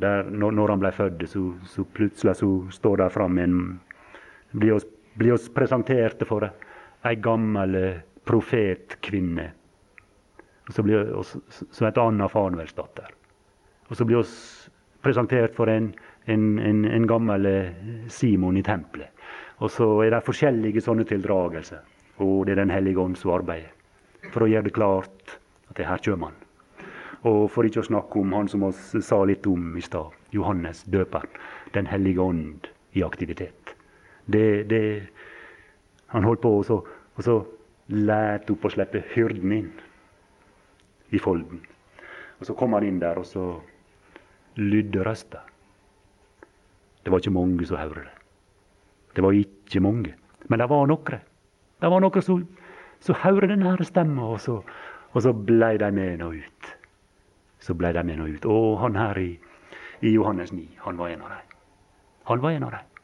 Der, 0.00 0.30
når, 0.30 0.54
når, 0.54 0.74
han 0.74 0.82
ble 0.82 0.92
født, 0.92 1.26
så, 1.28 1.42
så, 1.66 1.84
plutselig 1.84 2.36
så 2.38 2.48
står 2.70 3.02
det 3.02 3.12
fram 3.14 3.38
en 3.38 3.58
Blir 4.56 4.76
oss, 4.76 4.86
oss 5.34 5.48
presentert 5.52 6.22
for 6.28 6.46
ei 6.46 7.16
gammel 7.20 7.74
profetkvinne 8.24 9.50
og 10.66 10.74
så 10.74 10.82
blir 10.82 11.12
oss, 11.14 11.36
som 11.48 11.86
et 11.86 11.98
annet 11.98 12.32
Fanuelsdatter. 12.32 13.12
Og 13.86 13.98
så 13.98 14.06
blir 14.06 14.18
oss 14.18 14.36
presentert 15.02 15.54
for 15.54 15.70
en, 15.70 15.92
en, 16.26 16.46
en, 16.58 16.84
en, 16.90 17.06
gammel 17.06 17.46
eh, 17.46 17.84
Simon 18.10 18.58
i 18.58 18.64
tempelet. 18.66 19.12
Og 19.62 19.70
så 19.72 19.86
er 20.04 20.12
det 20.12 20.24
forskjellige 20.26 20.82
sånne 20.84 21.06
tildragelser. 21.08 21.84
Og 22.24 22.46
det 22.46 22.56
er 22.56 22.64
Den 22.64 22.74
hellige 22.74 23.00
ånd 23.00 23.16
som 23.16 23.36
arbeider. 23.36 23.70
For 24.32 24.42
å 24.42 24.50
gjøre 24.50 24.66
det 24.66 24.74
klart 24.74 25.36
at 25.70 25.78
det 25.78 25.86
her 25.86 26.02
kommer 26.02 26.32
han. 26.32 26.42
Og 27.26 27.46
for 27.50 27.66
ikke 27.66 27.84
å 27.84 27.86
snakke 27.86 28.20
om 28.20 28.34
han 28.34 28.50
som 28.50 28.66
vi 28.66 29.02
sa 29.02 29.22
litt 29.24 29.46
om 29.46 29.76
i 29.78 29.84
stad, 29.84 30.10
Johannes 30.34 30.82
døperen. 30.90 31.30
Den 31.74 31.86
hellige 31.86 32.22
ånd 32.22 32.68
i 32.98 33.04
aktivitet. 33.06 33.74
Det, 34.26 34.66
det, 34.70 34.82
han 36.10 36.26
holdt 36.26 36.42
på, 36.42 36.52
og 36.58 36.66
så, 36.66 36.80
og 37.14 37.22
så 37.22 37.40
lærte 37.94 38.54
opp 38.54 38.66
å 38.66 38.72
slippe 38.74 39.04
hyrden 39.14 39.52
inn 39.54 39.74
i 41.16 41.22
folden. 41.22 41.62
Og 42.40 42.46
Så 42.46 42.54
kom 42.54 42.76
han 42.76 42.84
inn 42.84 43.00
der, 43.00 43.18
og 43.18 43.26
så 43.26 43.46
lydde 44.56 45.04
røsta. 45.04 45.40
Det 47.04 47.12
var 47.12 47.22
ikke 47.22 47.32
mange 47.32 47.66
som 47.66 47.80
hørte 47.80 48.04
det. 48.04 48.14
Det 49.16 49.24
var 49.24 49.32
ikke 49.32 49.80
mange. 49.80 50.14
Men 50.48 50.60
det 50.60 50.68
var 50.68 50.86
noen. 50.86 51.20
Det 51.80 51.90
var 51.90 52.00
noen 52.00 52.22
som, 52.22 52.42
som 53.00 53.20
hørte 53.22 53.48
denne 53.52 53.76
stemma, 53.84 54.32
og 54.34 54.40
så, 54.40 54.60
og 55.12 55.22
så 55.22 55.32
blei 55.32 55.76
de 55.80 55.90
med 55.92 56.18
nå 56.20 56.32
ut. 56.34 56.72
Så 57.60 57.74
blei 57.74 57.92
de 57.96 58.04
med 58.04 58.20
nå 58.20 58.28
ut. 58.34 58.44
Og 58.44 58.80
han 58.82 58.98
her 58.98 59.18
i, 59.18 59.30
i 60.02 60.12
Johannes 60.12 60.52
9, 60.52 60.66
han 60.84 60.98
var 60.98 61.14
en 61.14 61.24
av 61.24 61.32
dem. 61.36 61.56
Han 62.26 62.42
var 62.42 62.56
en 62.56 62.68
av 62.68 62.76
dem. 62.76 62.95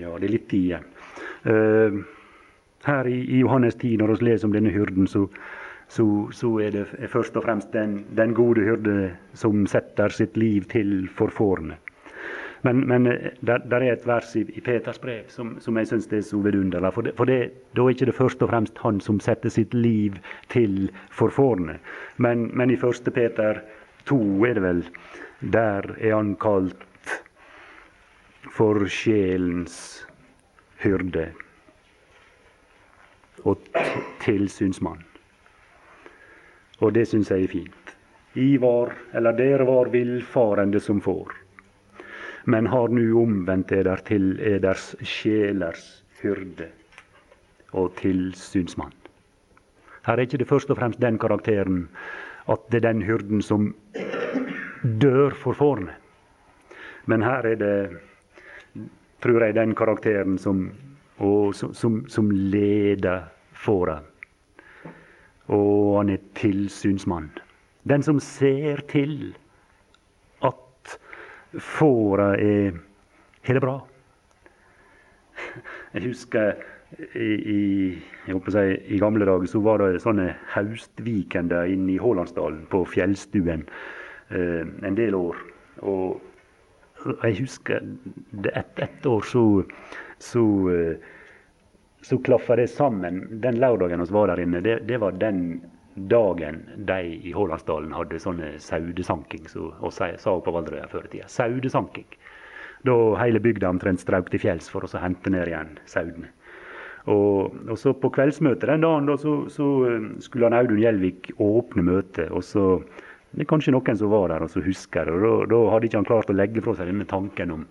Ja, 0.00 0.12
det 0.18 0.28
er 0.28 0.34
litt 0.34 0.48
tid 0.50 0.70
igjen. 0.70 0.86
Uh, 1.46 2.04
her 2.86 3.08
i, 3.08 3.18
i, 3.24 3.40
Johannes 3.40 3.74
10, 3.74 3.96
når 4.00 4.14
vi 4.14 4.28
leser 4.28 4.48
om 4.48 4.54
denne 4.54 4.70
hyrden, 4.74 5.08
så, 5.10 5.26
så, 5.88 6.06
så 6.34 6.52
er 6.62 6.74
det 6.74 7.10
først 7.10 7.36
og 7.38 7.46
fremst 7.46 7.72
den, 7.74 8.04
den, 8.18 8.34
gode 8.34 8.62
hyrde 8.66 9.10
som 9.34 9.66
setter 9.70 10.12
sitt 10.14 10.36
liv 10.36 10.68
til 10.72 11.08
for 11.16 11.32
fårene. 11.32 11.78
Men, 12.66 12.82
men 12.88 13.06
eh, 13.06 13.30
der, 13.46 13.78
er 13.78 13.92
et 13.92 14.06
vers 14.08 14.32
i, 14.36 14.42
i 14.58 14.62
Peters 14.64 14.98
brev 14.98 15.28
som, 15.30 15.56
som 15.62 15.76
jeg 15.78 15.90
syns 15.90 16.08
er 16.10 16.24
så 16.26 16.40
vidunderlig. 16.42 16.92
For, 16.94 17.06
det, 17.06 17.14
for 17.18 17.30
det, 17.30 17.40
da 17.76 17.84
er 17.84 17.94
ikke 17.94 18.08
det 18.10 18.16
først 18.16 18.42
og 18.42 18.50
fremst 18.50 18.80
han 18.82 19.00
som 19.04 19.20
setter 19.22 19.52
sitt 19.52 19.74
liv 19.74 20.18
til 20.54 20.88
for 21.14 21.30
fårene. 21.30 21.78
Men, 22.16 22.48
men 22.56 22.72
i 22.74 22.78
1. 22.78 23.12
Peter 23.14 23.62
2 24.10 24.18
er 24.48 24.58
det 24.58 24.64
vel, 24.64 24.82
der 25.52 25.92
er 25.98 26.16
han 26.16 26.34
kalt 26.42 26.82
for 28.52 28.86
sjelens 28.90 30.06
hyrde 30.82 31.30
og 33.46 33.62
tilsynsmann. 34.22 35.02
Og 36.80 36.92
det 36.92 37.06
syns 37.08 37.30
jeg 37.32 37.46
er 37.46 37.52
fint. 37.52 37.92
I 38.36 38.56
var, 38.60 38.92
eller 39.16 39.36
dere 39.36 39.64
var 39.64 39.88
villfarende 39.92 40.80
som 40.80 41.00
får, 41.00 41.32
men 42.44 42.68
har 42.68 42.92
nu 42.92 43.22
omvendt 43.22 43.72
eder 43.72 44.02
til 44.04 44.34
eders 44.44 44.92
sjelers 45.00 45.86
hyrde 46.20 46.68
og 47.72 47.94
tilsynsmann. 48.00 48.92
Her 50.06 50.18
er 50.18 50.26
ikke 50.26 50.38
det 50.38 50.48
først 50.48 50.70
og 50.70 50.78
fremst 50.78 51.00
den 51.02 51.18
karakteren 51.18 51.86
at 52.46 52.68
det 52.70 52.78
er 52.78 52.92
den 52.92 53.02
hyrden 53.02 53.42
som 53.42 53.72
dør 55.00 55.34
for 55.34 55.56
fårene. 55.56 55.96
Men 57.06 57.22
her 57.22 57.46
er 57.46 57.58
det 57.58 57.76
tror 59.26 59.42
jeg, 59.42 59.56
den 59.56 59.74
karakteren 59.74 60.38
som, 60.38 60.68
og, 61.18 61.54
som, 61.54 62.04
som 62.10 62.30
leder 62.30 63.26
fåret. 63.58 64.06
Og 65.50 65.98
han 65.98 66.12
er 66.14 66.22
tilsynsmann. 66.38 67.30
Den 67.86 68.02
som 68.02 68.20
ser 68.22 68.82
til 68.90 69.34
at 70.46 70.98
fåra 71.58 72.34
er 72.38 72.78
har 73.46 73.60
bra. 73.62 73.76
Jeg 75.94 76.02
husker 76.08 76.56
i, 77.14 77.26
i, 77.26 77.60
jeg 78.26 78.40
si, 78.52 78.64
i 78.94 78.98
gamle 78.98 79.26
dager 79.28 79.46
så 79.50 79.60
var 79.62 79.82
det 79.82 80.02
sånne 80.02 80.32
haustvikender 80.54 81.70
inne 81.70 81.94
i 81.94 82.00
Hålandsdalen, 82.02 82.64
på 82.70 82.82
fjellstuen, 82.90 83.66
eh, 84.30 84.64
en 84.86 84.98
del 84.98 85.14
år. 85.18 85.38
Og 85.86 86.22
jeg 87.22 87.38
husker 87.40 87.86
ett 88.52 88.82
et 88.82 89.06
år 89.06 89.24
så, 89.26 89.44
så, 90.18 90.44
så 92.02 92.18
klaffa 92.26 92.56
det 92.56 92.68
sammen. 92.72 93.24
Den 93.42 93.60
lørdagen 93.62 94.04
vi 94.04 94.14
var 94.14 94.32
der 94.32 94.42
inne, 94.44 94.62
det, 94.64 94.78
det, 94.88 95.00
var 95.02 95.16
den 95.16 95.60
dagen 95.94 96.62
de 96.76 97.00
i 97.16 97.32
Hålandsdalen 97.32 97.94
hadde 97.96 98.20
sånne 98.20 98.54
saudesanking, 98.60 99.48
som 99.48 99.72
så, 99.80 99.92
sa, 99.98 100.10
sa 100.20 100.36
på 100.40 100.54
Valdrøya 100.54 100.88
før 100.92 101.08
i 101.08 101.16
tida. 101.16 101.28
Saudesanking. 101.32 102.08
Da 102.86 102.96
hele 103.18 103.40
bygda 103.42 103.70
omtrent 103.72 104.02
strauk 104.02 104.28
til 104.30 104.42
fjells 104.42 104.68
for 104.70 104.84
å 104.84 105.02
hente 105.02 105.32
ned 105.32 105.48
igjen 105.50 105.78
sauene. 105.88 106.30
Og, 107.06 107.54
og, 107.68 107.76
så 107.78 107.92
På 107.94 108.10
kveldsmøtet 108.10 108.66
den 108.66 108.82
dagen 108.82 109.06
da, 109.06 109.14
så, 109.18 109.36
så 109.50 109.66
skulle 110.22 110.48
han 110.48 110.56
Audun 110.58 110.82
Gjelvik 110.82 111.30
åpne 111.38 111.84
møtet. 111.86 112.30
og 112.30 112.42
så 112.44 112.66
det 113.36 113.44
er 113.44 113.50
kanskje 113.50 113.74
noen 113.74 113.98
som 114.00 114.08
var 114.08 114.30
der 114.32 114.44
og 114.46 114.48
som 114.50 114.64
husker 114.64 115.10
og 115.12 115.50
Da, 115.52 115.58
hadde 115.70 115.90
ikke 115.90 116.00
han 116.00 116.08
klart 116.08 116.30
å 116.32 116.36
legge 116.36 116.62
fra 116.64 116.72
seg 116.78 116.88
denne 116.88 117.04
tanken 117.08 117.52
om 117.52 117.66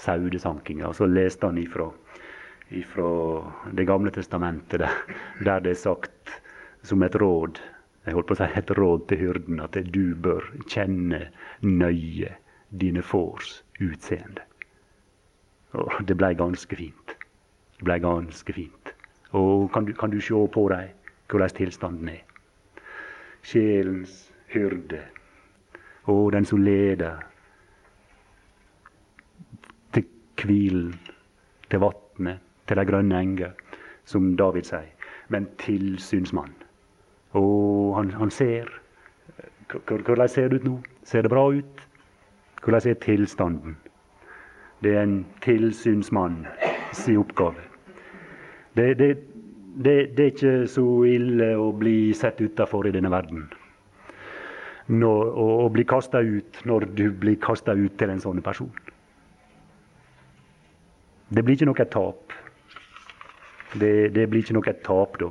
saudesankinga. 0.00 0.94
Så 0.96 1.08
leste 1.10 1.50
han 1.50 1.58
ifra, 1.60 1.90
ifra 2.72 3.10
Det 3.76 3.84
gamle 3.84 4.10
testamentet, 4.14 4.80
der, 4.80 5.18
der, 5.44 5.60
det 5.60 5.74
er 5.74 5.82
sagt 5.82 6.40
som 6.82 7.02
et 7.04 7.18
råd 7.20 7.60
jeg 8.06 8.16
holdt 8.16 8.30
på 8.30 8.32
å 8.32 8.38
si 8.40 8.46
et 8.56 8.70
råd 8.78 9.02
til 9.10 9.20
hyrden 9.20 9.60
at 9.60 9.76
du 9.92 10.14
bør 10.24 10.46
kjenne 10.72 11.26
nøye 11.60 12.30
dine 12.80 13.02
fårs 13.04 13.58
utseende. 13.76 14.46
Og 15.76 16.00
det 16.08 16.16
blei 16.16 16.32
ganske 16.38 16.78
fint. 16.80 17.12
Det 17.76 17.84
blei 17.84 17.98
ganske 18.00 18.56
fint. 18.56 18.94
Og 19.36 19.68
kan 19.74 19.84
du, 19.84 19.92
kan 19.92 20.10
du 20.10 20.16
sjå 20.16 20.46
på 20.48 20.64
dei 20.72 20.86
hvordan 21.28 21.52
tilstanden 21.60 22.08
er? 22.16 22.24
Sjelens 23.44 24.29
hyrde. 24.52 25.02
Og 26.10 26.32
den 26.32 26.44
som 26.44 26.62
leder 26.62 27.20
til 29.94 30.04
hvilen, 30.44 30.94
til 31.70 31.82
vatnet, 31.82 32.38
til 32.68 32.76
de 32.76 32.86
grønne 32.86 33.20
enger, 33.20 33.52
som 34.04 34.36
David 34.36 34.66
sier. 34.70 34.90
Men 35.28 35.46
tilsynsmann. 35.58 36.54
Og 37.38 37.96
han, 37.96 38.10
han 38.10 38.30
ser 38.30 38.80
Hvordan 39.70 40.28
ser 40.28 40.48
det 40.48 40.56
ut 40.56 40.64
nå? 40.64 40.80
Ser 41.06 41.22
det 41.22 41.30
bra 41.30 41.44
ut? 41.46 41.82
Hvordan 42.64 42.90
er 42.90 42.94
tilstanden? 42.94 43.76
Det 44.82 44.96
er 44.96 45.02
en 45.02 45.26
tilsynsmann 45.42 46.46
sin 46.92 47.16
oppgave. 47.16 47.62
Det, 48.76 48.98
det, 48.98 49.18
det, 49.84 50.16
det, 50.16 50.24
er 50.24 50.32
ikke 50.32 50.66
så 50.66 50.84
ille 51.06 51.52
å 51.56 51.70
bli 51.76 52.12
sett 52.14 52.40
utafor 52.40 52.88
i 52.88 52.92
denne 52.94 53.10
verden. 53.12 53.46
Når, 54.90 55.28
å, 55.38 55.44
å 55.64 55.68
bli 55.70 55.84
kasta 55.86 56.18
ut 56.18 56.64
når 56.66 56.88
du 56.98 57.04
blir 57.14 57.36
kasta 57.38 57.76
ut 57.78 57.94
til 57.98 58.10
en 58.10 58.22
sånn 58.22 58.42
person. 58.42 58.72
Det 61.30 61.44
blir 61.46 61.54
ikke 61.54 61.68
noe 61.68 61.86
tap. 61.86 62.34
Det, 63.78 64.10
det 64.10 64.26
blir 64.26 64.42
ikke 64.42 64.56
noe 64.56 64.74
tap 64.82 65.20
da. 65.22 65.30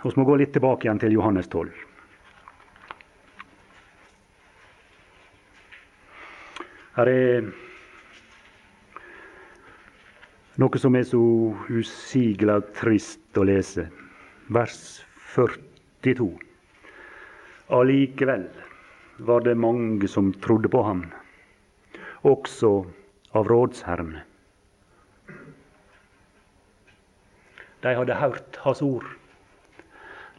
Vi 0.00 0.12
må 0.16 0.24
gå 0.24 0.38
litt 0.38 0.54
tilbake 0.54 0.86
igjen 0.86 1.02
til 1.02 1.18
Johannes 1.18 1.50
12. 1.50 1.74
Her 6.94 7.10
er 7.10 7.50
noe 10.60 10.80
som 10.80 10.96
er 10.96 11.04
så 11.08 11.20
usigelig 11.68 12.62
trist 12.78 13.38
å 13.40 13.44
lese. 13.50 13.90
Vers 14.52 14.80
42. 15.34 16.38
Allikevel 17.66 18.48
var 19.16 19.40
det 19.40 19.54
mange 19.54 20.08
som 20.08 20.32
trodde 20.42 20.68
på 20.68 20.82
ham, 20.82 21.04
også 22.26 22.72
av 23.38 23.46
rådsherrene. 23.46 24.24
De 27.80 27.94
hadde 27.96 28.18
hørt 28.18 28.58
hans 28.64 28.82
ord. 28.82 29.06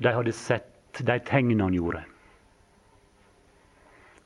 De 0.04 0.12
hadde 0.12 0.36
sett 0.36 1.00
de 1.00 1.16
tegnene 1.26 1.70
han 1.70 1.78
gjorde. 1.78 2.04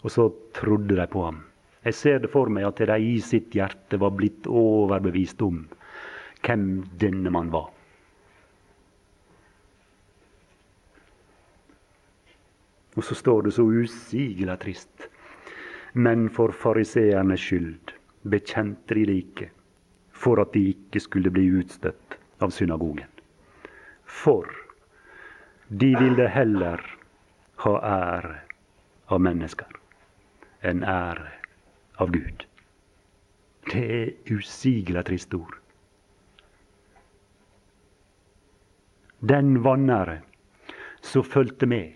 Og 0.01 0.11
så 0.11 0.27
trodde 0.57 0.97
de 0.97 1.05
på 1.13 1.27
ham. 1.27 1.43
Jeg 1.85 1.99
ser 2.01 2.19
det 2.23 2.33
for 2.33 2.49
meg 2.49 2.65
at 2.65 2.81
de 2.89 2.97
i 2.97 3.19
sitt 3.21 3.53
hjerte 3.53 4.01
var 4.01 4.17
blitt 4.17 4.49
overbevist 4.49 5.45
om 5.45 5.61
hvem 6.41 6.67
denne 6.97 7.29
mannen 7.29 7.53
var. 7.53 7.74
Og 12.95 13.03
så 13.03 13.15
står 13.15 13.41
det 13.47 13.53
så 13.55 13.63
usigelig 13.63 14.59
trist. 14.59 15.09
Men 15.93 16.29
for 16.29 16.51
fariseernes 16.51 17.39
skyld 17.39 17.95
bekjente 18.27 18.95
de 18.95 19.17
ikke, 19.19 19.49
for 20.11 20.41
at 20.41 20.53
de 20.53 20.69
ikke 20.73 20.99
skulle 20.99 21.31
bli 21.31 21.47
utstøtt 21.59 22.17
av 22.43 22.51
synagogen. 22.55 23.11
For 24.05 24.49
de 25.67 25.95
ville 25.99 26.27
heller 26.29 26.81
ha 27.63 27.73
ære 27.91 28.35
av 29.11 29.21
mennesker 29.21 29.79
enn 30.65 30.83
ære 30.83 31.29
av 32.01 32.11
Gud. 32.11 32.45
Det 33.71 33.83
er 33.97 34.35
usigelig 34.35 35.05
triste 35.07 35.39
ord. 35.39 35.55
Den 39.25 39.63
vannære 39.65 40.19
som 41.01 41.25
fulgte 41.25 41.65
med, 41.69 41.93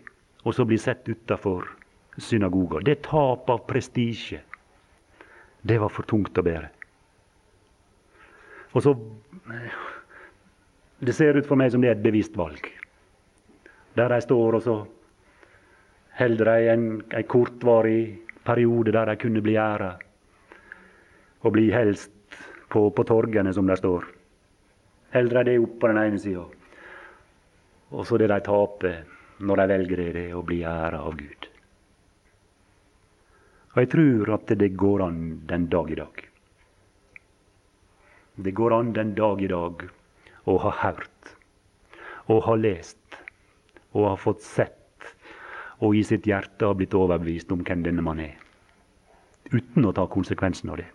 og 0.50 0.56
så 0.56 0.66
bli 0.66 0.78
sett 0.82 1.06
utafor 1.10 1.68
synagoga, 2.18 2.80
det 2.82 3.04
tap 3.06 3.50
av 3.54 3.68
prestisje, 3.70 4.41
det 5.62 5.78
var 5.78 5.91
for 5.93 6.08
tungt 6.10 6.38
å 6.41 6.43
bære. 6.43 6.70
Og 8.74 8.84
så 8.84 8.95
Det 11.00 11.14
ser 11.16 11.38
ut 11.38 11.45
for 11.47 11.56
meg 11.56 11.72
som 11.72 11.80
det 11.82 11.88
er 11.88 11.95
et 11.95 12.04
bevisst 12.04 12.34
valg. 12.36 12.66
Der 13.95 14.10
de 14.12 14.18
står, 14.20 14.56
og 14.58 14.62
så 14.62 14.74
holder 16.20 16.50
de 16.50 16.72
en, 16.74 16.84
en 17.16 17.24
kortvarig 17.24 18.20
periode 18.43 18.91
der 18.91 19.08
de 19.08 19.16
kunne 19.16 19.41
bli 19.41 19.56
æra. 19.56 19.93
Og 21.39 21.54
bli 21.56 21.70
helst 21.72 22.12
på, 22.68 22.89
på 22.91 23.04
torgene, 23.08 23.54
som 23.54 23.68
der 23.68 23.80
står. 23.80 24.10
Holder 25.14 25.39
de 25.39 25.54
det 25.54 25.64
opp 25.64 25.80
på 25.80 25.88
den 25.88 26.02
ene 26.04 26.20
sida. 26.20 26.43
Og 27.95 28.04
så 28.06 28.20
det 28.20 28.28
de 28.28 28.41
taper 28.43 29.00
når 29.40 29.62
de 29.62 29.68
velger 29.74 30.04
det, 30.16 30.26
å 30.36 30.44
bli 30.46 30.62
æra 30.68 31.04
av 31.06 31.16
Gud. 31.20 31.48
Og 33.74 33.80
jeg 33.84 33.92
tror 33.94 34.34
at 34.36 34.52
det 34.60 34.72
går 34.80 35.06
an 35.06 35.22
den 35.48 35.70
dag 35.72 35.92
i 35.92 36.00
dag. 36.00 36.26
Det 38.40 38.56
går 38.56 38.76
an 38.76 38.94
den 38.96 39.14
dag 39.16 39.42
i 39.44 39.52
dag 39.52 39.86
å 40.50 40.58
ha 40.64 40.76
hørt, 40.84 41.34
og 42.28 42.44
ha 42.48 42.56
lest, 42.60 43.20
og 43.94 44.12
ha 44.12 44.16
fått 44.20 44.46
sett 44.46 44.80
og 45.80 45.96
i 45.96 46.04
sitt 46.04 46.28
hjerte 46.28 46.68
har 46.68 46.76
blitt 46.76 46.96
overbevist 46.96 47.52
om 47.56 47.64
hvem 47.64 47.84
denne 47.86 48.04
mannen 48.04 48.34
er. 48.34 48.40
Uten 49.50 49.88
å 49.88 49.94
ta 49.96 50.06
konsekvensen 50.12 50.72
av 50.74 50.82
det. 50.82 50.90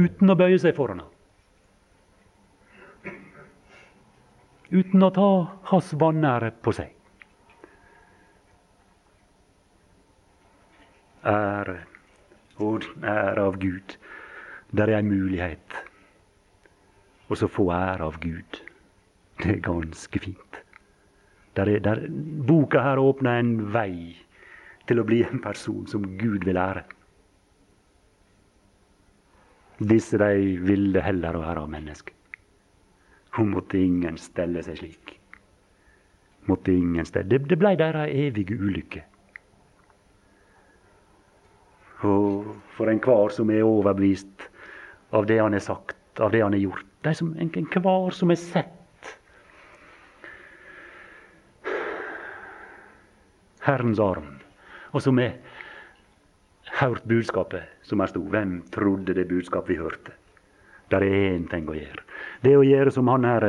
Uten 0.00 0.32
å 0.32 0.38
bøye 0.38 0.58
seg 0.58 0.74
foran 0.76 1.04
ham. 1.04 1.13
Uten 4.74 5.06
å 5.06 5.10
ta 5.14 5.30
hans 5.70 5.92
vanære 6.00 6.50
på 6.64 6.72
seg. 6.74 6.90
Ære 11.30 11.76
og 12.64 12.88
ære 13.00 13.44
av 13.44 13.58
Gud. 13.62 13.94
Der 14.74 14.90
er 14.90 14.98
en 14.98 15.12
mulighet. 15.12 15.78
Og 17.30 17.38
så 17.38 17.48
få 17.48 17.68
ære 17.72 18.08
av 18.10 18.18
Gud. 18.22 18.60
Det 19.38 19.52
er 19.56 19.62
ganske 19.62 20.20
fint. 20.20 20.58
Der 21.54 21.70
er, 21.70 21.78
der, 21.78 22.02
boka 22.46 22.82
her 22.82 22.98
åpner 22.98 23.38
en 23.38 23.54
vei 23.74 24.16
til 24.88 25.00
å 25.00 25.06
bli 25.06 25.22
en 25.24 25.40
person 25.42 25.86
som 25.90 26.04
Gud 26.18 26.46
vil 26.46 26.58
ære. 26.58 26.82
Disse 29.78 30.18
de 30.18 30.58
ville 30.66 31.02
heller 31.02 31.38
være 31.38 31.62
av 31.62 31.70
mennesker. 31.70 32.13
Hun 33.36 33.50
måtte 33.50 33.78
ingen 33.78 34.18
stelle 34.20 34.62
seg 34.62 34.78
slik. 34.78 35.16
Måtte 36.46 36.72
ingen 36.72 37.06
stelle. 37.08 37.28
Det, 37.32 37.48
det 37.50 37.58
blei 37.58 37.74
deres 37.80 38.12
evige 38.12 38.58
ulykke. 38.60 39.02
Og 42.04 42.52
for 42.76 42.92
enhver 42.92 43.32
som 43.32 43.50
er 43.50 43.64
overbevist 43.64 44.48
av 45.16 45.26
det 45.26 45.40
han 45.40 45.56
har 45.56 45.64
sagt, 45.64 45.96
av 46.20 46.34
det 46.34 46.42
han 46.44 46.52
har 46.52 46.60
gjort, 46.60 46.86
de 47.06 47.14
som, 47.16 47.32
enhver 47.40 48.14
som 48.14 48.32
har 48.32 48.40
sett 48.40 48.80
Herrens 53.64 54.00
arm. 54.00 54.28
Og 54.92 55.02
som 55.02 55.18
har 55.18 55.38
hørt 56.80 57.06
budskapet 57.08 57.86
som 57.88 58.02
er 58.04 58.12
sto. 58.12 58.20
Hvem 58.20 58.58
trodde 58.74 59.16
det 59.16 59.24
budskapet 59.30 59.72
vi 59.72 59.80
hørte? 59.80 60.12
Der 60.92 61.00
er 61.00 61.32
én 61.32 61.48
ting 61.48 61.68
å 61.68 61.76
gjøre. 61.76 62.03
Det 62.44 62.52
å 62.58 62.64
gjøre 62.66 62.92
som 62.92 63.08
han 63.08 63.24
her, 63.24 63.44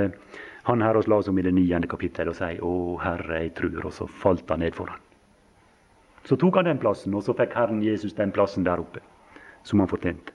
han 0.70 0.82
her 0.82 0.96
oss 0.96 1.08
la 1.12 1.18
oss 1.20 1.28
om 1.28 1.40
i 1.40 1.44
det 1.44 1.52
niende 1.52 1.88
kapittel 1.92 2.30
og 2.32 2.38
si 2.38 2.56
'Å 2.56 3.02
Herre, 3.02 3.42
jeg 3.44 3.54
tror', 3.56 3.86
og 3.86 3.94
så 3.94 4.08
falt 4.08 4.50
han 4.50 4.60
ned 4.60 4.76
for 4.76 4.88
han. 4.88 5.00
Så 6.24 6.38
tok 6.40 6.56
han 6.56 6.66
den 6.66 6.80
plassen, 6.80 7.14
og 7.14 7.24
så 7.24 7.36
fikk 7.36 7.54
Herren 7.54 7.84
Jesus 7.84 8.14
den 8.14 8.32
plassen 8.32 8.64
der 8.64 8.80
oppe 8.80 9.00
som 9.64 9.80
han 9.80 9.88
fortjente. 9.88 10.32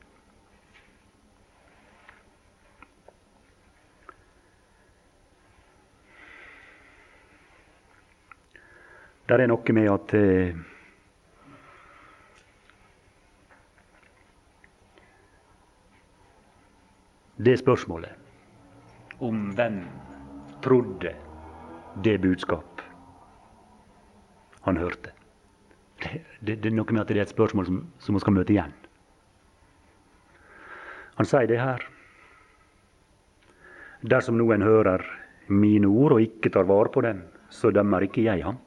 Det 9.27 9.41
er 9.41 9.47
noe 9.47 9.73
med 9.73 9.91
at 9.91 10.15
eh, 10.15 10.55
Det 17.41 17.59
spørsmålet 17.59 18.30
om 19.21 19.51
hvem 19.57 19.83
trodde 20.65 21.15
det 22.05 22.19
budskap 22.23 22.83
han 24.61 24.77
hørte. 24.77 25.13
Det, 26.01 26.21
det, 26.41 26.57
det, 26.63 26.69
er 26.71 26.77
noe 26.77 26.93
med 26.93 27.03
at 27.03 27.13
det 27.13 27.19
er 27.19 27.27
et 27.27 27.33
spørsmål 27.33 27.67
som, 27.69 27.81
som 28.01 28.17
vi 28.17 28.23
skal 28.25 28.37
møte 28.37 28.55
igjen. 28.55 28.73
Han 31.21 31.29
sier 31.29 31.49
det 31.49 31.61
her. 31.61 31.85
Dersom 34.01 34.39
noen 34.41 34.65
hører 34.65 35.05
mine 35.53 35.89
ord 35.89 36.17
og 36.17 36.25
ikke 36.25 36.53
tar 36.55 36.69
vare 36.69 36.93
på 36.93 37.03
dem, 37.05 37.21
så 37.53 37.73
dømmer 37.75 38.07
ikke 38.07 38.25
jeg 38.25 38.45
ham. 38.47 38.61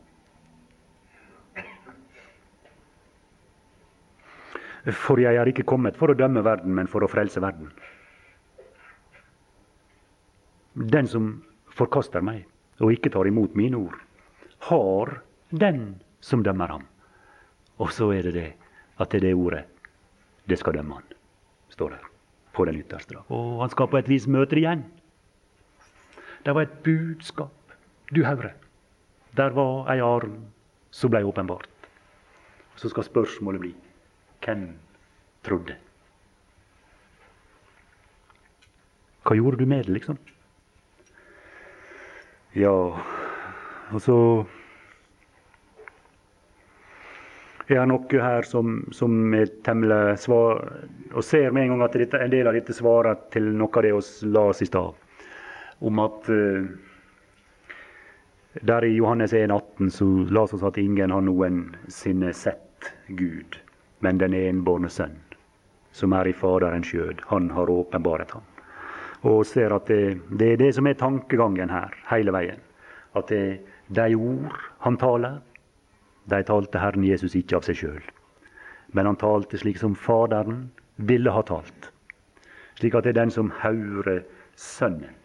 For 4.92 5.22
jeg 5.22 5.40
er 5.40 5.48
ikke 5.48 5.64
kommet 5.66 5.98
for 5.98 6.12
å 6.12 6.18
dømme 6.18 6.44
verden, 6.44 6.74
men 6.76 6.90
for 6.92 7.06
å 7.06 7.10
frelse 7.10 7.42
verden. 7.42 7.72
Den 10.74 11.08
som 11.08 11.44
forkaster 11.78 12.24
meg 12.26 12.46
og 12.82 12.94
ikke 12.94 13.12
tar 13.14 13.30
imot 13.30 13.54
mine 13.56 13.78
ord, 13.78 14.00
har 14.70 15.20
den 15.50 16.02
som 16.24 16.44
dømmer 16.44 16.72
ham. 16.72 16.88
Og 17.78 17.92
så 17.94 18.10
er 18.16 18.26
det 18.30 18.34
det 18.34 18.50
at 18.98 19.12
det 19.12 19.22
er 19.22 19.28
det 19.28 19.36
ordet 19.36 19.64
det 20.50 20.58
skal 20.60 20.76
dømme 20.76 20.98
han, 20.98 21.06
står 21.70 21.94
der 21.96 22.10
på 22.54 22.66
den 22.66 22.82
ytterste 22.82 23.16
dag. 23.16 23.32
Og 23.32 23.62
han 23.62 23.72
skal 23.72 23.88
på 23.90 23.98
et 23.98 24.10
vis 24.10 24.28
møte 24.28 24.56
det 24.56 24.64
igjen. 24.64 24.84
Det 26.44 26.56
var 26.56 26.68
et 26.68 26.82
budskap. 26.84 27.54
Du 28.12 28.24
hører. 28.26 28.54
Der 29.38 29.56
var 29.56 29.88
ei 29.94 30.02
arm 30.04 30.36
som 30.92 31.10
blei 31.10 31.24
åpenbart. 31.24 31.70
Så 32.76 32.90
skal 32.90 33.08
spørsmålet 33.08 33.62
bli 33.62 33.74
hvem 34.44 34.68
trodde? 35.46 35.78
Hva 39.24 39.38
gjorde 39.40 39.62
du 39.62 39.66
med 39.70 39.86
det, 39.88 39.96
liksom? 39.96 40.18
Ja, 42.54 42.74
og 43.90 44.02
så 44.02 44.16
er 47.66 47.80
det 47.80 47.86
noe 47.90 48.20
her 48.22 48.46
som, 48.46 48.76
som 48.94 49.34
er 49.34 49.50
temmelig 49.66 50.20
svar 50.22 50.62
Og 51.16 51.26
ser 51.26 51.50
med 51.50 51.64
en 51.64 51.74
gang 51.74 51.84
at 51.88 51.98
dette, 51.98 52.20
en 52.22 52.34
del 52.34 52.50
av 52.50 52.54
dette 52.58 52.76
svarer 52.78 53.18
til 53.34 53.50
noe 53.58 53.74
av 53.74 53.88
det 53.88 53.94
vi 53.96 54.30
las 54.36 54.62
i 54.62 54.70
stad, 54.70 54.94
om 55.82 56.02
at 56.04 56.30
uh, 56.30 56.70
der 58.62 58.86
i 58.86 58.94
Johannes 58.96 59.34
1, 59.34 59.52
18 59.52 59.92
så 59.92 60.06
las 60.30 60.54
oss 60.54 60.64
at 60.64 60.78
ingen 60.78 61.12
har 61.12 61.26
noensinne 61.26 62.34
sett 62.38 62.94
Gud, 63.08 63.58
men 64.00 64.22
den 64.22 64.34
enbårne 64.38 64.90
sønn, 64.94 65.18
som 65.92 66.14
er 66.14 66.30
i 66.30 66.38
Faderens 66.38 66.90
skjød. 66.94 67.26
Han 67.34 67.50
har 67.58 67.70
åpenbaret 67.70 68.32
ham. 68.38 68.53
Og 69.24 69.46
ser 69.48 69.72
at 69.72 69.88
det, 69.88 70.20
det, 70.30 70.54
er 70.54 70.60
det 70.60 70.74
som 70.76 70.88
er 70.88 71.00
tankegangen 71.00 71.72
her 71.72 71.96
hele 72.10 72.34
veien. 72.36 72.60
At 73.16 73.30
det 73.32 73.40
er 73.40 73.58
de 73.94 74.16
ord 74.16 74.58
han 74.84 74.98
taler, 75.00 75.40
de 76.26 76.44
talte 76.48 76.80
Herren 76.80 77.06
Jesus 77.08 77.36
ikke 77.36 77.60
av 77.60 77.68
seg 77.68 77.80
sjøl. 77.80 78.04
Men 78.94 79.08
han 79.10 79.20
talte 79.20 79.60
slik 79.60 79.80
som 79.80 79.96
Faderen 79.96 80.68
ville 80.96 81.32
ha 81.32 81.44
talt. 81.48 81.90
Slik 82.80 82.96
at 82.96 83.06
det 83.06 83.14
er 83.14 83.22
den 83.24 83.34
som 83.34 83.52
hører 83.62 84.24
Sønnen, 84.60 85.16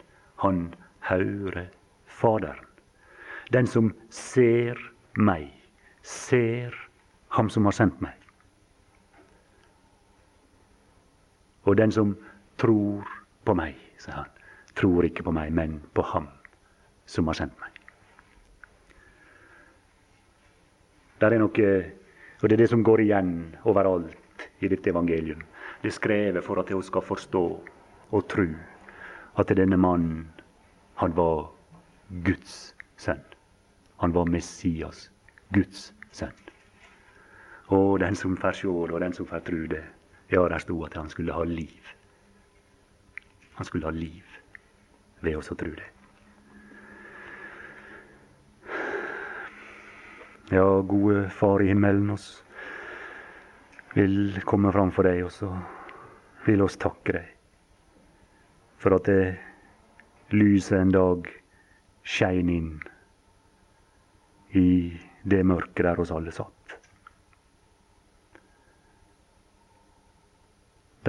han 0.41 0.69
hører 1.05 1.67
Faderen. 2.05 2.65
Den 3.53 3.67
som 3.67 3.93
ser 4.13 4.77
meg, 5.17 5.49
ser 6.03 6.75
ham 7.35 7.49
som 7.49 7.65
har 7.65 7.75
sendt 7.77 8.01
meg. 8.01 8.15
Og 11.65 11.77
den 11.77 11.91
som 11.91 12.15
tror 12.57 13.05
på 13.45 13.55
meg, 13.57 13.77
sier 13.99 14.15
han, 14.15 14.31
tror 14.79 15.07
ikke 15.07 15.25
på 15.27 15.33
meg, 15.35 15.51
men 15.53 15.79
på 15.93 16.05
ham 16.13 16.29
som 17.09 17.27
har 17.27 17.39
sendt 17.39 17.57
meg. 17.59 17.75
Der 21.19 21.35
er 21.35 21.41
noe, 21.41 21.69
og 22.39 22.47
Det 22.47 22.55
er 22.55 22.61
det 22.63 22.69
som 22.71 22.83
går 22.83 23.01
igjen 23.03 23.31
overalt 23.67 24.45
i 24.63 24.69
dette 24.71 24.89
evangelium. 24.89 25.41
Det 25.81 25.89
er 25.91 25.97
skrevet 25.97 26.43
for 26.43 26.59
at 26.59 26.69
hun 26.71 26.83
skal 26.83 27.03
forstå 27.03 27.43
og 28.11 28.27
tro 28.31 28.47
at 29.39 29.51
denne 29.55 29.77
mannen, 29.77 30.29
han 30.95 31.15
var 31.15 31.51
Guds 32.23 32.75
sønn. 32.97 33.23
Han 33.99 34.15
var 34.15 34.25
Messias, 34.25 35.09
Guds 35.53 35.93
sønn. 36.11 36.35
Og 37.67 37.99
den 37.99 38.15
som 38.15 38.37
får 38.37 38.63
sjå 38.63 38.73
det, 38.87 38.95
og 38.95 39.01
den 39.03 39.13
som 39.13 39.27
får 39.27 39.43
tru 39.45 39.67
det, 39.67 39.83
ja, 40.31 40.47
der 40.47 40.59
sto 40.59 40.83
at 40.85 40.95
han 40.97 41.09
skulle 41.09 41.33
ha 41.33 41.43
liv. 41.43 41.98
Han 43.59 43.67
skulle 43.67 43.85
ha 43.85 43.91
liv 43.91 44.23
ved 45.19 45.35
oss 45.35 45.51
å 45.51 45.55
tro 45.59 45.73
det. 45.75 45.87
Ja, 50.55 50.63
gode 50.81 51.25
Far 51.35 51.61
i 51.61 51.67
himmelen, 51.67 52.07
oss 52.15 52.39
vil 53.97 54.39
komme 54.47 54.71
fram 54.71 54.93
for 54.95 55.05
deg, 55.05 55.25
og 55.27 55.33
så 55.35 55.51
vil 56.47 56.63
oss 56.63 56.79
takke 56.79 57.17
deg 57.19 57.35
for 58.79 58.95
at 58.95 59.11
det 59.11 59.35
lyset 60.31 60.79
en 60.79 60.95
dag 60.95 61.27
skein 62.07 62.49
inn 62.55 62.71
i 64.55 64.69
det 65.27 65.43
mørket 65.43 65.83
der 65.83 65.99
oss 65.99 66.15
alle 66.15 66.31
satt. 66.31 66.78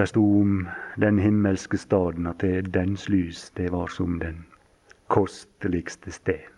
Der 0.01 0.07
sto 0.09 0.41
om 0.41 0.69
den 0.97 1.19
himmelske 1.21 1.77
staden 1.77 2.25
at 2.25 2.41
det, 2.41 2.71
dens 2.73 3.03
lys 3.09 3.51
det 3.53 3.67
var 3.69 3.91
som 3.93 4.15
den 4.17 4.39
kosteligste 5.13 6.09
sten. 6.09 6.55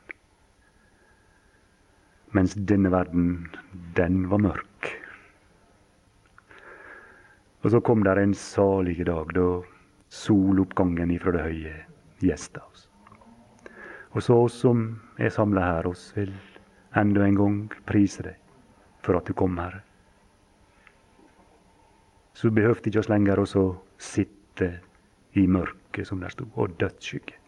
Mens 2.32 2.56
denne 2.56 2.94
verden, 2.94 3.50
den 4.00 4.30
var 4.32 4.40
mørk. 4.48 4.94
Og 7.68 7.76
så 7.76 7.84
kom 7.84 8.08
der 8.08 8.24
en 8.24 8.32
salig 8.32 9.02
dag 9.12 9.36
da 9.36 9.48
soloppgangen 10.08 11.12
ifra 11.12 11.36
det 11.36 11.44
høye 11.44 11.78
gjesta 12.24 12.64
oss. 12.64 12.88
Og 14.16 14.24
så 14.24 14.40
oss 14.48 14.62
som 14.64 14.88
er 15.20 15.36
samla 15.36 15.68
her, 15.68 15.92
oss 15.92 16.14
vil 16.16 16.32
enda 16.96 17.28
en 17.28 17.44
gang 17.44 17.64
prise 17.84 18.24
deg 18.24 18.40
for 19.04 19.20
at 19.20 19.28
du 19.28 19.36
kom, 19.36 19.60
Herre. 19.60 19.84
Så 22.34 22.50
behøvde 22.50 22.90
ikke 22.90 23.06
lenger 23.12 23.44
å 23.44 23.64
sitte 24.02 24.70
i 25.38 25.46
mørket, 25.48 26.08
som 26.08 26.22
der 26.22 26.34
sto, 26.34 26.48
og 26.56 26.74
dødsskygge. 26.80 27.43